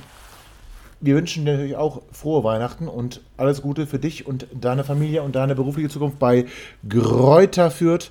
wir 1.01 1.15
wünschen 1.15 1.45
dir 1.45 1.53
natürlich 1.53 1.77
auch 1.77 2.03
frohe 2.13 2.43
Weihnachten 2.45 2.89
und 2.89 3.21
alles 3.37 3.63
Gute 3.63 3.87
für 3.87 3.99
dich 3.99 4.27
und 4.27 4.47
deine 4.53 4.85
Familie 4.85 5.23
und 5.23 5.37
deine 5.37 5.55
berufliche 5.55 5.89
Zukunft 5.89 6.19
bei 6.19 6.47
Gräuter 6.89 7.71
Fürth. 7.71 8.11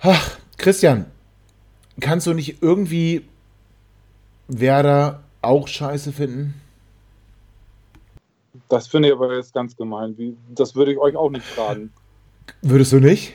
Ach, 0.00 0.38
Christian, 0.58 1.06
kannst 2.00 2.26
du 2.26 2.32
nicht 2.32 2.62
irgendwie 2.62 3.24
Werder 4.48 5.22
auch 5.42 5.68
scheiße 5.68 6.12
finden? 6.12 6.60
Das 8.68 8.88
finde 8.88 9.08
ich 9.08 9.14
aber 9.14 9.36
jetzt 9.36 9.54
ganz 9.54 9.76
gemein. 9.76 10.36
Das 10.48 10.74
würde 10.74 10.92
ich 10.92 10.98
euch 10.98 11.14
auch 11.14 11.30
nicht 11.30 11.44
fragen. 11.44 11.92
Würdest 12.62 12.92
du 12.92 13.00
nicht? 13.00 13.34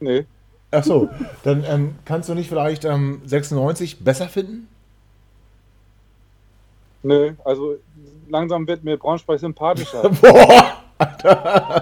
Nee. 0.00 0.26
Ach 0.70 0.82
so, 0.82 1.10
dann 1.44 1.64
ähm, 1.68 1.94
kannst 2.04 2.28
du 2.28 2.34
nicht 2.34 2.48
vielleicht 2.48 2.84
ähm, 2.84 3.20
96 3.26 4.00
besser 4.00 4.28
finden? 4.28 4.68
Nö, 7.02 7.32
also 7.44 7.76
langsam 8.28 8.66
wird 8.66 8.84
mir 8.84 8.96
Braunschweig 8.96 9.38
sympathischer. 9.40 10.08
Boah! 10.20 10.78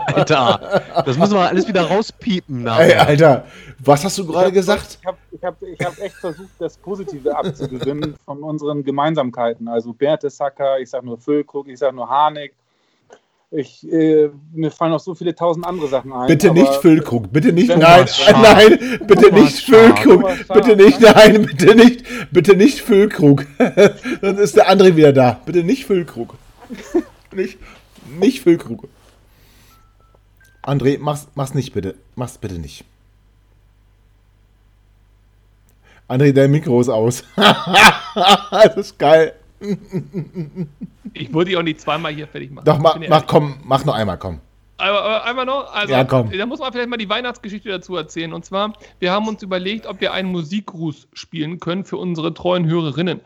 Alter, 0.07 0.83
das 1.05 1.19
müssen 1.19 1.35
wir 1.35 1.49
alles 1.49 1.69
wieder 1.69 1.83
rauspiepen. 1.83 2.61
Ey, 2.61 2.65
nachher. 2.65 3.07
Alter, 3.07 3.45
was 3.79 4.05
hast 4.05 4.17
du 4.19 4.27
gerade 4.27 4.47
hab- 4.47 4.55
gesagt? 4.55 4.99
Ich 5.01 5.07
habe 5.07 5.19
ich 5.31 5.43
hab, 5.45 5.63
ich 5.63 5.85
hab 5.85 5.99
echt 5.99 6.15
versucht, 6.17 6.51
das 6.59 6.79
Positive 6.79 7.37
abzugewinnen 7.37 8.17
von 8.25 8.43
unseren 8.43 8.83
Gemeinsamkeiten. 8.83 9.69
Also 9.69 9.93
Bertesacker, 9.93 10.79
ich 10.79 10.89
sage 10.89 11.05
nur 11.05 11.19
Füllkrug, 11.19 11.69
ich 11.69 11.79
sage 11.79 11.95
nur 11.95 12.09
Harnik. 12.09 12.55
Ich, 13.53 13.85
äh, 13.91 14.31
mir 14.53 14.71
fallen 14.71 14.93
noch 14.93 15.01
so 15.01 15.13
viele 15.17 15.35
tausend 15.35 15.67
andere 15.67 15.89
Sachen 15.89 16.13
ein. 16.13 16.29
Bitte 16.29 16.53
nicht 16.53 16.73
Füllkrug, 16.75 17.33
bitte 17.33 17.53
nicht, 17.53 17.69
nein, 17.69 18.07
nein, 18.33 18.79
bitte 19.09 19.33
nicht. 19.35 19.59
Füllkrug, 19.59 20.25
bitte 20.55 20.77
nicht, 20.77 21.01
nein, 21.01 21.47
bitte 21.47 21.75
nicht, 21.75 22.05
bitte 22.31 22.57
nicht 22.57 22.81
Füllkrug. 22.81 23.45
Sonst 24.21 24.39
ist 24.39 24.57
der 24.57 24.69
andere 24.69 24.95
wieder 24.95 25.13
da. 25.13 25.41
Bitte 25.45 25.65
nicht 25.65 25.85
Füllkrug. 25.85 26.37
Nicht, 27.33 27.59
nicht 28.21 28.41
Füllkrug. 28.41 28.89
André, 30.63 30.99
mach's, 31.01 31.27
mach's 31.35 31.55
nicht 31.55 31.73
bitte. 31.73 31.97
Mach's 32.15 32.39
bitte 32.39 32.61
nicht. 32.61 32.85
André, 36.07 36.33
dein 36.33 36.53
Mikro 36.53 36.81
ist 36.81 36.89
aus. 36.89 37.25
das 37.35 38.77
ist 38.77 38.99
geil. 38.99 39.35
Ich 41.13 41.33
wollte 41.33 41.51
dich 41.51 41.59
auch 41.59 41.63
nicht 41.63 41.81
zweimal 41.81 42.13
hier 42.13 42.27
fertig 42.27 42.51
machen. 42.51 42.65
Doch, 42.65 42.79
mach, 42.79 42.99
mach, 43.09 43.27
komm, 43.27 43.57
mach 43.65 43.85
noch 43.85 43.95
einmal, 43.95 44.19
komm. 44.19 44.41
Aber 44.79 45.25
einmal 45.25 45.45
noch, 45.45 45.73
also 45.75 45.93
Ja, 45.93 46.05
komm. 46.05 46.31
da 46.31 46.47
muss 46.47 46.59
man 46.59 46.73
vielleicht 46.73 46.89
mal 46.89 46.97
die 46.97 47.09
Weihnachtsgeschichte 47.09 47.69
dazu 47.69 47.97
erzählen. 47.97 48.33
Und 48.33 48.45
zwar, 48.45 48.73
wir 48.99 49.13
haben 49.13 49.29
uns 49.29 49.43
überlegt, 49.43 49.87
ob 49.87 50.01
wir 50.01 50.13
einen 50.13 50.31
Musikgruß 50.31 51.09
spielen 51.13 51.61
können 51.61 51.85
für 51.85 51.99
unsere 51.99 52.33
treuen 52.33 52.67
Hörerinnen. 52.67 53.21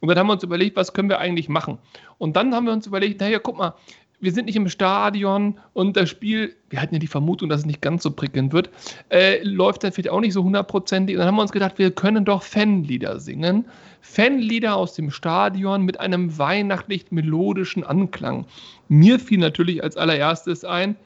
Und 0.00 0.08
dann 0.08 0.18
haben 0.18 0.28
wir 0.28 0.34
uns 0.34 0.44
überlegt, 0.44 0.76
was 0.76 0.92
können 0.92 1.08
wir 1.08 1.18
eigentlich 1.18 1.48
machen. 1.48 1.78
Und 2.18 2.36
dann 2.36 2.54
haben 2.54 2.66
wir 2.66 2.72
uns 2.72 2.86
überlegt, 2.86 3.20
naja, 3.20 3.40
guck 3.40 3.58
mal, 3.58 3.74
wir 4.20 4.32
sind 4.32 4.44
nicht 4.46 4.56
im 4.56 4.68
Stadion 4.68 5.58
und 5.72 5.96
das 5.96 6.10
Spiel, 6.10 6.54
wir 6.68 6.80
hatten 6.80 6.94
ja 6.94 6.98
die 6.98 7.06
Vermutung, 7.06 7.48
dass 7.48 7.60
es 7.60 7.66
nicht 7.66 7.80
ganz 7.80 8.02
so 8.02 8.10
prickelnd 8.10 8.52
wird, 8.52 8.68
äh, 9.08 9.42
läuft 9.42 9.82
dann 9.82 9.92
vielleicht 9.92 10.10
auch 10.10 10.20
nicht 10.20 10.34
so 10.34 10.44
hundertprozentig. 10.44 11.16
Und 11.16 11.20
dann 11.20 11.28
haben 11.28 11.36
wir 11.36 11.42
uns 11.42 11.52
gedacht, 11.52 11.78
wir 11.78 11.90
können 11.90 12.24
doch 12.24 12.42
Fanlieder 12.42 13.18
singen. 13.18 13.64
Fanlieder 14.00 14.76
aus 14.76 14.94
dem 14.94 15.10
Stadion 15.10 15.82
mit 15.84 16.00
einem 16.00 16.38
weihnachtlich 16.38 17.06
melodischen 17.10 17.84
Anklang. 17.84 18.46
Mir 18.88 19.18
fiel 19.18 19.38
natürlich 19.38 19.82
als 19.82 19.96
allererstes 19.96 20.64
ein, 20.64 20.96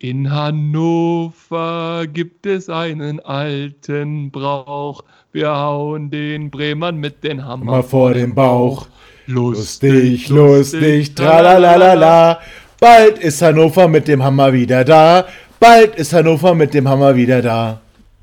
in 0.00 0.30
Hannover 0.30 2.04
gibt 2.06 2.46
es 2.46 2.68
einen 2.68 3.18
alten 3.18 4.30
Brauch. 4.30 5.02
Wir 5.32 5.50
hauen 5.50 6.08
den 6.10 6.50
Bremern 6.50 6.98
mit 6.98 7.24
den 7.24 7.44
Hammer 7.44 7.64
Mal 7.64 7.82
vor 7.82 8.14
dem 8.14 8.32
Bauch. 8.32 8.86
Lustig, 9.26 10.28
Lustig, 10.28 10.28
lustig, 10.28 11.14
tralalala. 11.16 12.38
Bald 12.78 13.18
ist 13.18 13.42
Hannover 13.42 13.88
mit 13.88 14.06
dem 14.06 14.22
Hammer 14.22 14.52
wieder 14.52 14.84
da. 14.84 15.26
Bald 15.58 15.96
ist 15.96 16.12
Hannover 16.12 16.54
mit 16.54 16.74
dem 16.74 16.88
Hammer 16.88 17.16
wieder 17.16 17.42
da. 17.42 17.80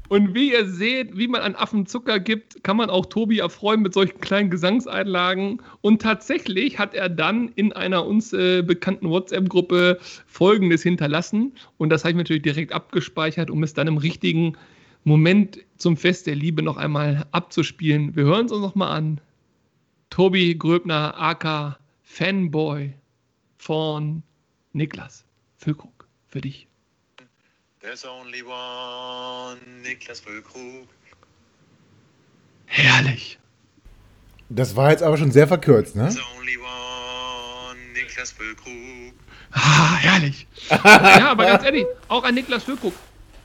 Und 0.09 0.35
wie 0.35 0.51
ihr 0.51 0.67
seht, 0.67 1.17
wie 1.17 1.27
man 1.27 1.41
einen 1.41 1.55
Affen 1.55 1.85
Zucker 1.85 2.19
gibt, 2.19 2.63
kann 2.63 2.77
man 2.77 2.89
auch 2.89 3.05
Tobi 3.07 3.39
erfreuen 3.39 3.81
mit 3.81 3.93
solchen 3.93 4.19
kleinen 4.21 4.49
Gesangseinlagen. 4.49 5.61
Und 5.81 6.01
tatsächlich 6.01 6.77
hat 6.77 6.93
er 6.93 7.09
dann 7.09 7.49
in 7.55 7.73
einer 7.73 8.05
uns 8.05 8.33
äh, 8.33 8.61
bekannten 8.61 9.09
WhatsApp-Gruppe 9.09 9.99
Folgendes 10.27 10.83
hinterlassen. 10.83 11.53
Und 11.77 11.89
das 11.89 12.03
habe 12.03 12.11
ich 12.11 12.17
natürlich 12.17 12.43
direkt 12.43 12.73
abgespeichert, 12.73 13.49
um 13.49 13.63
es 13.63 13.73
dann 13.73 13.87
im 13.87 13.97
richtigen 13.97 14.55
Moment 15.03 15.59
zum 15.77 15.97
Fest 15.97 16.27
der 16.27 16.35
Liebe 16.35 16.61
noch 16.61 16.77
einmal 16.77 17.25
abzuspielen. 17.31 18.15
Wir 18.15 18.23
hören 18.23 18.47
es 18.47 18.51
uns 18.51 18.61
nochmal 18.61 18.95
an. 18.95 19.21
Tobi 20.09 20.55
Gröbner, 20.57 21.19
aka 21.19 21.77
Fanboy 22.03 22.93
von 23.57 24.23
Niklas 24.73 25.25
Füllkrug. 25.57 26.07
Für 26.27 26.41
dich. 26.41 26.67
There's 27.85 28.03
only 28.03 28.41
one 28.41 29.59
Niklas 29.83 30.19
Füllkrug. 30.19 30.87
Herrlich. 32.65 33.37
Das 34.49 34.75
war 34.75 34.89
jetzt 34.89 35.03
aber 35.03 35.17
schon 35.17 35.31
sehr 35.31 35.47
verkürzt, 35.47 35.95
ne? 35.95 36.09
There's 36.09 36.19
only 36.35 36.57
one 36.57 37.77
Niklas 37.93 38.31
Füllkrug. 38.31 39.13
Ah, 39.51 39.97
herrlich. 39.97 40.47
ja, 40.69 41.29
aber 41.29 41.45
ganz 41.45 41.63
ehrlich, 41.63 41.85
auch 42.07 42.23
ein 42.23 42.33
Niklas 42.33 42.63
Füllkrug 42.63 42.93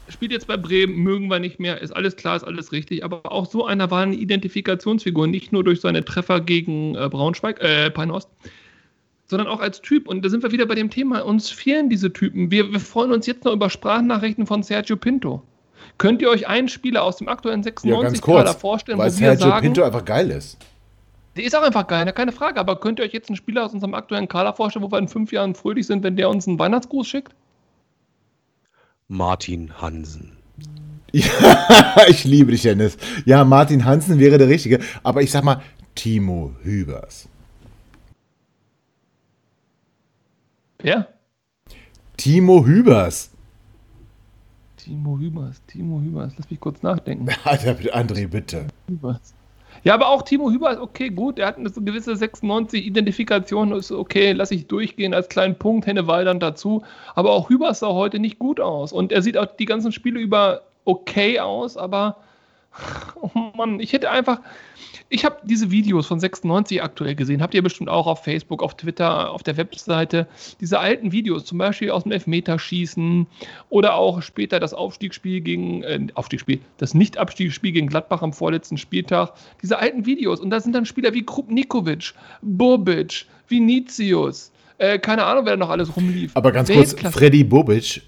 spielt 0.08 0.32
jetzt 0.32 0.46
bei 0.46 0.56
Bremen, 0.56 0.96
mögen 0.96 1.28
wir 1.28 1.38
nicht 1.38 1.60
mehr, 1.60 1.82
ist 1.82 1.92
alles 1.92 2.16
klar, 2.16 2.34
ist 2.34 2.44
alles 2.44 2.72
richtig, 2.72 3.04
aber 3.04 3.30
auch 3.30 3.44
so 3.44 3.66
einer 3.66 3.90
war 3.90 4.02
eine 4.02 4.16
Identifikationsfigur, 4.16 5.26
nicht 5.26 5.52
nur 5.52 5.64
durch 5.64 5.82
seine 5.82 6.02
Treffer 6.02 6.40
gegen 6.40 6.94
äh, 6.96 7.10
Braunschweig, 7.10 7.60
äh, 7.60 7.90
Peinost, 7.90 8.28
sondern 9.30 9.48
auch 9.48 9.60
als 9.60 9.80
Typ. 9.80 10.08
Und 10.08 10.24
da 10.24 10.28
sind 10.28 10.42
wir 10.42 10.52
wieder 10.52 10.66
bei 10.66 10.74
dem 10.74 10.90
Thema, 10.90 11.24
uns 11.24 11.48
fehlen 11.48 11.88
diese 11.88 12.12
Typen. 12.12 12.50
Wir, 12.50 12.70
wir 12.70 12.80
freuen 12.80 13.12
uns 13.12 13.26
jetzt 13.26 13.44
noch 13.44 13.52
über 13.52 13.70
Sprachnachrichten 13.70 14.46
von 14.46 14.62
Sergio 14.62 14.96
Pinto. 14.96 15.42
Könnt 15.96 16.20
ihr 16.20 16.28
euch 16.28 16.48
einen 16.48 16.68
Spieler 16.68 17.02
aus 17.04 17.16
dem 17.16 17.28
aktuellen 17.28 17.62
Ja, 17.62 17.70
ganz 17.70 17.84
96-Kader 18.18 18.44
kurz. 18.44 18.60
vorstellen, 18.60 18.98
Weil 18.98 19.10
wo 19.10 19.12
wir 19.12 19.18
Sergio 19.18 19.48
sagen, 19.48 19.62
Pinto 19.62 19.82
einfach 19.82 20.04
geil 20.04 20.30
ist. 20.30 20.58
der 21.36 21.44
ist 21.44 21.56
auch 21.56 21.62
einfach 21.62 21.86
geil, 21.86 22.04
ne? 22.04 22.12
keine 22.12 22.32
Frage. 22.32 22.58
Aber 22.60 22.80
könnt 22.80 22.98
ihr 22.98 23.04
euch 23.04 23.12
jetzt 23.12 23.28
einen 23.30 23.36
Spieler 23.36 23.64
aus 23.64 23.72
unserem 23.72 23.94
aktuellen 23.94 24.28
Kader 24.28 24.52
vorstellen, 24.52 24.84
wo 24.84 24.90
wir 24.90 24.98
in 24.98 25.08
fünf 25.08 25.32
Jahren 25.32 25.54
fröhlich 25.54 25.86
sind, 25.86 26.02
wenn 26.02 26.16
der 26.16 26.28
uns 26.28 26.46
einen 26.46 26.58
Weihnachtsgruß 26.58 27.06
schickt? 27.06 27.32
Martin 29.08 29.80
Hansen. 29.80 30.36
Ja, 31.12 31.24
ich 32.08 32.24
liebe 32.24 32.52
dich, 32.52 32.62
Dennis. 32.62 32.96
Ja, 33.24 33.44
Martin 33.44 33.84
Hansen 33.84 34.18
wäre 34.18 34.38
der 34.38 34.48
Richtige. 34.48 34.80
Aber 35.02 35.22
ich 35.22 35.30
sag 35.30 35.44
mal, 35.44 35.60
Timo 35.94 36.54
Hübers. 36.62 37.28
Wer? 40.82 41.08
Timo 42.16 42.64
Hübers. 42.64 43.30
Timo 44.76 45.18
Hübers, 45.18 45.62
Timo 45.66 46.00
Hübers, 46.00 46.32
lass 46.36 46.50
mich 46.50 46.60
kurz 46.60 46.82
nachdenken. 46.82 47.28
Alter, 47.44 47.76
André, 47.94 48.26
bitte. 48.26 48.66
Hübers. 48.88 49.34
Ja, 49.84 49.94
aber 49.94 50.08
auch 50.08 50.22
Timo 50.22 50.50
Hübers, 50.50 50.78
okay, 50.78 51.10
gut, 51.10 51.38
er 51.38 51.46
hat 51.46 51.56
eine 51.56 51.70
gewisse 51.70 52.12
96-Identifikation, 52.12 53.72
ist 53.72 53.92
okay, 53.92 54.32
lass 54.32 54.50
ich 54.50 54.66
durchgehen 54.66 55.14
als 55.14 55.28
kleinen 55.28 55.56
Punkt, 55.56 55.86
Hennewald 55.86 56.26
dann 56.26 56.40
dazu. 56.40 56.82
Aber 57.14 57.30
auch 57.32 57.48
Hübers 57.48 57.80
sah 57.80 57.88
heute 57.88 58.18
nicht 58.18 58.38
gut 58.38 58.60
aus. 58.60 58.92
Und 58.92 59.12
er 59.12 59.22
sieht 59.22 59.38
auch 59.38 59.46
die 59.46 59.66
ganzen 59.66 59.92
Spiele 59.92 60.20
über 60.20 60.62
okay 60.84 61.40
aus, 61.40 61.76
aber 61.76 62.16
oh 63.20 63.30
Mann, 63.56 63.80
ich 63.80 63.92
hätte 63.92 64.10
einfach. 64.10 64.40
Ich 65.12 65.24
habe 65.24 65.38
diese 65.42 65.72
Videos 65.72 66.06
von 66.06 66.20
96 66.20 66.80
aktuell 66.80 67.16
gesehen, 67.16 67.42
habt 67.42 67.52
ihr 67.52 67.62
bestimmt 67.62 67.90
auch 67.90 68.06
auf 68.06 68.22
Facebook, 68.22 68.62
auf 68.62 68.76
Twitter, 68.76 69.32
auf 69.32 69.42
der 69.42 69.56
Webseite. 69.56 70.28
Diese 70.60 70.78
alten 70.78 71.10
Videos, 71.10 71.44
zum 71.44 71.58
Beispiel 71.58 71.90
aus 71.90 72.04
dem 72.04 72.12
Elfmeterschießen 72.12 73.26
oder 73.70 73.96
auch 73.96 74.22
später 74.22 74.60
das 74.60 74.72
Aufstiegsspiel 74.72 75.40
gegen, 75.40 75.82
äh, 75.82 76.06
Aufstiegsspiel, 76.14 76.60
das 76.78 76.94
Nicht-Abstiegsspiel 76.94 77.72
gegen 77.72 77.88
Gladbach 77.88 78.22
am 78.22 78.32
vorletzten 78.32 78.78
Spieltag. 78.78 79.32
Diese 79.60 79.80
alten 79.80 80.06
Videos. 80.06 80.38
Und 80.38 80.50
da 80.50 80.60
sind 80.60 80.76
dann 80.76 80.86
Spieler 80.86 81.12
wie 81.12 81.26
Krupnikovic, 81.26 82.14
Bobic, 82.40 83.26
Vinicius, 83.48 84.52
äh, 84.78 85.00
keine 85.00 85.24
Ahnung, 85.24 85.44
wer 85.44 85.54
da 85.54 85.56
noch 85.56 85.70
alles 85.70 85.94
rumlief. 85.96 86.36
Aber 86.36 86.52
ganz 86.52 86.70
kurz. 86.70 86.94
Freddy 86.94 87.42
Bobic, 87.42 88.00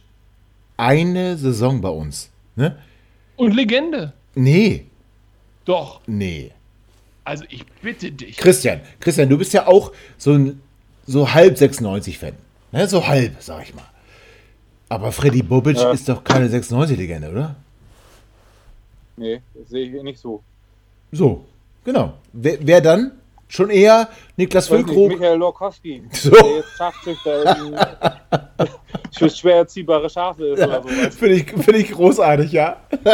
eine 0.76 1.36
Saison 1.36 1.80
bei 1.80 1.88
uns. 1.88 2.30
Ne? 2.54 2.78
Und 3.34 3.56
Legende. 3.56 4.12
Nee, 4.36 4.86
Doch. 5.64 6.00
nee. 6.06 6.52
Also 7.24 7.44
ich 7.48 7.64
bitte 7.82 8.10
dich. 8.10 8.36
Christian, 8.36 8.80
Christian, 9.00 9.28
du 9.28 9.38
bist 9.38 9.52
ja 9.52 9.66
auch 9.66 9.92
so 10.18 10.32
ein 10.32 10.60
so 11.06 11.32
halb 11.32 11.56
96-Fan. 11.56 12.32
Ne? 12.72 12.88
So 12.88 13.06
halb, 13.06 13.36
sag 13.40 13.62
ich 13.62 13.74
mal. 13.74 13.84
Aber 14.88 15.12
Freddy 15.12 15.42
Bobic 15.42 15.76
Ja. 15.76 15.92
ist 15.92 16.08
doch 16.08 16.22
keine 16.24 16.48
96-Legende, 16.48 17.30
oder? 17.30 17.56
Nee, 19.16 19.40
das 19.54 19.68
sehe 19.68 19.86
ich 19.86 20.02
nicht 20.02 20.18
so. 20.18 20.42
So, 21.12 21.44
genau. 21.84 22.14
Wer, 22.32 22.58
wer 22.60 22.80
dann? 22.80 23.12
Schon 23.52 23.68
eher 23.68 24.08
Niklas 24.38 24.68
Füllkrug? 24.68 25.10
Michael 25.10 25.36
Lorkowski. 25.36 26.02
So. 26.12 26.30
Der 26.30 26.56
jetzt 26.56 26.80
80 26.80 27.18
da 27.22 27.52
in, 27.52 27.76
für 29.12 29.28
schwer 29.36 29.56
erziehbare 29.56 30.08
Schafe 30.08 30.46
ist 30.46 30.62
oder 30.62 30.82
sowas. 30.82 31.14
Finde 31.14 31.34
ich, 31.34 31.50
find 31.50 31.76
ich 31.76 31.90
großartig, 31.90 32.50
ja. 32.50 32.78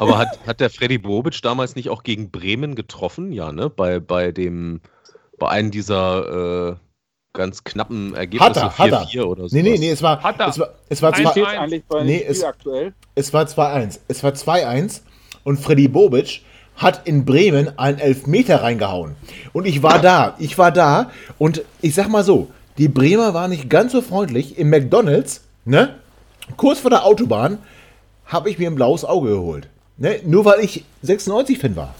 Aber 0.00 0.16
hat, 0.16 0.38
hat 0.46 0.60
der 0.60 0.70
Freddy 0.70 0.96
Bobic 0.96 1.42
damals 1.42 1.76
nicht 1.76 1.90
auch 1.90 2.04
gegen 2.04 2.30
Bremen 2.30 2.74
getroffen? 2.74 3.32
Ja, 3.32 3.52
ne? 3.52 3.68
Bei, 3.68 4.00
bei 4.00 4.32
dem, 4.32 4.80
bei 5.38 5.50
einem 5.50 5.70
dieser 5.70 6.70
äh, 6.70 6.76
ganz 7.34 7.64
knappen 7.64 8.14
Ergebnisse, 8.14 8.62
Hat 8.62 8.78
er, 8.78 8.78
hat 8.78 8.90
er. 8.90 9.20
4-4 9.20 9.24
oder 9.24 9.48
so. 9.50 9.54
Nee, 9.54 9.62
nee, 9.62 9.76
nee, 9.76 9.90
es 9.90 10.02
war, 10.02 10.22
Hat 10.22 10.40
er. 10.40 10.48
es 10.48 10.58
war, 10.58 10.70
es 10.88 11.02
war 11.02 11.14
Wie 11.18 11.22
zwei, 11.22 11.30
steht 11.32 11.46
eigentlich 11.46 11.84
bei 11.84 11.98
dem 11.98 12.06
nee, 12.06 12.18
Spiel 12.20 12.30
es, 12.30 12.44
aktuell? 12.44 12.94
es 13.14 13.30
war 13.34 13.44
2-1. 13.44 14.00
Es 14.08 14.24
war 14.24 14.32
2-1 14.32 15.02
und 15.44 15.58
Freddy 15.60 15.86
Bobic 15.86 16.40
hat 16.76 17.06
in 17.06 17.24
Bremen 17.24 17.78
einen 17.78 17.98
Elfmeter 17.98 18.62
reingehauen. 18.62 19.16
Und 19.52 19.66
ich 19.66 19.82
war 19.82 20.00
da, 20.00 20.34
ich 20.38 20.58
war 20.58 20.72
da 20.72 21.10
und 21.38 21.62
ich 21.80 21.94
sag 21.94 22.08
mal 22.08 22.24
so, 22.24 22.50
die 22.78 22.88
Bremer 22.88 23.32
waren 23.34 23.50
nicht 23.50 23.70
ganz 23.70 23.92
so 23.92 24.02
freundlich. 24.02 24.58
Im 24.58 24.70
McDonalds, 24.70 25.42
ne, 25.64 25.94
kurz 26.56 26.80
vor 26.80 26.90
der 26.90 27.04
Autobahn, 27.04 27.58
habe 28.26 28.50
ich 28.50 28.58
mir 28.58 28.70
ein 28.70 28.74
blaues 28.74 29.04
Auge 29.04 29.30
geholt. 29.30 29.68
Ne, 29.96 30.20
nur 30.24 30.44
weil 30.44 30.60
ich 30.60 30.84
96-Fan 31.04 31.76
war. 31.76 31.94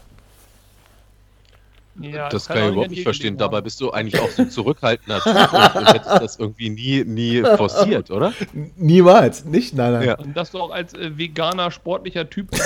Ja, 2.00 2.28
Das 2.28 2.46
kann 2.46 2.58
ich 2.58 2.72
überhaupt 2.72 2.90
nicht 2.90 3.02
verstehen. 3.02 3.34
haben. 3.34 3.38
Dabei 3.38 3.60
bist 3.60 3.80
du 3.80 3.90
eigentlich 3.90 4.20
auch 4.20 4.28
so 4.30 4.42
ein 4.42 4.50
zurückhaltender 4.50 5.20
Typ 5.20 5.34
und, 5.34 5.76
und 5.82 5.92
hättest 5.94 6.22
das 6.22 6.38
irgendwie 6.38 6.70
nie, 6.70 7.04
nie 7.04 7.42
forciert, 7.56 8.10
oder? 8.10 8.32
Niemals, 8.76 9.44
nicht? 9.44 9.74
Nein, 9.74 9.92
nein. 9.92 10.08
Ja. 10.08 10.18
Und 10.18 10.36
dass 10.36 10.50
du 10.50 10.58
auch 10.58 10.70
als 10.70 10.94
äh, 10.94 11.16
veganer, 11.16 11.70
sportlicher 11.70 12.28
Typ 12.28 12.50
bist, 12.50 12.62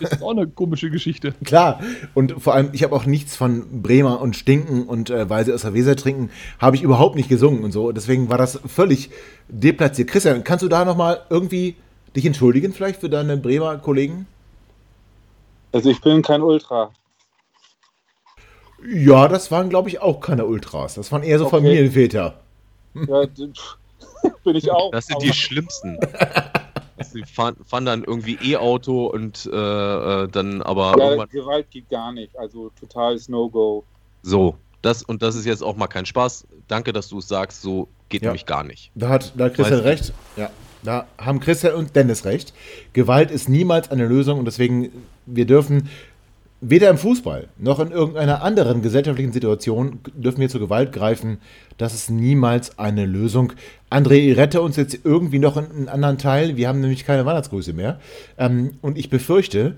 ist 0.00 0.22
auch 0.22 0.30
eine 0.32 0.46
komische 0.48 0.90
Geschichte. 0.90 1.34
Klar. 1.44 1.80
Und 2.14 2.34
vor 2.42 2.54
allem, 2.54 2.70
ich 2.72 2.82
habe 2.82 2.94
auch 2.94 3.06
nichts 3.06 3.36
von 3.36 3.82
Bremer 3.82 4.20
und 4.20 4.36
Stinken 4.36 4.84
und 4.86 5.10
äh, 5.10 5.28
weil 5.30 5.44
sie 5.44 5.52
aus 5.52 5.62
der 5.62 5.74
Weser 5.74 5.96
trinken, 5.96 6.30
habe 6.58 6.76
ich 6.76 6.82
überhaupt 6.82 7.16
nicht 7.16 7.28
gesungen 7.28 7.64
und 7.64 7.72
so. 7.72 7.92
Deswegen 7.92 8.28
war 8.28 8.38
das 8.38 8.58
völlig 8.66 9.10
deplatziert. 9.48 10.08
Christian, 10.08 10.44
kannst 10.44 10.62
du 10.64 10.68
da 10.68 10.84
nochmal 10.84 11.20
irgendwie 11.30 11.76
dich 12.16 12.26
entschuldigen 12.26 12.72
vielleicht 12.72 13.00
für 13.00 13.08
deine 13.08 13.36
Bremer 13.36 13.78
Kollegen? 13.78 14.26
Also 15.72 15.90
ich 15.90 16.00
bin 16.00 16.22
kein 16.22 16.42
Ultra. 16.42 16.90
Ja, 18.86 19.28
das 19.28 19.50
waren, 19.50 19.68
glaube 19.68 19.88
ich, 19.88 20.00
auch 20.00 20.20
keine 20.20 20.46
Ultras. 20.46 20.94
Das 20.94 21.10
waren 21.10 21.22
eher 21.22 21.38
so 21.38 21.46
Okay. 21.46 21.56
Familienväter. 21.56 22.38
Ja, 22.94 23.24
bin 24.44 24.56
ich 24.56 24.70
auch. 24.70 24.90
Das 24.92 25.06
sind 25.06 25.22
die 25.22 25.32
schlimmsten. 25.32 25.98
Die 27.14 27.22
fahren, 27.24 27.54
fahren 27.64 27.84
dann 27.86 28.02
irgendwie 28.02 28.36
E-Auto 28.42 29.06
und 29.06 29.48
äh, 29.50 29.56
äh, 29.56 30.28
dann 30.28 30.62
aber 30.62 30.96
Ja, 30.98 31.04
irgendwann 31.10 31.28
Gewalt 31.28 31.70
geht 31.70 31.88
gar 31.88 32.10
nicht. 32.12 32.36
Also 32.36 32.70
totales 32.78 33.28
No-Go. 33.28 33.84
so. 34.22 34.56
Das, 34.82 35.02
und 35.02 35.22
das 35.22 35.34
ist 35.34 35.44
jetzt 35.44 35.62
auch 35.62 35.76
mal 35.76 35.86
kein 35.88 36.06
Spaß. 36.06 36.46
Danke, 36.68 36.92
dass 36.92 37.08
du 37.08 37.18
es 37.18 37.26
sagst. 37.28 37.62
So 37.62 37.88
geht 38.08 38.22
Ja. 38.22 38.28
nämlich 38.28 38.46
gar 38.46 38.62
nicht. 38.64 38.90
Da 38.94 39.08
hat 39.08 39.32
da 39.36 39.46
hat 39.46 39.54
Christian 39.54 39.80
recht. 39.80 40.12
Ja, 40.36 40.50
da 40.84 41.06
haben 41.18 41.40
Christian 41.40 41.74
und 41.74 41.94
Dennis 41.96 42.24
recht. 42.24 42.52
Gewalt 42.92 43.30
ist 43.32 43.48
niemals 43.48 43.90
eine 43.90 44.06
Lösung 44.06 44.38
und 44.40 44.44
deswegen, 44.44 44.90
wir 45.26 45.46
dürfen 45.46 45.88
weder 46.60 46.90
im 46.90 46.98
Fußball 46.98 47.48
noch 47.58 47.78
in 47.80 47.90
irgendeiner 47.90 48.42
anderen 48.42 48.82
gesellschaftlichen 48.82 49.32
Situation 49.32 50.00
dürfen 50.14 50.40
wir 50.40 50.48
zur 50.48 50.60
Gewalt 50.60 50.92
greifen. 50.92 51.38
Das 51.76 51.94
ist 51.94 52.10
niemals 52.10 52.78
eine 52.78 53.06
Lösung. 53.06 53.52
André, 53.90 54.36
rette 54.36 54.60
uns 54.60 54.76
jetzt 54.76 54.98
irgendwie 55.04 55.38
noch 55.38 55.56
in 55.56 55.64
einen 55.64 55.88
anderen 55.88 56.18
Teil. 56.18 56.56
Wir 56.56 56.68
haben 56.68 56.80
nämlich 56.80 57.04
keine 57.04 57.24
Weihnachtsgrüße 57.24 57.72
mehr. 57.72 58.00
Ähm, 58.36 58.74
und 58.82 58.98
ich 58.98 59.08
befürchte, 59.10 59.76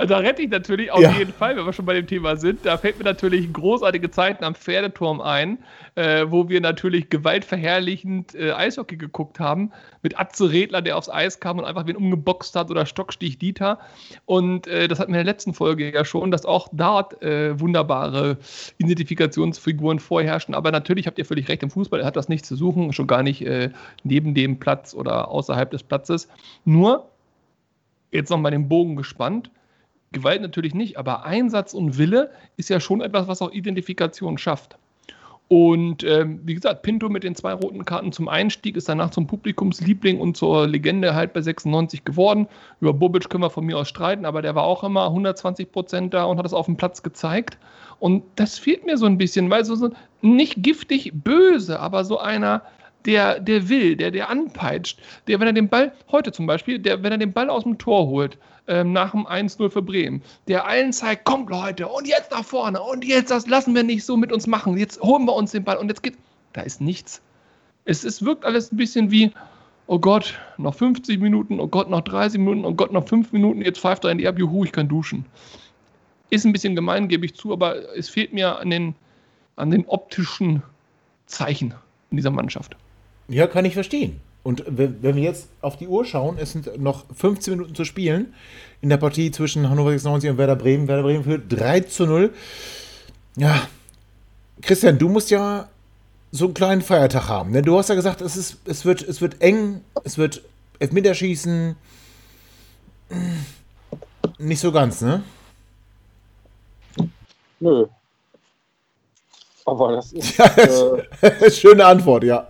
Also, 0.00 0.14
Da 0.14 0.20
rette 0.20 0.40
ich 0.40 0.48
natürlich 0.48 0.90
auf 0.90 1.02
Ja. 1.02 1.12
jeden 1.12 1.32
Fall, 1.32 1.56
wenn 1.56 1.66
wir 1.66 1.72
schon 1.74 1.84
bei 1.84 1.92
dem 1.92 2.06
Thema 2.06 2.36
sind. 2.36 2.64
Da 2.64 2.78
fällt 2.78 2.96
mir 2.98 3.04
natürlich 3.04 3.52
großartige 3.52 4.10
Zeiten 4.10 4.44
am 4.44 4.54
Pferdeturm 4.54 5.20
ein, 5.20 5.58
äh, 5.94 6.24
wo 6.28 6.48
wir 6.48 6.62
natürlich 6.62 7.10
gewaltverherrlichend 7.10 8.34
äh, 8.34 8.52
Eishockey 8.52 8.96
geguckt 8.96 9.38
haben. 9.38 9.72
Mit 10.02 10.18
Atze 10.18 10.50
Redler, 10.50 10.80
der 10.80 10.96
aufs 10.96 11.10
Eis 11.10 11.38
kam 11.38 11.58
und 11.58 11.66
einfach 11.66 11.86
wen 11.86 11.96
umgeboxt 11.96 12.56
hat 12.56 12.70
oder 12.70 12.86
Stockstich 12.86 13.38
Dieter. 13.38 13.78
Und 14.24 14.66
äh, 14.66 14.88
das 14.88 14.98
hatten 15.00 15.12
wir 15.12 15.20
in 15.20 15.26
der 15.26 15.32
letzten 15.34 15.52
Folge 15.52 15.92
ja 15.92 16.04
schon, 16.06 16.30
dass 16.30 16.46
auch 16.46 16.68
dort 16.72 17.22
äh, 17.22 17.60
wunderbare 17.60 18.38
Identifikationsfiguren 18.78 19.98
vorherrschen. 19.98 20.54
Aber 20.54 20.70
natürlich 20.72 21.06
habt 21.06 21.18
ihr 21.18 21.26
völlig 21.26 21.48
recht, 21.50 21.62
im 21.62 21.70
Fußball 21.70 22.04
hat 22.06 22.16
das 22.16 22.30
nichts 22.30 22.48
zu 22.48 22.56
suchen, 22.56 22.94
schon 22.94 23.06
gar 23.06 23.22
nicht 23.22 23.42
äh, 23.46 23.68
neben 24.02 24.34
dem 24.34 24.58
Platz 24.58 24.94
oder 24.94 25.28
außerhalb 25.28 25.70
des 25.70 25.82
Platzes. 25.82 26.28
Nur, 26.64 27.06
jetzt 28.12 28.30
nochmal 28.30 28.52
den 28.52 28.68
Bogen 28.68 28.96
gespannt. 28.96 29.50
Gewalt 30.12 30.42
natürlich 30.42 30.74
nicht, 30.74 30.96
aber 30.96 31.24
Einsatz 31.24 31.72
und 31.72 31.96
Wille 31.96 32.30
ist 32.56 32.68
ja 32.68 32.80
schon 32.80 33.00
etwas, 33.00 33.28
was 33.28 33.42
auch 33.42 33.52
Identifikation 33.52 34.38
schafft. 34.38 34.76
Und 35.46 36.04
ähm, 36.04 36.40
wie 36.44 36.54
gesagt, 36.54 36.82
Pinto 36.82 37.08
mit 37.08 37.24
den 37.24 37.34
zwei 37.34 37.52
roten 37.52 37.84
Karten 37.84 38.12
zum 38.12 38.28
Einstieg 38.28 38.76
ist 38.76 38.88
danach 38.88 39.10
zum 39.10 39.26
Publikumsliebling 39.26 40.20
und 40.20 40.36
zur 40.36 40.68
Legende 40.68 41.16
halt 41.16 41.32
bei 41.32 41.42
96 41.42 42.04
geworden. 42.04 42.46
Über 42.80 42.92
Bobic 42.92 43.28
können 43.28 43.42
wir 43.42 43.50
von 43.50 43.66
mir 43.66 43.76
aus 43.76 43.88
streiten, 43.88 44.24
aber 44.26 44.42
der 44.42 44.54
war 44.54 44.62
auch 44.62 44.84
immer 44.84 45.06
120 45.06 45.72
Prozent 45.72 46.14
da 46.14 46.22
und 46.22 46.38
hat 46.38 46.46
es 46.46 46.52
auf 46.52 46.66
dem 46.66 46.76
Platz 46.76 47.02
gezeigt. 47.02 47.58
Und 47.98 48.22
das 48.36 48.60
fehlt 48.60 48.86
mir 48.86 48.96
so 48.96 49.06
ein 49.06 49.18
bisschen, 49.18 49.50
weil 49.50 49.64
so, 49.64 49.74
so 49.74 49.90
nicht 50.22 50.62
giftig 50.62 51.10
böse, 51.14 51.80
aber 51.80 52.04
so 52.04 52.18
einer, 52.20 52.62
der, 53.06 53.40
der 53.40 53.68
will, 53.68 53.96
der, 53.96 54.10
der 54.10 54.28
anpeitscht, 54.28 54.98
der, 55.26 55.40
wenn 55.40 55.46
er 55.46 55.52
den 55.52 55.68
Ball, 55.68 55.92
heute 56.10 56.32
zum 56.32 56.46
Beispiel, 56.46 56.78
der, 56.78 57.02
wenn 57.02 57.12
er 57.12 57.18
den 57.18 57.32
Ball 57.32 57.50
aus 57.50 57.64
dem 57.64 57.78
Tor 57.78 58.06
holt, 58.06 58.38
ähm, 58.68 58.92
nach 58.92 59.12
dem 59.12 59.26
1-0 59.26 59.70
für 59.70 59.82
Bremen, 59.82 60.22
der 60.48 60.66
allen 60.66 60.92
zeigt, 60.92 61.24
kommt 61.24 61.50
Leute, 61.50 61.88
und 61.88 62.06
jetzt 62.06 62.30
nach 62.30 62.44
vorne, 62.44 62.80
und 62.80 63.04
jetzt, 63.04 63.30
das 63.30 63.46
lassen 63.46 63.74
wir 63.74 63.82
nicht 63.82 64.04
so 64.04 64.16
mit 64.16 64.32
uns 64.32 64.46
machen, 64.46 64.76
jetzt 64.76 65.00
holen 65.00 65.24
wir 65.24 65.34
uns 65.34 65.52
den 65.52 65.64
Ball, 65.64 65.76
und 65.76 65.88
jetzt 65.88 66.02
geht, 66.02 66.16
da 66.52 66.62
ist 66.62 66.80
nichts. 66.80 67.22
Es, 67.84 68.04
es 68.04 68.24
wirkt 68.24 68.44
alles 68.44 68.70
ein 68.70 68.76
bisschen 68.76 69.10
wie, 69.10 69.32
oh 69.86 69.98
Gott, 69.98 70.38
noch 70.58 70.74
50 70.74 71.20
Minuten, 71.20 71.58
oh 71.58 71.66
Gott, 71.66 71.90
noch 71.90 72.02
30 72.02 72.38
Minuten, 72.38 72.64
oh 72.64 72.74
Gott, 72.74 72.92
noch 72.92 73.08
5 73.08 73.32
Minuten, 73.32 73.62
jetzt 73.62 73.80
pfeift 73.80 74.04
er 74.04 74.10
in 74.10 74.18
die 74.18 74.28
ab, 74.28 74.38
juhu, 74.38 74.64
ich 74.64 74.72
kann 74.72 74.88
duschen. 74.88 75.24
Ist 76.30 76.44
ein 76.44 76.52
bisschen 76.52 76.76
gemein, 76.76 77.08
gebe 77.08 77.26
ich 77.26 77.34
zu, 77.34 77.52
aber 77.52 77.96
es 77.96 78.08
fehlt 78.08 78.32
mir 78.32 78.58
an 78.58 78.70
den, 78.70 78.94
an 79.56 79.70
den 79.70 79.84
optischen 79.86 80.62
Zeichen 81.26 81.74
in 82.10 82.18
dieser 82.18 82.30
Mannschaft. 82.30 82.76
Ja, 83.30 83.46
kann 83.46 83.64
ich 83.64 83.74
verstehen. 83.74 84.20
Und 84.42 84.64
wenn 84.66 85.02
wir 85.02 85.22
jetzt 85.22 85.48
auf 85.60 85.76
die 85.76 85.86
Uhr 85.86 86.04
schauen, 86.04 86.36
es 86.38 86.52
sind 86.52 86.80
noch 86.80 87.04
15 87.14 87.54
Minuten 87.54 87.74
zu 87.74 87.84
spielen 87.84 88.34
in 88.80 88.88
der 88.88 88.96
Partie 88.96 89.30
zwischen 89.30 89.68
Hannover 89.68 89.90
96 89.90 90.30
und 90.30 90.38
Werder 90.38 90.56
Bremen. 90.56 90.88
Werder 90.88 91.02
Bremen 91.02 91.24
führt 91.24 91.44
3 91.48 91.80
zu 91.80 92.06
0. 92.06 92.32
Ja, 93.36 93.68
Christian, 94.62 94.98
du 94.98 95.08
musst 95.08 95.30
ja 95.30 95.68
so 96.32 96.46
einen 96.46 96.54
kleinen 96.54 96.82
Feiertag 96.82 97.28
haben. 97.28 97.52
Ne? 97.52 97.62
Du 97.62 97.78
hast 97.78 97.88
ja 97.88 97.94
gesagt, 97.94 98.20
es, 98.20 98.36
ist, 98.36 98.58
es, 98.64 98.84
wird, 98.84 99.02
es 99.02 99.20
wird 99.20 99.40
eng, 99.42 99.82
es 100.04 100.18
wird 100.18 100.42
Elfmeterschießen. 100.78 101.76
Nicht 104.38 104.60
so 104.60 104.72
ganz, 104.72 105.02
ne? 105.02 105.22
Nö. 107.60 107.86
Aber 109.70 109.92
das 109.92 110.12
ist. 110.12 110.36
äh, 111.22 111.50
Schöne 111.52 111.86
Antwort, 111.86 112.24
ja. 112.24 112.48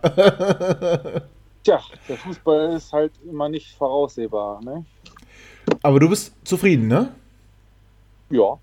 tja, 1.62 1.78
der 2.08 2.16
Fußball 2.16 2.74
ist 2.74 2.90
halt 2.94 3.12
immer 3.28 3.50
nicht 3.50 3.76
voraussehbar, 3.76 4.62
ne? 4.64 4.86
Aber 5.82 6.00
du 6.00 6.08
bist 6.08 6.32
zufrieden, 6.44 6.88
ne? 6.88 7.12
Ja. 8.30 8.58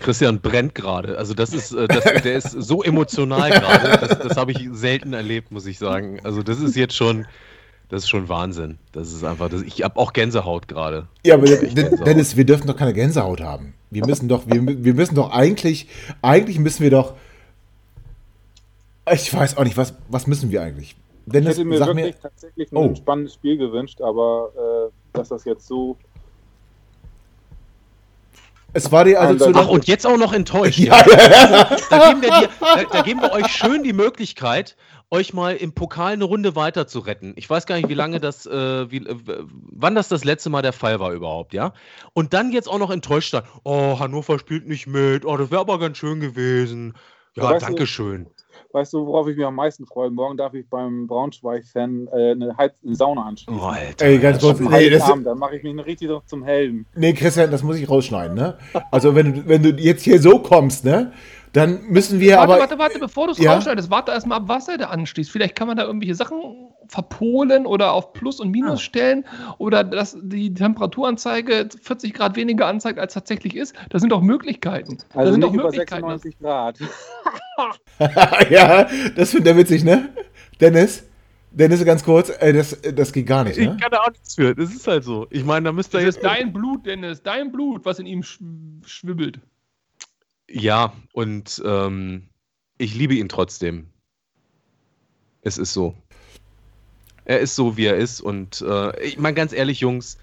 Christian 0.00 0.40
brennt 0.40 0.74
gerade. 0.74 1.18
Also 1.18 1.34
das 1.34 1.52
ist, 1.52 1.72
äh, 1.72 1.88
das, 1.88 2.04
der 2.22 2.36
ist 2.36 2.52
so 2.52 2.82
emotional 2.82 3.50
gerade. 3.50 3.98
Das, 3.98 4.18
das 4.18 4.36
habe 4.38 4.52
ich 4.52 4.70
selten 4.72 5.12
erlebt, 5.12 5.52
muss 5.52 5.66
ich 5.66 5.78
sagen. 5.78 6.20
Also 6.24 6.42
das 6.42 6.58
ist 6.58 6.76
jetzt 6.76 6.94
schon, 6.94 7.26
das 7.90 8.04
ist 8.04 8.08
schon 8.08 8.30
Wahnsinn. 8.30 8.78
Das 8.92 9.12
ist 9.12 9.24
einfach, 9.24 9.50
das, 9.50 9.60
ich 9.60 9.82
habe 9.82 10.00
auch 10.00 10.14
Gänsehaut 10.14 10.68
gerade. 10.68 11.06
Ja, 11.22 11.34
aber 11.34 11.44
Gänsehaut. 11.44 12.06
Dennis, 12.06 12.34
wir 12.34 12.46
dürfen 12.46 12.66
doch 12.66 12.76
keine 12.76 12.94
Gänsehaut 12.94 13.42
haben. 13.42 13.74
Wir 13.90 14.06
müssen 14.06 14.26
doch, 14.26 14.46
wir, 14.46 14.84
wir 14.84 14.94
müssen 14.94 15.16
doch 15.16 15.32
eigentlich, 15.32 15.86
eigentlich 16.22 16.58
müssen 16.58 16.82
wir 16.82 16.90
doch. 16.90 17.12
Ich 19.12 19.32
weiß 19.32 19.56
auch 19.56 19.64
nicht, 19.64 19.76
was, 19.76 19.94
was 20.08 20.26
müssen 20.26 20.50
wir 20.50 20.62
eigentlich? 20.62 20.96
Ich 21.26 21.32
Dennis, 21.32 21.50
hätte 21.56 21.64
mir 21.64 21.78
wirklich 21.80 21.94
mir. 22.14 22.20
tatsächlich 22.20 22.72
ein 22.72 22.76
Oh. 22.76 22.94
spannendes 22.94 23.34
Spiel 23.34 23.56
gewünscht, 23.56 24.00
aber 24.00 24.90
äh, 24.90 25.16
dass 25.16 25.28
das 25.28 25.44
jetzt 25.44 25.66
so. 25.66 25.96
Es 28.72 28.90
war 28.92 29.04
dir 29.04 29.20
also 29.20 29.46
zu 29.46 29.58
Ach, 29.58 29.68
und 29.68 29.86
jetzt 29.88 30.06
auch 30.06 30.16
noch 30.16 30.32
enttäuscht. 30.32 30.78
Ja. 30.84 30.96
Ja. 31.06 31.76
Da, 31.90 32.08
geben 32.08 32.22
wir 32.22 32.30
dir, 32.30 32.48
da, 32.60 32.84
da 32.84 33.02
geben 33.02 33.20
wir 33.20 33.32
euch 33.32 33.48
schön 33.48 33.82
die 33.82 33.92
Möglichkeit, 33.92 34.76
euch 35.10 35.32
mal 35.34 35.56
im 35.56 35.72
Pokal 35.72 36.12
eine 36.12 36.24
Runde 36.24 36.54
weiter 36.54 36.86
zu 36.86 37.00
retten. 37.00 37.32
Ich 37.36 37.50
weiß 37.50 37.66
gar 37.66 37.76
nicht, 37.76 37.88
wie 37.88 37.94
lange 37.94 38.20
das, 38.20 38.46
äh, 38.46 38.90
wie, 38.90 38.98
äh, 38.98 39.16
wann 39.72 39.96
das 39.96 40.06
das 40.08 40.24
letzte 40.24 40.50
Mal 40.50 40.62
der 40.62 40.72
Fall 40.72 41.00
war 41.00 41.12
überhaupt, 41.12 41.52
ja? 41.52 41.72
Und 42.12 42.32
dann 42.32 42.52
jetzt 42.52 42.68
auch 42.68 42.78
noch 42.78 42.90
enttäuscht 42.90 43.32
sein. 43.32 43.42
Oh, 43.64 43.98
Hannover 43.98 44.38
spielt 44.38 44.68
nicht 44.68 44.86
mit. 44.86 45.24
Oh, 45.24 45.36
das 45.36 45.50
wäre 45.50 45.60
aber 45.60 45.80
ganz 45.80 45.98
schön 45.98 46.20
gewesen. 46.20 46.94
Ja, 47.34 47.58
danke 47.58 47.86
schön. 47.88 48.28
Weißt 48.72 48.92
du, 48.92 49.04
worauf 49.04 49.26
ich 49.26 49.36
mich 49.36 49.44
am 49.44 49.56
meisten 49.56 49.84
freue? 49.84 50.10
Morgen 50.10 50.36
darf 50.36 50.54
ich 50.54 50.64
beim 50.68 51.08
Braunschweig-Fan 51.08 52.08
äh, 52.12 52.30
eine, 52.32 52.56
Heiz 52.56 52.72
eine 52.84 52.94
Sauna 52.94 53.24
anschließen. 53.24 53.60
Oh, 53.60 53.66
Alter. 53.66 54.04
Ey, 54.06 54.18
ganz 54.18 54.40
kurz. 54.40 54.60
Nee, 54.60 54.66
das, 54.66 54.72
Heiligabend, 55.02 55.26
dann 55.26 55.38
mache 55.38 55.56
ich 55.56 55.62
mich 55.64 55.84
richtig 55.84 56.08
noch 56.08 56.24
zum 56.26 56.44
Helden. 56.44 56.86
nee, 56.94 57.12
Christian, 57.12 57.50
das 57.50 57.64
muss 57.64 57.76
ich 57.78 57.88
rausschneiden, 57.90 58.36
ne? 58.36 58.56
Also, 58.92 59.14
wenn, 59.16 59.34
du- 59.34 59.48
wenn 59.48 59.62
du 59.64 59.70
jetzt 59.70 60.02
hier 60.04 60.20
so 60.20 60.38
kommst, 60.38 60.84
ne? 60.84 61.12
Dann 61.52 61.80
müssen 61.88 62.20
wir 62.20 62.36
warte, 62.36 62.42
aber. 62.52 62.60
warte, 62.60 62.78
warte, 62.78 62.98
bevor 63.00 63.26
du 63.26 63.32
es 63.32 63.38
Ja? 63.38 63.54
rausschneidest, 63.54 63.90
warte 63.90 64.12
erstmal 64.12 64.38
ab, 64.38 64.44
was 64.46 64.68
er 64.68 64.78
da 64.78 64.86
anschließt. 64.90 65.32
Vielleicht 65.32 65.56
kann 65.56 65.66
man 65.66 65.76
da 65.76 65.82
irgendwelche 65.84 66.14
Sachen 66.14 66.40
verpolen 66.90 67.66
oder 67.66 67.92
auf 67.92 68.12
Plus 68.12 68.40
und 68.40 68.50
Minus 68.50 68.82
stellen 68.82 69.24
oder 69.58 69.84
dass 69.84 70.16
die 70.20 70.52
Temperaturanzeige 70.52 71.68
40 71.80 72.12
Grad 72.12 72.36
weniger 72.36 72.66
anzeigt, 72.66 72.98
als 72.98 73.14
tatsächlich 73.14 73.54
ist. 73.56 73.74
Das 73.90 74.00
sind 74.00 74.10
doch 74.10 74.20
Möglichkeiten. 74.22 74.98
das 74.98 75.16
Also 75.16 75.32
sind 75.32 75.40
nicht 75.40 75.48
doch 75.50 75.54
über 75.54 75.64
Möglichkeiten. 75.64 76.08
96 76.08 76.38
Grad. 76.40 76.78
ja, 78.50 78.88
das 79.14 79.30
findet 79.30 79.46
er 79.48 79.56
witzig, 79.56 79.84
ne? 79.84 80.08
Dennis? 80.60 81.04
Dennis, 81.52 81.84
ganz 81.84 82.04
kurz, 82.04 82.30
äh, 82.40 82.52
das, 82.52 82.80
das 82.80 83.12
geht 83.12 83.26
gar 83.26 83.44
nicht, 83.44 83.58
ne? 83.58 83.72
Ich 83.74 83.80
kann 83.80 83.90
da 83.90 83.98
auch 84.02 84.10
nichts 84.10 84.34
für. 84.34 84.54
Das 84.54 84.70
ist 84.72 84.86
halt 84.86 85.04
so. 85.04 85.26
Ich 85.30 85.44
meine, 85.44 85.64
da 85.66 85.72
müsst 85.72 85.94
ihr 85.94 86.00
Das 86.00 86.14
jetzt. 86.16 86.24
dein 86.24 86.52
Blut, 86.52 86.86
Dennis, 86.86 87.22
dein 87.22 87.50
Blut, 87.52 87.84
was 87.84 87.98
in 87.98 88.06
ihm 88.06 88.22
sch 88.22 88.40
schwibbelt. 88.84 89.40
Ja, 90.48 90.92
und 91.12 91.62
ähm, 91.64 92.28
ich 92.78 92.94
liebe 92.96 93.14
ihn 93.14 93.28
trotzdem. 93.28 93.88
Es 95.42 95.58
ist 95.58 95.72
so. 95.72 95.94
Er 97.30 97.38
ist 97.38 97.54
so, 97.54 97.76
wie 97.76 97.84
er 97.84 97.96
ist. 97.96 98.20
Und 98.20 98.60
äh, 98.60 99.00
ich 99.04 99.16
meine, 99.16 99.34
ganz 99.34 99.52
ehrlich, 99.52 99.78
Jungs, 99.78 100.18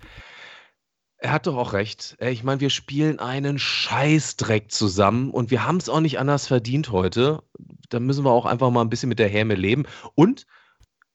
er 1.19 1.31
hat 1.31 1.47
doch 1.47 1.55
auch 1.55 1.71
recht. 1.71 2.17
Ich 2.19 2.43
meine, 2.43 2.59
wir 2.59 2.69
spielen 2.69 3.19
einen 3.19 3.59
Scheißdreck 3.59 4.69
zusammen 4.69 5.31
und 5.31 5.49
wir 5.49 5.65
haben 5.65 5.77
es 5.77 5.87
auch 5.87 6.01
nicht 6.01 6.19
anders 6.19 6.47
verdient 6.47 6.91
heute. 6.91 7.43
Da 7.87 8.01
müssen 8.01 8.25
wir 8.25 8.31
auch 8.31 8.45
einfach 8.45 8.71
mal 8.71 8.81
ein 8.81 8.89
bisschen 8.89 9.07
mit 9.07 9.19
der 9.19 9.29
Häme 9.29 9.55
leben. 9.55 9.85
Und 10.15 10.47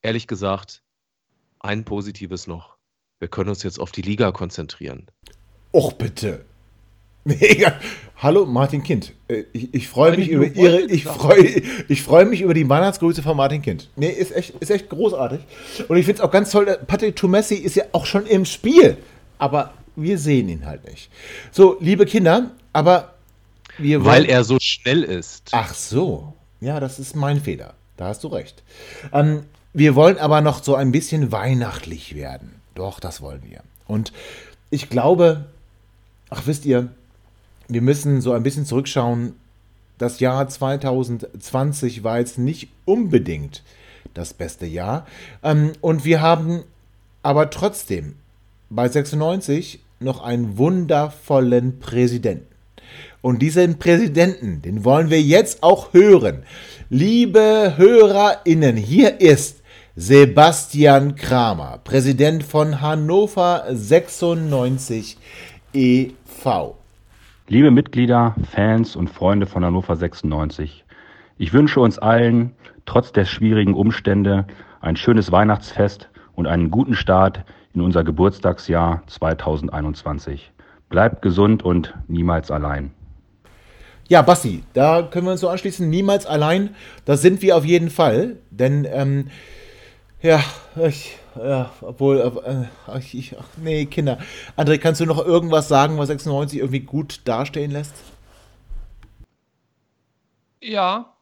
ehrlich 0.00 0.26
gesagt, 0.26 0.82
ein 1.60 1.84
Positives 1.84 2.46
noch. 2.46 2.78
Wir 3.18 3.28
können 3.28 3.50
uns 3.50 3.62
jetzt 3.62 3.78
auf 3.78 3.92
die 3.92 4.00
Liga 4.00 4.32
konzentrieren. 4.32 5.10
Och, 5.74 5.92
bitte. 5.92 6.46
Mega. 7.24 7.74
Hallo, 8.18 8.46
Martin 8.46 8.82
Kind. 8.82 9.12
Äh, 9.28 9.44
Ich, 9.52 9.74
ich 9.74 9.88
freue 9.88 10.16
mich 10.16 10.28
ich 10.28 10.32
über 10.32 10.46
Ihre, 10.46 10.80
ich 10.82 11.04
freue, 11.04 11.62
ich 11.88 12.02
freue 12.02 12.24
mich 12.24 12.40
über 12.40 12.54
die 12.54 12.68
Weihnachtsgrüße 12.68 13.22
von 13.22 13.36
Martin 13.36 13.62
Kind. 13.62 13.88
Nee, 13.96 14.10
ist 14.10 14.34
echt, 14.34 14.54
ist 14.60 14.70
echt 14.70 14.88
großartig. 14.88 15.40
Und 15.88 15.96
ich 15.96 16.06
finde 16.06 16.20
es 16.22 16.26
auch 16.26 16.30
ganz 16.30 16.50
toll, 16.50 16.78
Patrick 16.86 17.16
Tumessi 17.16 17.56
ist 17.56 17.76
ja 17.76 17.84
auch 17.92 18.06
schon 18.06 18.26
im 18.26 18.44
Spiel. 18.44 18.96
Aber 19.38 19.72
wir 19.96 20.18
sehen 20.18 20.48
ihn 20.48 20.66
halt 20.66 20.88
nicht. 20.88 21.10
So, 21.50 21.76
liebe 21.80 22.06
Kinder, 22.06 22.50
aber 22.72 23.14
wir 23.78 24.04
Weil 24.04 24.24
er 24.26 24.44
so 24.44 24.58
schnell 24.60 25.02
ist. 25.02 25.48
Ach 25.52 25.74
so. 25.74 26.32
Ja, 26.60 26.78
das 26.80 26.98
ist 26.98 27.16
mein 27.16 27.40
Fehler. 27.40 27.74
Da 27.96 28.06
hast 28.06 28.24
du 28.24 28.28
recht. 28.28 28.62
Ähm, 29.12 29.44
wir 29.72 29.94
wollen 29.94 30.18
aber 30.18 30.40
noch 30.40 30.62
so 30.62 30.74
ein 30.74 30.92
bisschen 30.92 31.32
weihnachtlich 31.32 32.14
werden. 32.14 32.54
Doch, 32.74 33.00
das 33.00 33.20
wollen 33.20 33.42
wir. 33.48 33.60
Und 33.86 34.12
ich 34.70 34.88
glaube, 34.88 35.46
ach 36.30 36.42
wisst 36.46 36.64
ihr, 36.64 36.90
wir 37.68 37.82
müssen 37.82 38.20
so 38.20 38.32
ein 38.32 38.42
bisschen 38.42 38.66
zurückschauen. 38.66 39.34
Das 39.98 40.20
Jahr 40.20 40.48
2020 40.48 42.04
war 42.04 42.18
jetzt 42.18 42.38
nicht 42.38 42.68
unbedingt 42.84 43.62
das 44.14 44.34
beste 44.34 44.66
Jahr. 44.66 45.06
Ähm, 45.42 45.72
und 45.80 46.04
wir 46.04 46.20
haben 46.20 46.64
aber 47.22 47.50
trotzdem 47.50 48.16
bei 48.70 48.88
96 48.88 49.80
noch 50.00 50.22
einen 50.22 50.58
wundervollen 50.58 51.78
Präsidenten. 51.78 52.46
Und 53.20 53.40
diesen 53.40 53.78
Präsidenten, 53.78 54.62
den 54.62 54.84
wollen 54.84 55.08
wir 55.08 55.22
jetzt 55.22 55.62
auch 55.62 55.92
hören. 55.92 56.42
Liebe 56.90 57.74
HörerInnen, 57.76 58.76
hier 58.76 59.20
ist 59.20 59.62
Sebastian 59.94 61.14
Kramer, 61.14 61.78
Präsident 61.84 62.42
von 62.42 62.80
Hannover 62.80 63.64
96 63.70 65.16
e.V. 65.72 66.81
Liebe 67.48 67.72
Mitglieder, 67.72 68.36
Fans 68.52 68.94
und 68.94 69.10
Freunde 69.10 69.46
von 69.46 69.64
Hannover 69.64 69.96
96, 69.96 70.84
ich 71.38 71.52
wünsche 71.52 71.80
uns 71.80 71.98
allen, 71.98 72.52
trotz 72.86 73.10
der 73.10 73.24
schwierigen 73.24 73.74
Umstände, 73.74 74.46
ein 74.80 74.94
schönes 74.94 75.32
Weihnachtsfest 75.32 76.08
und 76.36 76.46
einen 76.46 76.70
guten 76.70 76.94
Start 76.94 77.44
in 77.74 77.80
unser 77.80 78.04
Geburtstagsjahr 78.04 79.02
2021. 79.08 80.52
Bleibt 80.88 81.20
gesund 81.20 81.64
und 81.64 81.94
niemals 82.06 82.52
allein. 82.52 82.92
Ja, 84.08 84.22
Basti, 84.22 84.62
da 84.72 85.02
können 85.02 85.26
wir 85.26 85.32
uns 85.32 85.40
so 85.40 85.48
anschließen. 85.48 85.90
Niemals 85.90 86.26
allein. 86.26 86.76
Das 87.04 87.22
sind 87.22 87.42
wir 87.42 87.56
auf 87.56 87.64
jeden 87.64 87.90
Fall. 87.90 88.36
Denn, 88.50 88.86
ähm, 88.88 89.26
ja, 90.22 90.42
ich, 90.86 91.18
ja, 91.36 91.70
obwohl, 91.80 92.18
äh, 92.44 92.98
ich, 92.98 93.14
ich, 93.14 93.38
ach, 93.38 93.48
nee, 93.56 93.86
Kinder. 93.86 94.18
André, 94.56 94.78
kannst 94.78 95.00
du 95.00 95.06
noch 95.06 95.24
irgendwas 95.24 95.68
sagen, 95.68 95.98
was 95.98 96.08
96 96.08 96.58
irgendwie 96.58 96.80
gut 96.80 97.20
dastehen 97.24 97.70
lässt? 97.70 97.94
Ja. 100.60 101.16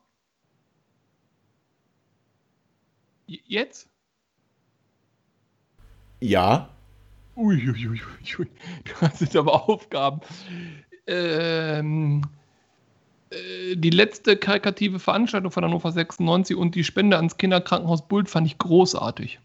J- 3.26 3.40
Jetzt? 3.46 3.88
Ja. 6.20 6.68
Uiuiuiui, 7.36 8.00
das 9.00 9.20
sind 9.20 9.36
aber 9.36 9.68
Aufgaben. 9.68 10.20
Ähm, 11.06 12.22
äh, 12.24 12.39
die 13.74 13.90
letzte 13.90 14.36
karikative 14.36 14.98
Veranstaltung 14.98 15.52
von 15.52 15.64
Hannover 15.64 15.92
96 15.92 16.56
und 16.56 16.74
die 16.74 16.82
Spende 16.82 17.16
ans 17.16 17.36
Kinderkrankenhaus 17.36 18.06
Bult 18.06 18.28
fand 18.28 18.46
ich 18.46 18.58
großartig. 18.58 19.38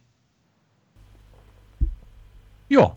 Ja. 2.69 2.95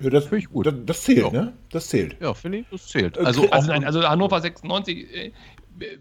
Ja, 0.00 0.10
das, 0.10 0.30
das, 0.30 0.74
das 0.86 1.02
zählt, 1.02 1.32
ne? 1.32 1.52
Das 1.70 1.88
zählt. 1.88 2.16
Ja, 2.20 2.32
finde 2.32 2.58
ich, 2.58 2.66
das 2.70 2.88
zählt. 2.88 3.18
Also, 3.18 3.42
Also, 3.42 3.50
also, 3.52 3.68
nein, 3.70 3.84
also 3.84 4.02
Hannover 4.02 4.40
96, 4.40 5.14
äh, 5.14 5.32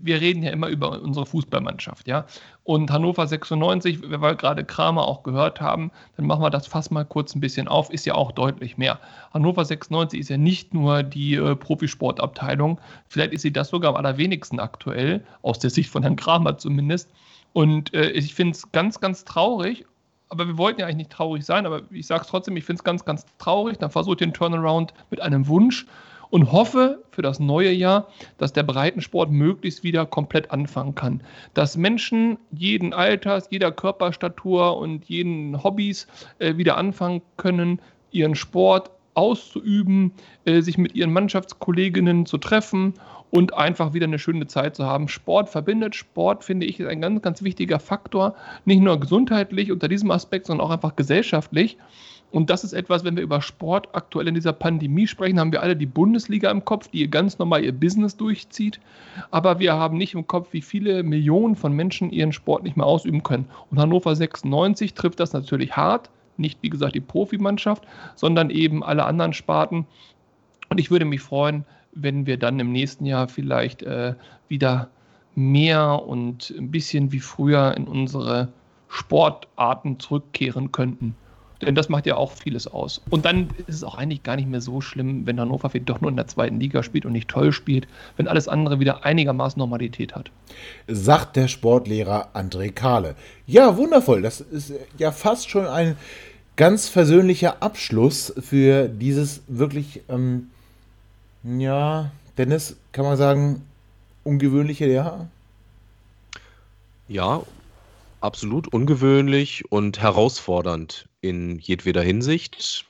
wir 0.01 0.21
reden 0.21 0.43
ja 0.43 0.51
immer 0.51 0.67
über 0.67 1.01
unsere 1.01 1.25
Fußballmannschaft, 1.25 2.07
ja. 2.07 2.25
Und 2.63 2.91
Hannover 2.91 3.25
96, 3.25 4.09
wenn 4.09 4.21
wir 4.21 4.35
gerade 4.35 4.63
Kramer 4.63 5.07
auch 5.07 5.23
gehört 5.23 5.61
haben, 5.61 5.91
dann 6.17 6.27
machen 6.27 6.41
wir 6.41 6.49
das 6.49 6.67
fast 6.67 6.91
mal 6.91 7.05
kurz 7.05 7.35
ein 7.35 7.39
bisschen 7.39 7.67
auf, 7.67 7.89
ist 7.89 8.05
ja 8.05 8.15
auch 8.15 8.31
deutlich 8.31 8.77
mehr. 8.77 8.99
Hannover 9.33 9.65
96 9.65 10.19
ist 10.19 10.29
ja 10.29 10.37
nicht 10.37 10.73
nur 10.73 11.03
die 11.03 11.35
äh, 11.35 11.55
Profisportabteilung, 11.55 12.79
vielleicht 13.07 13.33
ist 13.33 13.41
sie 13.41 13.53
das 13.53 13.69
sogar 13.69 13.91
am 13.91 13.97
allerwenigsten 13.97 14.59
aktuell, 14.59 15.23
aus 15.41 15.59
der 15.59 15.69
Sicht 15.69 15.89
von 15.89 16.03
Herrn 16.03 16.15
Kramer 16.15 16.57
zumindest. 16.57 17.09
Und 17.53 17.93
äh, 17.93 18.11
ich 18.11 18.35
finde 18.35 18.51
es 18.51 18.71
ganz, 18.71 18.99
ganz 18.99 19.25
traurig, 19.25 19.85
aber 20.29 20.47
wir 20.47 20.57
wollten 20.57 20.79
ja 20.79 20.85
eigentlich 20.85 20.97
nicht 20.97 21.11
traurig 21.11 21.43
sein, 21.43 21.65
aber 21.65 21.81
ich 21.91 22.05
sage 22.05 22.21
es 22.21 22.27
trotzdem, 22.27 22.55
ich 22.55 22.63
finde 22.63 22.79
es 22.79 22.83
ganz, 22.83 23.03
ganz 23.03 23.25
traurig. 23.39 23.77
Dann 23.79 23.89
versuche 23.89 24.13
ich 24.13 24.19
den 24.19 24.33
Turnaround 24.33 24.93
mit 25.09 25.21
einem 25.21 25.47
Wunsch 25.47 25.87
und 26.29 26.51
hoffe 26.51 27.03
für 27.11 27.21
das 27.21 27.39
neue 27.39 27.71
Jahr, 27.71 28.07
dass 28.37 28.53
der 28.53 28.63
Breitensport 28.63 29.31
möglichst 29.31 29.83
wieder 29.83 30.05
komplett 30.05 30.51
anfangen 30.51 30.95
kann. 30.95 31.21
Dass 31.53 31.77
Menschen 31.77 32.37
jeden 32.51 32.93
Alters, 32.93 33.47
jeder 33.49 33.71
Körperstatur 33.71 34.77
und 34.77 35.05
jeden 35.05 35.63
Hobbys 35.63 36.07
äh, 36.39 36.57
wieder 36.57 36.77
anfangen 36.77 37.21
können, 37.37 37.81
ihren 38.11 38.35
Sport 38.35 38.91
auszuüben, 39.15 40.13
äh, 40.45 40.61
sich 40.61 40.77
mit 40.77 40.95
ihren 40.95 41.11
Mannschaftskolleginnen 41.11 42.25
zu 42.25 42.37
treffen 42.37 42.93
und 43.31 43.53
einfach 43.53 43.93
wieder 43.93 44.05
eine 44.05 44.19
schöne 44.19 44.47
Zeit 44.47 44.75
zu 44.75 44.85
haben. 44.85 45.07
Sport 45.07 45.49
verbindet. 45.49 45.95
Sport, 45.95 46.43
finde 46.43 46.65
ich, 46.65 46.79
ist 46.79 46.87
ein 46.87 47.01
ganz, 47.01 47.21
ganz 47.21 47.43
wichtiger 47.43 47.79
Faktor. 47.79 48.35
Nicht 48.65 48.81
nur 48.81 48.99
gesundheitlich 48.99 49.71
unter 49.71 49.87
diesem 49.87 50.11
Aspekt, 50.11 50.47
sondern 50.47 50.65
auch 50.65 50.71
einfach 50.71 50.95
gesellschaftlich. 50.95 51.77
Und 52.31 52.49
das 52.49 52.63
ist 52.63 52.73
etwas, 52.73 53.03
wenn 53.03 53.15
wir 53.15 53.23
über 53.23 53.41
Sport 53.41 53.89
aktuell 53.93 54.27
in 54.27 54.35
dieser 54.35 54.53
Pandemie 54.53 55.07
sprechen, 55.07 55.39
haben 55.39 55.51
wir 55.51 55.63
alle 55.63 55.75
die 55.75 55.87
Bundesliga 55.87 56.51
im 56.51 56.63
Kopf, 56.63 56.87
die 56.87 57.09
ganz 57.09 57.39
normal 57.39 57.63
ihr 57.63 57.71
Business 57.71 58.15
durchzieht. 58.17 58.79
Aber 59.31 59.59
wir 59.59 59.73
haben 59.73 59.97
nicht 59.97 60.13
im 60.13 60.27
Kopf, 60.27 60.49
wie 60.51 60.61
viele 60.61 61.01
Millionen 61.01 61.55
von 61.55 61.73
Menschen 61.73 62.11
ihren 62.11 62.31
Sport 62.31 62.63
nicht 62.63 62.77
mehr 62.77 62.85
ausüben 62.85 63.23
können. 63.23 63.47
Und 63.71 63.79
Hannover 63.79 64.15
96 64.15 64.93
trifft 64.93 65.19
das 65.19 65.33
natürlich 65.33 65.75
hart. 65.75 66.09
Nicht, 66.37 66.59
wie 66.61 66.69
gesagt, 66.69 66.95
die 66.95 67.01
Profimannschaft, 67.01 67.85
sondern 68.15 68.49
eben 68.49 68.83
alle 68.83 69.05
anderen 69.05 69.33
Sparten. 69.33 69.87
Und 70.69 70.79
ich 70.79 70.91
würde 70.91 71.05
mich 71.05 71.21
freuen, 71.21 71.65
wenn 71.93 72.27
wir 72.27 72.37
dann 72.37 72.59
im 72.59 72.71
nächsten 72.71 73.05
Jahr 73.05 73.27
vielleicht 73.27 73.81
äh, 73.81 74.13
wieder 74.47 74.89
mehr 75.35 76.03
und 76.05 76.53
ein 76.57 76.69
bisschen 76.69 77.11
wie 77.11 77.19
früher 77.19 77.75
in 77.75 77.87
unsere 77.87 78.49
Sportarten 78.87 79.99
zurückkehren 79.99 80.71
könnten. 80.71 81.15
Denn 81.61 81.75
das 81.75 81.89
macht 81.89 82.05
ja 82.05 82.15
auch 82.15 82.31
vieles 82.31 82.67
aus. 82.67 83.01
Und 83.09 83.25
dann 83.25 83.49
ist 83.67 83.75
es 83.75 83.83
auch 83.83 83.95
eigentlich 83.95 84.23
gar 84.23 84.37
nicht 84.37 84.47
mehr 84.47 84.61
so 84.61 84.79
schlimm, 84.79 85.25
wenn 85.25 85.39
Hannover 85.39 85.69
vielleicht 85.69 85.89
doch 85.89 85.99
nur 85.99 86.09
in 86.09 86.15
der 86.15 86.27
zweiten 86.27 86.59
Liga 86.59 86.83
spielt 86.83 87.05
und 87.05 87.11
nicht 87.11 87.27
toll 87.27 87.51
spielt, 87.51 87.87
wenn 88.15 88.27
alles 88.27 88.47
andere 88.47 88.79
wieder 88.79 89.03
einigermaßen 89.05 89.59
Normalität 89.59 90.15
hat. 90.15 90.31
sagt 90.87 91.35
der 91.35 91.47
Sportlehrer 91.47 92.29
André 92.33 92.71
Kahle. 92.71 93.15
Ja, 93.45 93.75
wundervoll. 93.75 94.21
Das 94.21 94.39
ist 94.39 94.73
ja 94.97 95.11
fast 95.11 95.49
schon 95.49 95.65
ein 95.65 95.97
ganz 96.55 96.87
versöhnlicher 96.87 97.61
Abschluss 97.61 98.33
für 98.39 98.87
dieses 98.87 99.41
wirklich, 99.47 100.01
ähm, 100.09 100.47
ja, 101.43 102.11
Dennis, 102.37 102.77
kann 102.91 103.05
man 103.05 103.17
sagen, 103.17 103.61
ungewöhnliche 104.23 104.87
Jahr? 104.87 105.27
Ja, 107.07 107.41
absolut 108.21 108.67
ungewöhnlich 108.67 109.71
und 109.71 109.99
herausfordernd 109.99 111.07
in 111.21 111.59
jedweder 111.59 112.01
Hinsicht. 112.01 112.85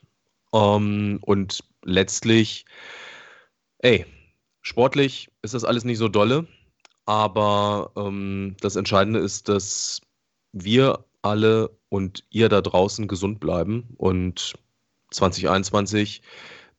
Ähm, 0.54 1.20
und 1.22 1.64
letztlich, 1.84 2.66
ey, 3.80 4.06
sportlich 4.62 5.30
ist 5.42 5.54
das 5.54 5.64
alles 5.64 5.84
nicht 5.84 5.98
so 5.98 6.08
dolle, 6.08 6.48
aber 7.06 7.92
ähm, 7.96 8.56
das 8.62 8.76
Entscheidende 8.76 9.20
ist, 9.20 9.50
dass 9.50 10.02
wir 10.52 11.06
alle 11.22 11.70
und 11.90 12.24
ihr 12.30 12.50
da 12.50 12.62
draußen 12.62 13.08
gesund 13.08 13.40
bleiben. 13.40 13.94
Und 13.98 14.54
2021, 15.12 16.22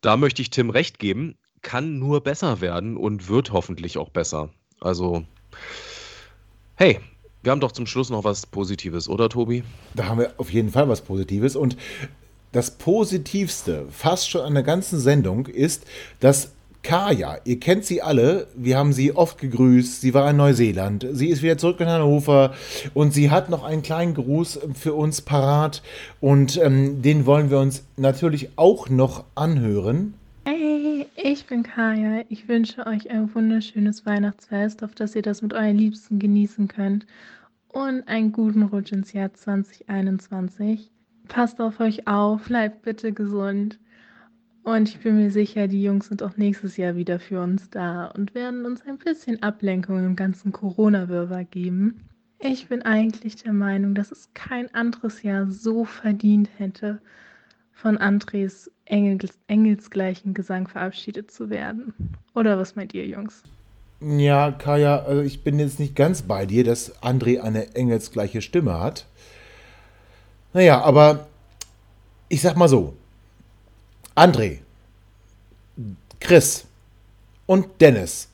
da 0.00 0.16
möchte 0.16 0.42
ich 0.42 0.50
Tim 0.50 0.70
recht 0.70 0.98
geben, 0.98 1.36
kann 1.62 1.98
nur 1.98 2.22
besser 2.22 2.60
werden 2.60 2.96
und 2.96 3.28
wird 3.28 3.52
hoffentlich 3.52 3.98
auch 3.98 4.10
besser. 4.10 4.50
Also, 4.80 5.24
hey, 6.76 7.00
wir 7.42 7.52
haben 7.52 7.60
doch 7.60 7.72
zum 7.72 7.86
Schluss 7.86 8.10
noch 8.10 8.24
was 8.24 8.46
Positives, 8.46 9.08
oder 9.08 9.28
Tobi? 9.28 9.64
Da 9.94 10.06
haben 10.06 10.18
wir 10.18 10.34
auf 10.36 10.52
jeden 10.52 10.70
Fall 10.70 10.88
was 10.88 11.00
Positives. 11.00 11.56
Und 11.56 11.76
das 12.52 12.72
Positivste 12.72 13.86
fast 13.90 14.28
schon 14.28 14.42
an 14.42 14.54
der 14.54 14.62
ganzen 14.62 14.98
Sendung 14.98 15.46
ist, 15.46 15.84
dass 16.18 16.52
Kaya, 16.82 17.38
ihr 17.44 17.60
kennt 17.60 17.84
sie 17.84 18.00
alle, 18.00 18.46
wir 18.54 18.78
haben 18.78 18.94
sie 18.94 19.14
oft 19.14 19.38
gegrüßt, 19.38 20.00
sie 20.00 20.14
war 20.14 20.30
in 20.30 20.38
Neuseeland, 20.38 21.06
sie 21.12 21.28
ist 21.28 21.42
wieder 21.42 21.58
zurück 21.58 21.78
in 21.80 21.88
Hannover 21.88 22.54
und 22.94 23.12
sie 23.12 23.30
hat 23.30 23.50
noch 23.50 23.64
einen 23.64 23.82
kleinen 23.82 24.14
Gruß 24.14 24.60
für 24.74 24.94
uns 24.94 25.20
parat 25.20 25.82
und 26.20 26.56
ähm, 26.56 27.02
den 27.02 27.26
wollen 27.26 27.50
wir 27.50 27.58
uns 27.58 27.84
natürlich 27.98 28.50
auch 28.56 28.88
noch 28.88 29.24
anhören. 29.34 30.14
Hey, 30.44 31.06
ich 31.16 31.46
bin 31.46 31.62
Kaya. 31.62 32.24
Ich 32.28 32.48
wünsche 32.48 32.86
euch 32.86 33.10
ein 33.10 33.34
wunderschönes 33.34 34.06
Weihnachtsfest, 34.06 34.82
auf 34.82 34.94
das 34.94 35.14
ihr 35.14 35.22
das 35.22 35.42
mit 35.42 35.52
euren 35.52 35.76
Liebsten 35.76 36.18
genießen 36.18 36.66
könnt 36.66 37.06
und 37.68 38.08
einen 38.08 38.32
guten 38.32 38.62
Rutsch 38.62 38.92
ins 38.92 39.12
Jahr 39.12 39.32
2021. 39.32 40.90
Passt 41.28 41.60
auf 41.60 41.78
euch 41.80 42.08
auf, 42.08 42.44
bleibt 42.46 42.82
bitte 42.82 43.12
gesund. 43.12 43.78
Und 44.62 44.88
ich 44.88 45.00
bin 45.00 45.16
mir 45.16 45.30
sicher, 45.30 45.68
die 45.68 45.82
Jungs 45.82 46.08
sind 46.08 46.22
auch 46.22 46.36
nächstes 46.36 46.76
Jahr 46.76 46.96
wieder 46.96 47.20
für 47.20 47.40
uns 47.40 47.70
da 47.70 48.06
und 48.06 48.34
werden 48.34 48.64
uns 48.64 48.82
ein 48.82 48.98
bisschen 48.98 49.42
Ablenkung 49.42 50.04
im 50.04 50.16
ganzen 50.16 50.52
Corona-Wirrwarr 50.52 51.44
geben. 51.44 52.00
Ich 52.38 52.68
bin 52.68 52.82
eigentlich 52.82 53.36
der 53.36 53.52
Meinung, 53.52 53.94
dass 53.94 54.10
es 54.10 54.30
kein 54.32 54.74
anderes 54.74 55.22
Jahr 55.22 55.46
so 55.46 55.84
verdient 55.84 56.48
hätte, 56.58 57.02
von 57.80 57.96
Andres 57.98 58.70
Engels, 58.84 59.32
engelsgleichen 59.46 60.34
Gesang 60.34 60.68
verabschiedet 60.68 61.30
zu 61.30 61.48
werden. 61.48 61.94
Oder 62.34 62.58
was 62.58 62.76
meint 62.76 62.92
ihr, 62.92 63.06
Jungs? 63.06 63.42
Ja, 64.00 64.50
Kaya, 64.50 65.00
also 65.00 65.22
ich 65.22 65.42
bin 65.42 65.58
jetzt 65.58 65.78
nicht 65.78 65.94
ganz 65.94 66.22
bei 66.22 66.46
dir, 66.46 66.64
dass 66.64 67.02
André 67.02 67.40
eine 67.40 67.74
engelsgleiche 67.74 68.42
Stimme 68.42 68.80
hat. 68.80 69.06
Naja, 70.52 70.80
aber 70.80 71.26
ich 72.28 72.40
sag 72.40 72.56
mal 72.56 72.68
so, 72.68 72.94
André, 74.16 74.58
Chris 76.18 76.66
und 77.46 77.66
Dennis 77.80 78.28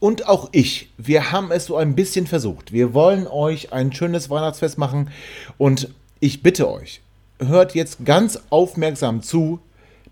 und 0.00 0.28
auch 0.28 0.48
ich, 0.52 0.90
wir 0.98 1.32
haben 1.32 1.50
es 1.52 1.66
so 1.66 1.76
ein 1.76 1.94
bisschen 1.94 2.26
versucht. 2.26 2.72
Wir 2.72 2.92
wollen 2.92 3.26
euch 3.26 3.72
ein 3.72 3.92
schönes 3.92 4.30
Weihnachtsfest 4.30 4.76
machen 4.76 5.10
und 5.58 5.88
ich 6.20 6.42
bitte 6.42 6.70
euch, 6.70 7.00
hört 7.38 7.74
jetzt 7.74 8.04
ganz 8.04 8.38
aufmerksam 8.50 9.22
zu, 9.22 9.60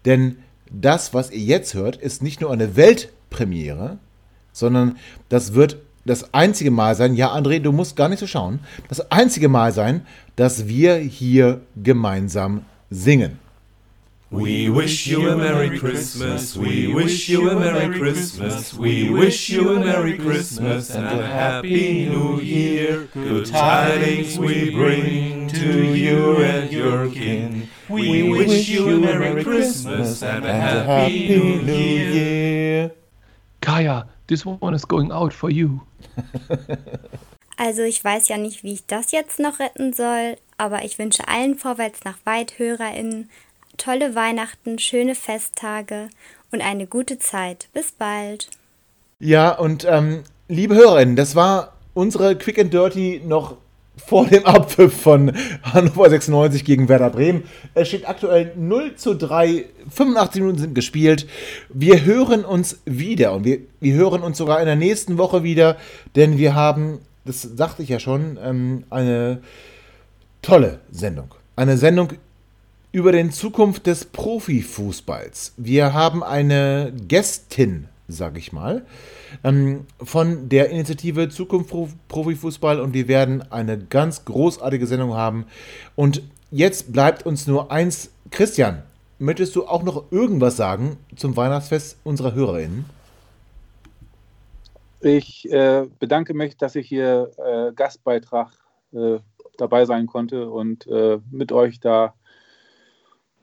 denn 0.05 0.37
das, 0.71 1.14
was 1.14 1.31
ihr 1.31 1.41
jetzt 1.41 1.75
hört, 1.75 1.97
ist 1.97 2.23
nicht 2.23 2.41
nur 2.41 2.53
eine 2.53 2.77
Weltpremiere, 2.77 3.99
sondern 4.53 4.97
das 5.29 5.55
wird 5.55 5.79
das 6.05 6.33
einzige 6.33 6.71
Mal 6.71 6.95
sein, 6.95 7.14
ja 7.14 7.35
André, 7.35 7.61
du 7.61 7.73
musst 7.73 7.97
gar 7.97 8.09
nicht 8.09 8.21
so 8.21 8.27
schauen, 8.27 8.61
das 8.89 9.11
einzige 9.11 9.49
Mal 9.49 9.73
sein, 9.73 10.07
dass 10.37 10.66
wir 10.66 10.97
hier 10.97 11.61
gemeinsam 11.77 12.64
singen. 12.89 13.39
We 14.33 14.68
wish 14.73 15.09
you 15.09 15.29
a 15.29 15.37
Merry 15.37 15.77
Christmas. 15.77 16.57
We 16.57 16.87
wish 16.95 17.29
you 17.29 17.51
a 17.51 17.55
Merry 17.57 17.99
Christmas. 17.99 18.73
We 18.79 19.11
wish 19.11 19.51
you 19.51 19.71
a 19.71 19.81
Merry 19.81 20.18
Christmas 20.18 20.95
and 20.95 21.05
a 21.05 21.27
Happy 21.27 22.09
New 22.09 22.41
Year. 22.41 23.09
Good 23.12 23.47
tidings 23.47 24.39
we 24.39 24.71
bring 24.71 25.39
to 25.53 25.94
you 25.94 26.36
and 26.42 26.72
your 26.72 27.09
kin. 27.09 27.68
We 27.88 28.22
wish 28.22 28.68
you 28.68 28.88
a 28.88 29.01
Merry 29.01 29.42
Christmas 29.42 30.22
and 30.22 30.44
a 30.44 30.53
Happy 30.53 31.28
New 31.28 31.72
Year. 31.72 32.90
Kaya, 33.61 34.07
this 34.26 34.46
one 34.46 34.74
is 34.74 34.84
going 34.84 35.12
out 35.12 35.32
for 35.32 35.51
you. 35.51 35.80
Also 37.62 37.82
ich 37.82 38.03
weiß 38.03 38.28
ja 38.28 38.38
nicht, 38.38 38.62
wie 38.62 38.72
ich 38.72 38.86
das 38.86 39.12
jetzt 39.12 39.38
noch 39.38 39.61
retten 39.61 39.92
soll, 39.92 40.38
aber 40.57 40.82
ich 40.82 40.98
wünsche 40.98 41.28
allen 41.28 41.59
vorwärts 41.59 42.05
nach 42.05 42.16
weit 42.24 42.59
HörerInnen 42.59 43.28
tolle 43.80 44.14
Weihnachten, 44.14 44.78
schöne 44.78 45.14
Festtage 45.14 46.09
und 46.53 46.62
eine 46.62 46.86
gute 46.86 47.18
Zeit. 47.18 47.68
Bis 47.72 47.92
bald. 47.92 48.48
Ja, 49.18 49.51
und 49.53 49.84
ähm, 49.84 50.22
liebe 50.48 50.74
Hörerinnen, 50.74 51.16
das 51.16 51.36
war 51.36 51.74
unsere 51.94 52.36
Quick 52.36 52.59
and 52.59 52.72
Dirty 52.72 53.20
noch 53.24 53.57
vor 54.07 54.26
dem 54.26 54.44
Abpfiff 54.44 55.01
von 55.01 55.32
Hannover 55.62 56.11
96 56.11 56.64
gegen 56.64 56.88
Werder 56.88 57.11
Bremen. 57.11 57.44
Es 57.74 57.88
steht 57.88 58.09
aktuell 58.09 58.53
0 58.57 58.96
zu 58.96 59.14
3, 59.14 59.66
85 59.90 60.42
Minuten 60.42 60.59
sind 60.59 60.74
gespielt. 60.74 61.26
Wir 61.68 62.05
hören 62.05 62.44
uns 62.44 62.80
wieder 62.84 63.32
und 63.32 63.44
wir, 63.44 63.59
wir 63.80 63.94
hören 63.94 64.22
uns 64.22 64.38
sogar 64.38 64.61
in 64.61 64.66
der 64.66 64.76
nächsten 64.76 65.18
Woche 65.18 65.42
wieder, 65.42 65.76
denn 66.16 66.38
wir 66.38 66.55
haben, 66.55 66.98
das 67.24 67.42
sagte 67.42 67.82
ich 67.82 67.88
ja 67.88 68.01
schon, 68.01 68.38
ähm, 68.42 68.84
eine 68.90 69.40
tolle 70.42 70.80
Sendung. 70.90 71.34
Eine 71.57 71.76
Sendung 71.76 72.12
über 72.92 73.12
den 73.12 73.30
Zukunft 73.30 73.86
des 73.86 74.05
Profifußballs. 74.05 75.53
Wir 75.57 75.92
haben 75.92 76.24
eine 76.24 76.92
Gästin, 77.07 77.86
sage 78.13 78.39
ich 78.39 78.53
mal, 78.53 78.85
ähm, 79.45 79.87
von 80.03 80.49
der 80.49 80.71
Initiative 80.71 81.29
Zukunft 81.29 81.75
Profifußball 82.09 82.81
und 82.81 82.95
wir 82.95 83.09
werden 83.09 83.43
eine 83.51 83.79
ganz 83.79 84.25
großartige 84.25 84.87
Sendung 84.87 85.15
haben. 85.15 85.47
Und 85.97 86.23
jetzt 86.51 86.93
bleibt 86.93 87.27
uns 87.27 87.47
nur 87.47 87.71
eins. 87.71 88.11
Christian, 88.31 88.83
möchtest 89.19 89.57
du 89.57 89.67
auch 89.67 89.83
noch 89.83 90.11
irgendwas 90.11 90.57
sagen 90.57 90.97
zum 91.17 91.37
Weihnachtsfest 91.37 91.99
unserer 92.05 92.35
HörerInnen? 92.35 92.85
Ich 95.01 95.51
äh, 95.51 95.87
bedanke 95.99 96.35
mich, 96.35 96.57
dass 96.57 96.77
ich 96.77 96.87
hier 96.87 97.31
äh, 97.39 97.73
Gastbeitrag 97.73 98.53
äh, 98.93 99.19
dabei 99.57 99.85
sein 99.87 100.07
konnte 100.07 100.51
und 100.51 100.87
äh, 100.87 101.19
mit 101.31 101.53
euch 101.53 101.81
da 101.81 102.15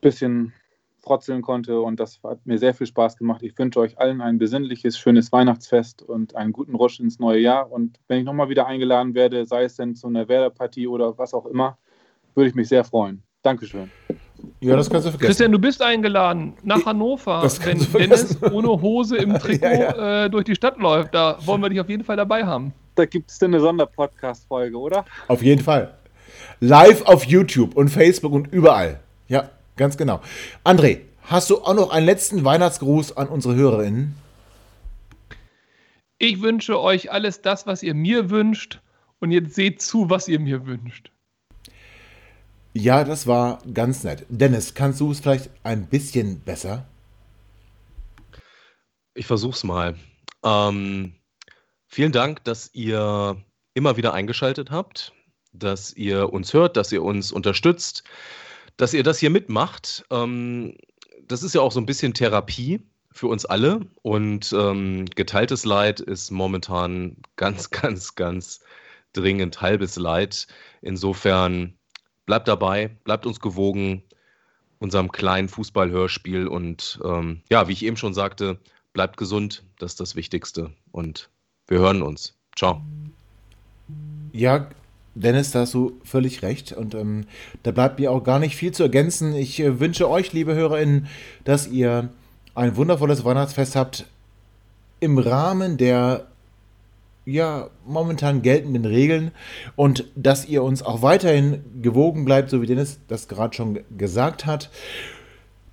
bisschen 0.00 0.52
frotzeln 1.08 1.40
konnte 1.40 1.80
und 1.80 1.98
das 1.98 2.20
hat 2.22 2.44
mir 2.44 2.58
sehr 2.58 2.74
viel 2.74 2.86
Spaß 2.86 3.16
gemacht. 3.16 3.42
Ich 3.42 3.58
wünsche 3.58 3.80
euch 3.80 3.98
allen 3.98 4.20
ein 4.20 4.38
besinnliches, 4.38 4.98
schönes 4.98 5.32
Weihnachtsfest 5.32 6.02
und 6.02 6.36
einen 6.36 6.52
guten 6.52 6.74
Rutsch 6.74 7.00
ins 7.00 7.18
neue 7.18 7.40
Jahr. 7.40 7.72
Und 7.72 7.98
wenn 8.08 8.18
ich 8.18 8.24
nochmal 8.24 8.50
wieder 8.50 8.66
eingeladen 8.66 9.14
werde, 9.14 9.46
sei 9.46 9.64
es 9.64 9.76
denn 9.76 9.96
zu 9.96 10.06
einer 10.06 10.28
Werder-Partie 10.28 10.86
oder 10.86 11.16
was 11.16 11.32
auch 11.32 11.46
immer, 11.46 11.78
würde 12.34 12.50
ich 12.50 12.54
mich 12.54 12.68
sehr 12.68 12.84
freuen. 12.84 13.22
Dankeschön. 13.42 13.90
Ja, 14.60 14.76
das 14.76 14.90
kannst 14.90 15.06
du 15.06 15.10
vergessen. 15.10 15.28
Christian, 15.28 15.52
du 15.52 15.58
bist 15.58 15.80
eingeladen 15.80 16.54
nach 16.62 16.84
Hannover, 16.84 17.42
wenn 17.64 17.78
Dennis 17.92 18.40
ohne 18.42 18.68
Hose 18.68 19.16
im 19.16 19.34
Trikot 19.38 19.66
ja, 19.66 19.72
ja. 19.72 20.24
Äh, 20.24 20.30
durch 20.30 20.44
die 20.44 20.54
Stadt 20.54 20.78
läuft. 20.78 21.14
Da 21.14 21.38
wollen 21.46 21.62
wir 21.62 21.70
dich 21.70 21.80
auf 21.80 21.88
jeden 21.88 22.04
Fall 22.04 22.16
dabei 22.16 22.44
haben. 22.44 22.72
Da 22.94 23.06
gibt 23.06 23.30
es 23.30 23.38
denn 23.38 23.54
eine 23.54 23.60
Sonderpodcast-Folge, 23.60 24.76
oder? 24.76 25.04
Auf 25.28 25.42
jeden 25.42 25.62
Fall. 25.62 25.94
Live 26.60 27.02
auf 27.02 27.24
YouTube 27.24 27.76
und 27.76 27.88
Facebook 27.88 28.32
und 28.32 28.52
überall. 28.52 29.00
Ja. 29.28 29.50
Ganz 29.78 29.96
genau. 29.96 30.20
André, 30.64 31.02
hast 31.22 31.48
du 31.48 31.62
auch 31.62 31.72
noch 31.72 31.90
einen 31.90 32.04
letzten 32.04 32.44
Weihnachtsgruß 32.44 33.16
an 33.16 33.28
unsere 33.28 33.54
Hörerinnen? 33.54 34.14
Ich 36.18 36.42
wünsche 36.42 36.80
euch 36.80 37.12
alles 37.12 37.42
das, 37.42 37.66
was 37.66 37.82
ihr 37.84 37.94
mir 37.94 38.28
wünscht. 38.28 38.80
Und 39.20 39.30
jetzt 39.30 39.54
seht 39.54 39.80
zu, 39.80 40.10
was 40.10 40.28
ihr 40.28 40.40
mir 40.40 40.66
wünscht. 40.66 41.10
Ja, 42.74 43.04
das 43.04 43.26
war 43.26 43.60
ganz 43.72 44.04
nett. 44.04 44.26
Dennis, 44.28 44.74
kannst 44.74 45.00
du 45.00 45.12
es 45.12 45.20
vielleicht 45.20 45.50
ein 45.62 45.86
bisschen 45.86 46.40
besser? 46.40 46.86
Ich 49.14 49.26
versuch's 49.26 49.62
mal. 49.62 49.96
Ähm, 50.44 51.14
vielen 51.86 52.12
Dank, 52.12 52.42
dass 52.44 52.70
ihr 52.74 53.36
immer 53.74 53.96
wieder 53.96 54.12
eingeschaltet 54.12 54.72
habt, 54.72 55.12
dass 55.52 55.92
ihr 55.92 56.32
uns 56.32 56.52
hört, 56.52 56.76
dass 56.76 56.90
ihr 56.90 57.02
uns 57.02 57.30
unterstützt, 57.30 58.02
dass 58.78 58.94
ihr 58.94 59.02
das 59.02 59.18
hier 59.18 59.28
mitmacht. 59.28 60.06
Ähm, 60.10 60.74
das 61.26 61.42
ist 61.42 61.54
ja 61.54 61.60
auch 61.60 61.72
so 61.72 61.80
ein 61.80 61.86
bisschen 61.86 62.14
Therapie 62.14 62.80
für 63.12 63.26
uns 63.26 63.44
alle 63.44 63.80
und 64.02 64.54
ähm, 64.56 65.04
geteiltes 65.14 65.66
Leid 65.66 66.00
ist 66.00 66.30
momentan 66.30 67.16
ganz, 67.36 67.68
ganz, 67.70 68.14
ganz 68.14 68.60
dringend 69.12 69.60
halbes 69.60 69.96
Leid. 69.96 70.46
Insofern 70.80 71.74
bleibt 72.24 72.48
dabei, 72.48 72.88
bleibt 73.04 73.26
uns 73.26 73.40
gewogen, 73.40 74.02
unserem 74.78 75.10
kleinen 75.10 75.48
Fußballhörspiel 75.48 76.46
und 76.46 77.00
ähm, 77.04 77.42
ja, 77.50 77.68
wie 77.68 77.72
ich 77.72 77.84
eben 77.84 77.96
schon 77.96 78.14
sagte, 78.14 78.58
bleibt 78.92 79.16
gesund, 79.16 79.64
das 79.78 79.92
ist 79.92 80.00
das 80.00 80.14
Wichtigste 80.14 80.72
und 80.92 81.28
wir 81.66 81.80
hören 81.80 82.02
uns. 82.02 82.34
Ciao. 82.56 82.80
Ja, 84.32 84.68
Dennis, 85.20 85.50
da 85.50 85.60
hast 85.60 85.74
du 85.74 86.00
völlig 86.04 86.42
recht. 86.42 86.72
Und 86.72 86.94
ähm, 86.94 87.24
da 87.62 87.70
bleibt 87.70 87.98
mir 87.98 88.10
auch 88.10 88.22
gar 88.22 88.38
nicht 88.38 88.56
viel 88.56 88.72
zu 88.72 88.82
ergänzen. 88.82 89.34
Ich 89.34 89.60
äh, 89.60 89.80
wünsche 89.80 90.08
euch, 90.08 90.32
liebe 90.32 90.54
HörerInnen, 90.54 91.06
dass 91.44 91.66
ihr 91.66 92.10
ein 92.54 92.76
wundervolles 92.76 93.24
Weihnachtsfest 93.24 93.76
habt 93.76 94.06
im 95.00 95.18
Rahmen 95.18 95.76
der 95.76 96.26
ja, 97.24 97.68
momentan 97.86 98.40
geltenden 98.40 98.86
Regeln 98.86 99.32
und 99.76 100.06
dass 100.16 100.46
ihr 100.46 100.62
uns 100.62 100.82
auch 100.82 101.02
weiterhin 101.02 101.62
gewogen 101.82 102.24
bleibt, 102.24 102.48
so 102.48 102.62
wie 102.62 102.66
Dennis 102.66 102.98
das 103.06 103.28
gerade 103.28 103.54
schon 103.54 103.80
gesagt 103.96 104.46
hat. 104.46 104.70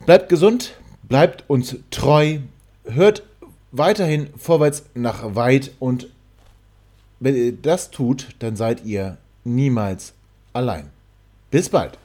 Bleibt 0.06 0.28
gesund, 0.28 0.76
bleibt 1.04 1.46
uns 1.48 1.78
treu, 1.92 2.40
hört 2.84 3.24
weiterhin 3.72 4.28
vorwärts 4.38 4.84
nach 4.96 5.36
weit 5.36 5.72
und 5.80 6.10
wenn 7.22 7.36
ihr 7.36 7.54
das 7.54 7.90
tut, 7.90 8.28
dann 8.40 8.56
seid 8.56 8.84
ihr 8.86 9.18
niemals 9.46 10.14
allein. 10.54 10.90
Bis 11.52 11.70
bald. 11.70 11.98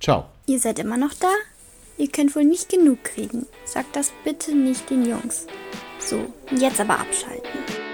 Ciao. 0.00 0.26
Ihr 0.46 0.58
seid 0.58 0.78
immer 0.78 0.98
noch 0.98 1.14
da? 1.14 1.32
Ihr 1.96 2.08
könnt 2.08 2.36
wohl 2.36 2.44
nicht 2.44 2.68
genug 2.68 3.02
kriegen. 3.04 3.46
Sagt 3.64 3.96
das 3.96 4.12
bitte 4.24 4.54
nicht 4.54 4.90
den 4.90 5.04
Jungs. 5.04 5.46
So, 5.98 6.32
jetzt 6.56 6.80
aber 6.80 7.00
abschalten. 7.00 7.87